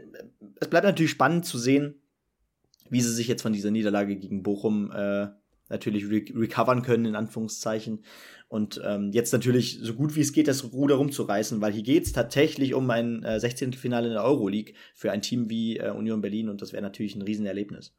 es 0.60 0.68
bleibt 0.70 0.86
natürlich 0.86 1.12
spannend 1.12 1.46
zu 1.46 1.58
sehen, 1.58 2.01
wie 2.92 3.02
sie 3.02 3.14
sich 3.14 3.28
jetzt 3.28 3.42
von 3.42 3.54
dieser 3.54 3.72
Niederlage 3.72 4.16
gegen 4.16 4.44
Bochum 4.44 4.92
äh, 4.92 5.30
natürlich 5.70 6.10
re 6.10 6.24
recovern 6.36 6.84
können, 6.84 7.06
in 7.06 7.16
Anführungszeichen. 7.16 8.04
Und 8.50 8.82
ähm, 8.84 9.12
jetzt 9.14 9.32
natürlich 9.32 9.80
so 9.82 9.94
gut 9.94 10.16
wie 10.16 10.20
es 10.20 10.34
geht, 10.34 10.50
das 10.50 10.74
Ruder 10.74 10.96
rumzureißen, 10.96 11.62
weil 11.62 11.72
hier 11.72 11.84
geht 11.84 12.04
es 12.04 12.12
tatsächlich 12.12 12.74
um 12.74 12.90
ein 12.90 13.24
äh, 13.24 13.40
16. 13.40 13.74
Finale 13.74 14.10
in 14.10 14.14
der 14.14 14.26
Euroleague 14.26 14.74
für 14.94 15.12
ein 15.12 15.22
Team 15.22 15.50
wie 15.50 15.78
äh, 15.78 15.92
Union 15.92 16.22
Berlin 16.22 16.50
und 16.50 16.62
das 16.62 16.74
wäre 16.74 16.84
natürlich 16.84 17.16
ein 17.16 17.22
Riesenerlebnis. 17.22 17.96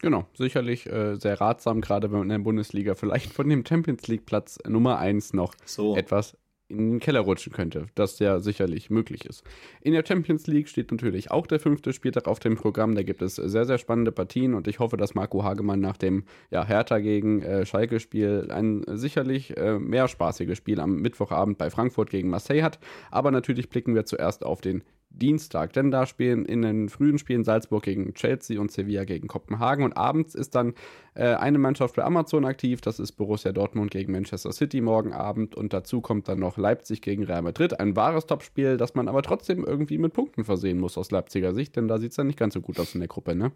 Genau, 0.00 0.26
sicherlich 0.34 0.86
äh, 0.86 1.16
sehr 1.16 1.40
ratsam, 1.40 1.82
gerade 1.82 2.10
wenn 2.10 2.20
man 2.20 2.30
in 2.30 2.30
der 2.30 2.38
Bundesliga 2.38 2.94
vielleicht 2.94 3.32
von 3.32 3.48
dem 3.48 3.64
Champions 3.64 4.08
League 4.08 4.24
Platz 4.24 4.58
Nummer 4.66 4.98
1 4.98 5.34
noch 5.34 5.54
so. 5.66 5.94
etwas 5.94 6.36
in 6.72 6.90
den 6.92 7.00
Keller 7.00 7.20
rutschen 7.20 7.52
könnte, 7.52 7.86
das 7.94 8.18
ja 8.18 8.40
sicherlich 8.40 8.90
möglich 8.90 9.24
ist. 9.26 9.44
In 9.80 9.92
der 9.92 10.04
Champions 10.06 10.46
League 10.46 10.68
steht 10.68 10.90
natürlich 10.90 11.30
auch 11.30 11.46
der 11.46 11.60
fünfte 11.60 11.92
Spieltag 11.92 12.26
auf 12.26 12.40
dem 12.40 12.56
Programm. 12.56 12.94
Da 12.94 13.02
gibt 13.02 13.22
es 13.22 13.36
sehr, 13.36 13.64
sehr 13.64 13.78
spannende 13.78 14.12
Partien 14.12 14.54
und 14.54 14.66
ich 14.66 14.78
hoffe, 14.78 14.96
dass 14.96 15.14
Marco 15.14 15.44
Hagemann 15.44 15.80
nach 15.80 15.96
dem 15.96 16.24
ja, 16.50 16.64
Hertha 16.64 16.98
gegen 16.98 17.42
äh, 17.42 17.66
Schalke-Spiel 17.66 18.48
ein 18.50 18.82
sicherlich 18.88 19.56
äh, 19.56 19.78
mehr 19.78 20.08
spaßiges 20.08 20.58
Spiel 20.58 20.80
am 20.80 20.96
Mittwochabend 20.96 21.58
bei 21.58 21.70
Frankfurt 21.70 22.10
gegen 22.10 22.30
Marseille 22.30 22.62
hat. 22.62 22.78
Aber 23.10 23.30
natürlich 23.30 23.68
blicken 23.68 23.94
wir 23.94 24.04
zuerst 24.04 24.44
auf 24.44 24.60
den 24.60 24.82
Dienstag, 25.14 25.72
denn 25.72 25.90
da 25.90 26.06
spielen 26.06 26.44
in 26.44 26.62
den 26.62 26.88
frühen 26.88 27.18
Spielen 27.18 27.44
Salzburg 27.44 27.82
gegen 27.84 28.14
Chelsea 28.14 28.60
und 28.60 28.70
Sevilla 28.72 29.04
gegen 29.04 29.28
Kopenhagen. 29.28 29.84
Und 29.84 29.96
abends 29.96 30.34
ist 30.34 30.54
dann 30.54 30.74
äh, 31.14 31.34
eine 31.34 31.58
Mannschaft 31.58 31.94
für 31.94 32.04
Amazon 32.04 32.44
aktiv, 32.44 32.80
das 32.80 32.98
ist 32.98 33.12
Borussia 33.12 33.52
Dortmund 33.52 33.90
gegen 33.90 34.12
Manchester 34.12 34.52
City 34.52 34.80
morgen 34.80 35.12
Abend. 35.12 35.54
Und 35.54 35.72
dazu 35.72 36.00
kommt 36.00 36.28
dann 36.28 36.38
noch 36.38 36.56
Leipzig 36.56 37.02
gegen 37.02 37.24
Real 37.24 37.42
Madrid, 37.42 37.78
ein 37.78 37.96
wahres 37.96 38.26
Topspiel, 38.26 38.76
das 38.76 38.94
man 38.94 39.08
aber 39.08 39.22
trotzdem 39.22 39.64
irgendwie 39.64 39.98
mit 39.98 40.12
Punkten 40.12 40.44
versehen 40.44 40.78
muss 40.78 40.98
aus 40.98 41.10
Leipziger 41.10 41.54
Sicht, 41.54 41.76
denn 41.76 41.88
da 41.88 41.98
sieht 41.98 42.10
es 42.10 42.16
dann 42.16 42.26
nicht 42.26 42.38
ganz 42.38 42.54
so 42.54 42.60
gut 42.60 42.80
aus 42.80 42.94
in 42.94 43.00
der 43.00 43.08
Gruppe, 43.08 43.34
ne? 43.34 43.52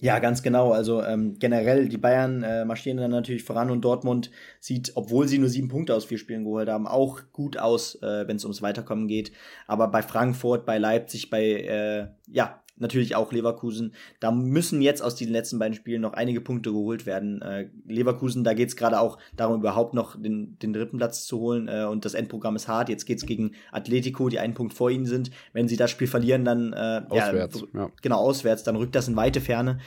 Ja, 0.00 0.20
ganz 0.20 0.42
genau. 0.42 0.70
Also 0.72 1.02
ähm, 1.02 1.38
generell, 1.38 1.88
die 1.88 1.96
Bayern 1.98 2.42
äh, 2.44 2.64
marschieren 2.64 2.98
dann 2.98 3.10
natürlich 3.10 3.42
voran 3.42 3.70
und 3.70 3.80
Dortmund 3.80 4.30
sieht, 4.60 4.92
obwohl 4.94 5.26
sie 5.26 5.38
nur 5.38 5.48
sieben 5.48 5.68
Punkte 5.68 5.94
aus 5.94 6.04
vier 6.04 6.18
Spielen 6.18 6.44
geholt 6.44 6.68
haben, 6.68 6.86
auch 6.86 7.20
gut 7.32 7.56
aus, 7.58 7.96
äh, 7.96 8.28
wenn 8.28 8.36
es 8.36 8.44
ums 8.44 8.62
Weiterkommen 8.62 9.08
geht. 9.08 9.32
Aber 9.66 9.88
bei 9.88 10.02
Frankfurt, 10.02 10.64
bei 10.66 10.78
Leipzig, 10.78 11.30
bei 11.30 11.42
äh, 11.42 12.08
ja, 12.30 12.62
natürlich 12.80 13.16
auch 13.16 13.32
Leverkusen. 13.32 13.94
Da 14.20 14.30
müssen 14.30 14.82
jetzt 14.82 15.02
aus 15.02 15.14
diesen 15.14 15.32
letzten 15.32 15.58
beiden 15.58 15.74
Spielen 15.74 16.02
noch 16.02 16.12
einige 16.12 16.40
Punkte 16.40 16.70
geholt 16.70 17.06
werden. 17.06 17.42
Äh, 17.42 17.68
Leverkusen, 17.86 18.44
da 18.44 18.54
geht 18.54 18.68
es 18.68 18.76
gerade 18.76 19.00
auch 19.00 19.18
darum, 19.36 19.60
überhaupt 19.60 19.94
noch 19.94 20.20
den, 20.20 20.58
den 20.58 20.72
dritten 20.72 20.98
Platz 20.98 21.24
zu 21.26 21.38
holen. 21.38 21.68
Äh, 21.68 21.84
und 21.84 22.04
das 22.04 22.14
Endprogramm 22.14 22.56
ist 22.56 22.68
hart. 22.68 22.88
Jetzt 22.88 23.04
geht 23.06 23.18
es 23.18 23.26
gegen 23.26 23.52
Atletico, 23.72 24.28
die 24.28 24.38
einen 24.38 24.54
Punkt 24.54 24.74
vor 24.74 24.90
ihnen 24.90 25.06
sind. 25.06 25.30
Wenn 25.52 25.68
sie 25.68 25.76
das 25.76 25.90
Spiel 25.90 26.08
verlieren, 26.08 26.44
dann 26.44 26.72
äh, 26.72 27.02
auswärts, 27.08 27.64
ja, 27.72 27.80
ja. 27.80 27.92
genau 28.02 28.18
auswärts, 28.18 28.62
dann 28.62 28.76
rückt 28.76 28.94
das 28.94 29.08
in 29.08 29.16
weite 29.16 29.40
Ferne. 29.40 29.78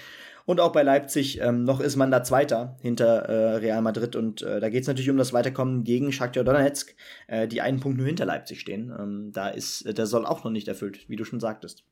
Und 0.45 0.59
auch 0.59 0.71
bei 0.71 0.83
Leipzig, 0.83 1.39
ähm, 1.39 1.63
noch 1.63 1.79
ist 1.79 1.95
man 1.95 2.11
da 2.11 2.23
Zweiter 2.23 2.75
hinter 2.81 3.23
äh, 3.23 3.55
Real 3.57 3.81
Madrid. 3.81 4.15
Und 4.15 4.41
äh, 4.41 4.59
da 4.59 4.69
geht 4.69 4.81
es 4.81 4.87
natürlich 4.87 5.09
um 5.09 5.17
das 5.17 5.33
Weiterkommen 5.33 5.83
gegen 5.83 6.11
Shakhtar 6.11 6.43
Donetsk, 6.43 6.95
äh, 7.27 7.47
die 7.47 7.61
einen 7.61 7.79
Punkt 7.79 7.97
nur 7.97 8.07
hinter 8.07 8.25
Leipzig 8.25 8.59
stehen. 8.59 8.91
Ähm, 8.97 9.31
da 9.31 9.49
ist, 9.49 9.83
äh, 9.85 9.93
der 9.93 10.07
soll 10.07 10.25
auch 10.25 10.43
noch 10.43 10.51
nicht 10.51 10.67
erfüllt, 10.67 11.07
wie 11.09 11.15
du 11.15 11.25
schon 11.25 11.39
sagtest. 11.39 11.83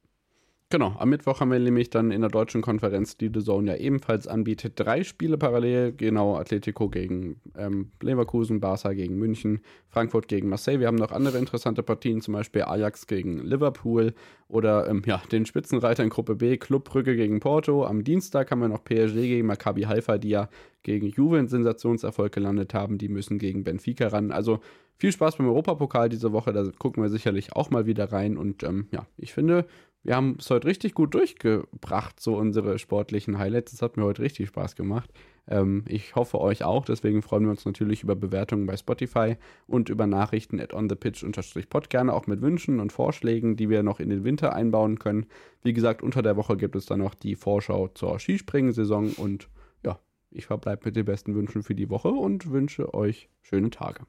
Genau, 0.72 0.94
am 1.00 1.10
Mittwoch 1.10 1.40
haben 1.40 1.52
wir 1.52 1.58
nämlich 1.58 1.90
dann 1.90 2.12
in 2.12 2.22
der 2.22 2.30
deutschen 2.30 2.62
Konferenz, 2.62 3.18
die 3.18 3.32
The 3.34 3.44
Zone 3.44 3.72
ja 3.72 3.78
ebenfalls 3.78 4.28
anbietet, 4.28 4.74
drei 4.76 5.04
Spiele 5.04 5.36
parallel. 5.36 5.94
Genau, 5.94 6.36
Atletico 6.38 6.90
gegen 6.90 7.42
ähm, 7.58 7.90
Leverkusen, 8.02 8.60
Barca 8.60 8.94
gegen 8.94 9.18
München, 9.18 9.62
Frankfurt 9.88 10.28
gegen 10.28 10.48
Marseille. 10.48 10.80
Wir 10.80 10.86
haben 10.86 10.98
noch 10.98 11.12
andere 11.12 11.40
interessante 11.40 11.82
Partien, 11.82 12.22
zum 12.22 12.36
Beispiel 12.36 12.62
Ajax 12.62 13.08
gegen 13.08 13.40
Liverpool 13.40 14.14
oder 14.48 14.88
ähm, 14.88 15.02
ja, 15.08 15.24
den 15.32 15.48
Spitzenreiter 15.48 16.04
in 16.04 16.10
Gruppe 16.10 16.36
B, 16.36 16.58
Club 16.58 16.88
gegen 17.04 17.40
Porto. 17.40 17.84
Am 17.84 18.04
Dienstag 18.04 18.52
haben 18.52 18.60
wir 18.60 18.68
noch 18.68 18.84
PSG 18.84 19.16
gegen 19.16 19.48
Maccabi 19.48 19.86
Haifa, 19.86 20.20
die 20.20 20.30
ja 20.30 20.50
gegen 20.84 21.08
Juve 21.08 21.40
einen 21.40 21.48
Sensationserfolg 21.48 22.32
gelandet 22.32 22.76
haben. 22.76 23.00
Die 23.00 23.10
müssen 23.10 23.40
gegen 23.40 23.64
Benfica 23.64 24.10
ran. 24.10 24.32
Also 24.32 24.60
viel 24.98 25.12
Spaß 25.12 25.38
beim 25.38 25.48
Europapokal 25.48 26.10
diese 26.10 26.32
Woche, 26.32 26.54
da 26.54 26.64
gucken 26.78 27.02
wir 27.02 27.10
sicherlich 27.10 27.54
auch 27.54 27.72
mal 27.72 27.86
wieder 27.86 28.12
rein. 28.12 28.38
Und 28.38 28.64
ähm, 28.64 28.88
ja, 28.92 29.08
ich 29.18 29.34
finde, 29.34 29.66
wir 30.04 30.16
haben 30.16 30.38
es 30.40 30.50
heute 30.50 30.68
richtig 30.68 30.94
gut 30.94 31.14
durchgebracht, 31.14 32.20
so 32.20 32.38
unsere 32.38 32.80
sportlichen 32.80 33.38
Highlights. 33.38 33.72
Das 33.72 33.82
hat 33.82 33.98
mir 33.98 34.04
heute 34.04 34.22
richtig 34.22 34.48
Spaß 34.48 34.76
gemacht. 34.76 35.12
Ähm, 35.48 35.84
ich 35.88 36.16
hoffe 36.16 36.40
euch 36.40 36.64
auch, 36.64 36.86
deswegen 36.86 37.22
freuen 37.22 37.44
wir 37.44 37.52
uns 37.52 37.66
natürlich 37.66 38.04
über 38.04 38.16
Bewertungen 38.16 38.66
bei 38.66 38.78
Spotify 38.78 39.36
und 39.68 39.90
über 39.90 40.08
Nachrichten 40.08 40.60
at 40.60 40.74
onthepitch-pod 40.74 41.90
gerne 41.90 42.14
auch 42.14 42.28
mit 42.28 42.42
Wünschen 42.42 42.80
und 42.80 42.94
Vorschlägen, 42.94 43.58
die 43.58 43.70
wir 43.70 43.84
noch 43.84 44.00
in 44.00 44.10
den 44.10 44.24
Winter 44.24 44.54
einbauen 44.54 45.00
können. 45.00 45.26
Wie 45.64 45.74
gesagt, 45.74 46.02
unter 46.02 46.22
der 46.22 46.38
Woche 46.38 46.56
gibt 46.56 46.76
es 46.76 46.86
dann 46.86 47.00
noch 47.00 47.14
die 47.14 47.36
Vorschau 47.36 47.90
zur 47.90 48.20
Skispringen-Saison 48.20 49.14
und 49.18 49.50
ja, 49.86 50.00
ich 50.32 50.46
verbleibe 50.46 50.86
mit 50.86 50.96
den 50.96 51.06
besten 51.06 51.36
Wünschen 51.36 51.64
für 51.64 51.76
die 51.76 51.90
Woche 51.90 52.10
und 52.10 52.52
wünsche 52.52 52.94
euch 52.94 53.30
schöne 53.42 53.70
Tage. 53.70 54.06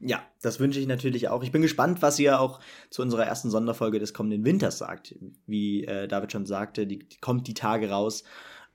Ja, 0.00 0.22
das 0.40 0.60
wünsche 0.60 0.80
ich 0.80 0.86
natürlich 0.86 1.28
auch. 1.28 1.42
Ich 1.42 1.52
bin 1.52 1.60
gespannt, 1.60 2.00
was 2.00 2.18
ihr 2.18 2.40
auch 2.40 2.60
zu 2.88 3.02
unserer 3.02 3.26
ersten 3.26 3.50
Sonderfolge 3.50 3.98
des 3.98 4.14
kommenden 4.14 4.44
Winters 4.44 4.78
sagt. 4.78 5.14
Wie 5.46 5.84
äh, 5.84 6.08
David 6.08 6.32
schon 6.32 6.46
sagte, 6.46 6.86
die, 6.86 7.00
die 7.00 7.18
kommt 7.20 7.46
die 7.46 7.54
Tage 7.54 7.90
raus. 7.90 8.24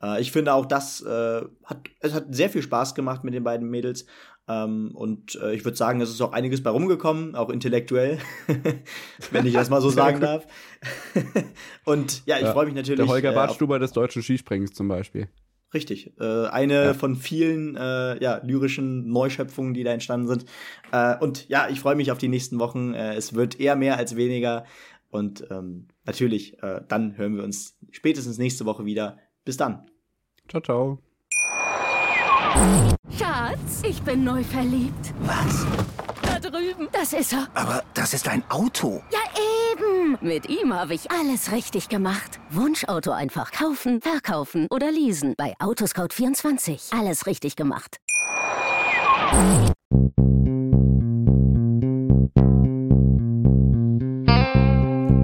Äh, 0.01 0.21
ich 0.21 0.32
finde 0.32 0.53
auch, 0.53 0.67
das 0.67 1.01
äh, 1.01 1.41
hat, 1.63 1.80
es 1.99 2.13
hat 2.13 2.28
sehr 2.30 2.49
viel 2.49 2.61
Spaß 2.61 2.93
gemacht 2.93 3.23
mit 3.23 3.34
den 3.34 3.43
beiden 3.43 3.69
Mädels. 3.69 4.05
Ähm, 4.47 4.91
und 4.93 5.36
äh, 5.41 5.55
ich 5.55 5.65
würde 5.65 5.76
sagen, 5.76 5.99
es 6.01 6.11
ist 6.11 6.21
auch 6.21 6.32
einiges 6.32 6.61
bei 6.61 6.69
rumgekommen, 6.69 7.36
auch 7.36 7.49
intellektuell, 7.49 8.19
wenn 9.32 9.47
ich 9.47 9.53
das 9.53 9.71
mal 9.71 9.82
so 9.82 9.89
sagen 9.89 10.19
darf. 10.19 10.45
und 11.86 12.23
ja, 12.28 12.38
ich 12.38 12.43
ja, 12.43 12.53
freue 12.53 12.67
mich 12.67 12.76
natürlich. 12.76 12.99
Der 12.99 13.07
Holger 13.07 13.32
Bartstuber 13.32 13.78
äh, 13.78 13.80
des 13.80 13.93
deutschen 13.93 14.21
Skispringens 14.21 14.73
zum 14.73 14.88
Beispiel. 14.88 15.30
Richtig. 15.76 16.13
Äh, 16.21 16.47
eine 16.47 16.86
ja. 16.86 16.93
von 16.93 17.17
vielen 17.17 17.76
äh, 17.76 18.23
ja, 18.23 18.39
lyrischen 18.43 19.09
Neuschöpfungen, 19.09 19.73
die 19.73 19.84
da 19.84 19.91
entstanden 19.91 20.28
sind. 20.28 20.45
Äh, 20.93 21.17
und 21.17 21.49
ja, 21.49 21.67
ich 21.69 21.82
freue 21.82 21.95
mich 21.95 22.13
auf 22.13 22.17
die 22.17 22.30
nächsten 22.30 22.59
Wochen. 22.59 22.93
Äh, 22.93 23.15
es 23.15 23.34
wird 23.34 23.59
eher 23.59 23.76
mehr 23.76 23.97
als 23.97 24.15
weniger. 24.15 24.63
Und 25.09 25.45
ähm, 25.51 25.89
natürlich, 26.05 26.63
äh, 26.63 26.80
dann 26.88 27.17
hören 27.17 27.36
wir 27.36 27.43
uns 27.43 27.78
spätestens 27.91 28.38
nächste 28.38 28.65
Woche 28.65 28.86
wieder. 28.86 29.17
Bis 29.43 29.57
dann. 29.57 29.86
Ciao, 30.47 30.61
ciao. 30.61 30.99
Schatz, 33.19 33.84
ich 33.86 34.01
bin 34.01 34.23
neu 34.23 34.43
verliebt. 34.43 35.13
Was? 35.26 35.65
Drüben. 36.52 36.88
Das 36.91 37.14
ist 37.14 37.34
er. 37.34 37.48
Aber 37.54 37.84
das 37.93 38.14
ist 38.14 38.28
ein 38.28 38.43
Auto. 38.50 39.02
Ja, 39.12 39.20
eben. 39.72 40.18
Mit 40.22 40.48
ihm 40.50 40.74
habe 40.74 40.93
ich 40.93 41.12
alles 41.12 41.52
richtig 41.52 41.89
gemacht. 41.89 42.39
Wunschauto 42.50 43.12
einfach 43.12 43.52
kaufen, 43.52 44.02
verkaufen 44.02 44.68
oder 44.70 44.91
leasen. 44.91 45.34
Bei 45.38 45.54
Autoscout24. 45.60 46.98
Alles 46.98 47.26
richtig 47.26 47.56
gemacht. 47.56 47.98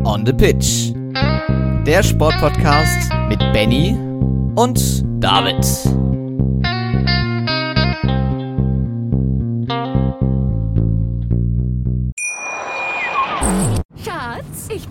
On 0.04 0.26
the 0.26 0.34
Pitch. 0.34 0.94
Der 1.86 2.04
Sportpodcast 2.04 3.12
mit 3.30 3.40
Benny 3.54 3.98
und 4.56 5.04
David. 5.24 6.01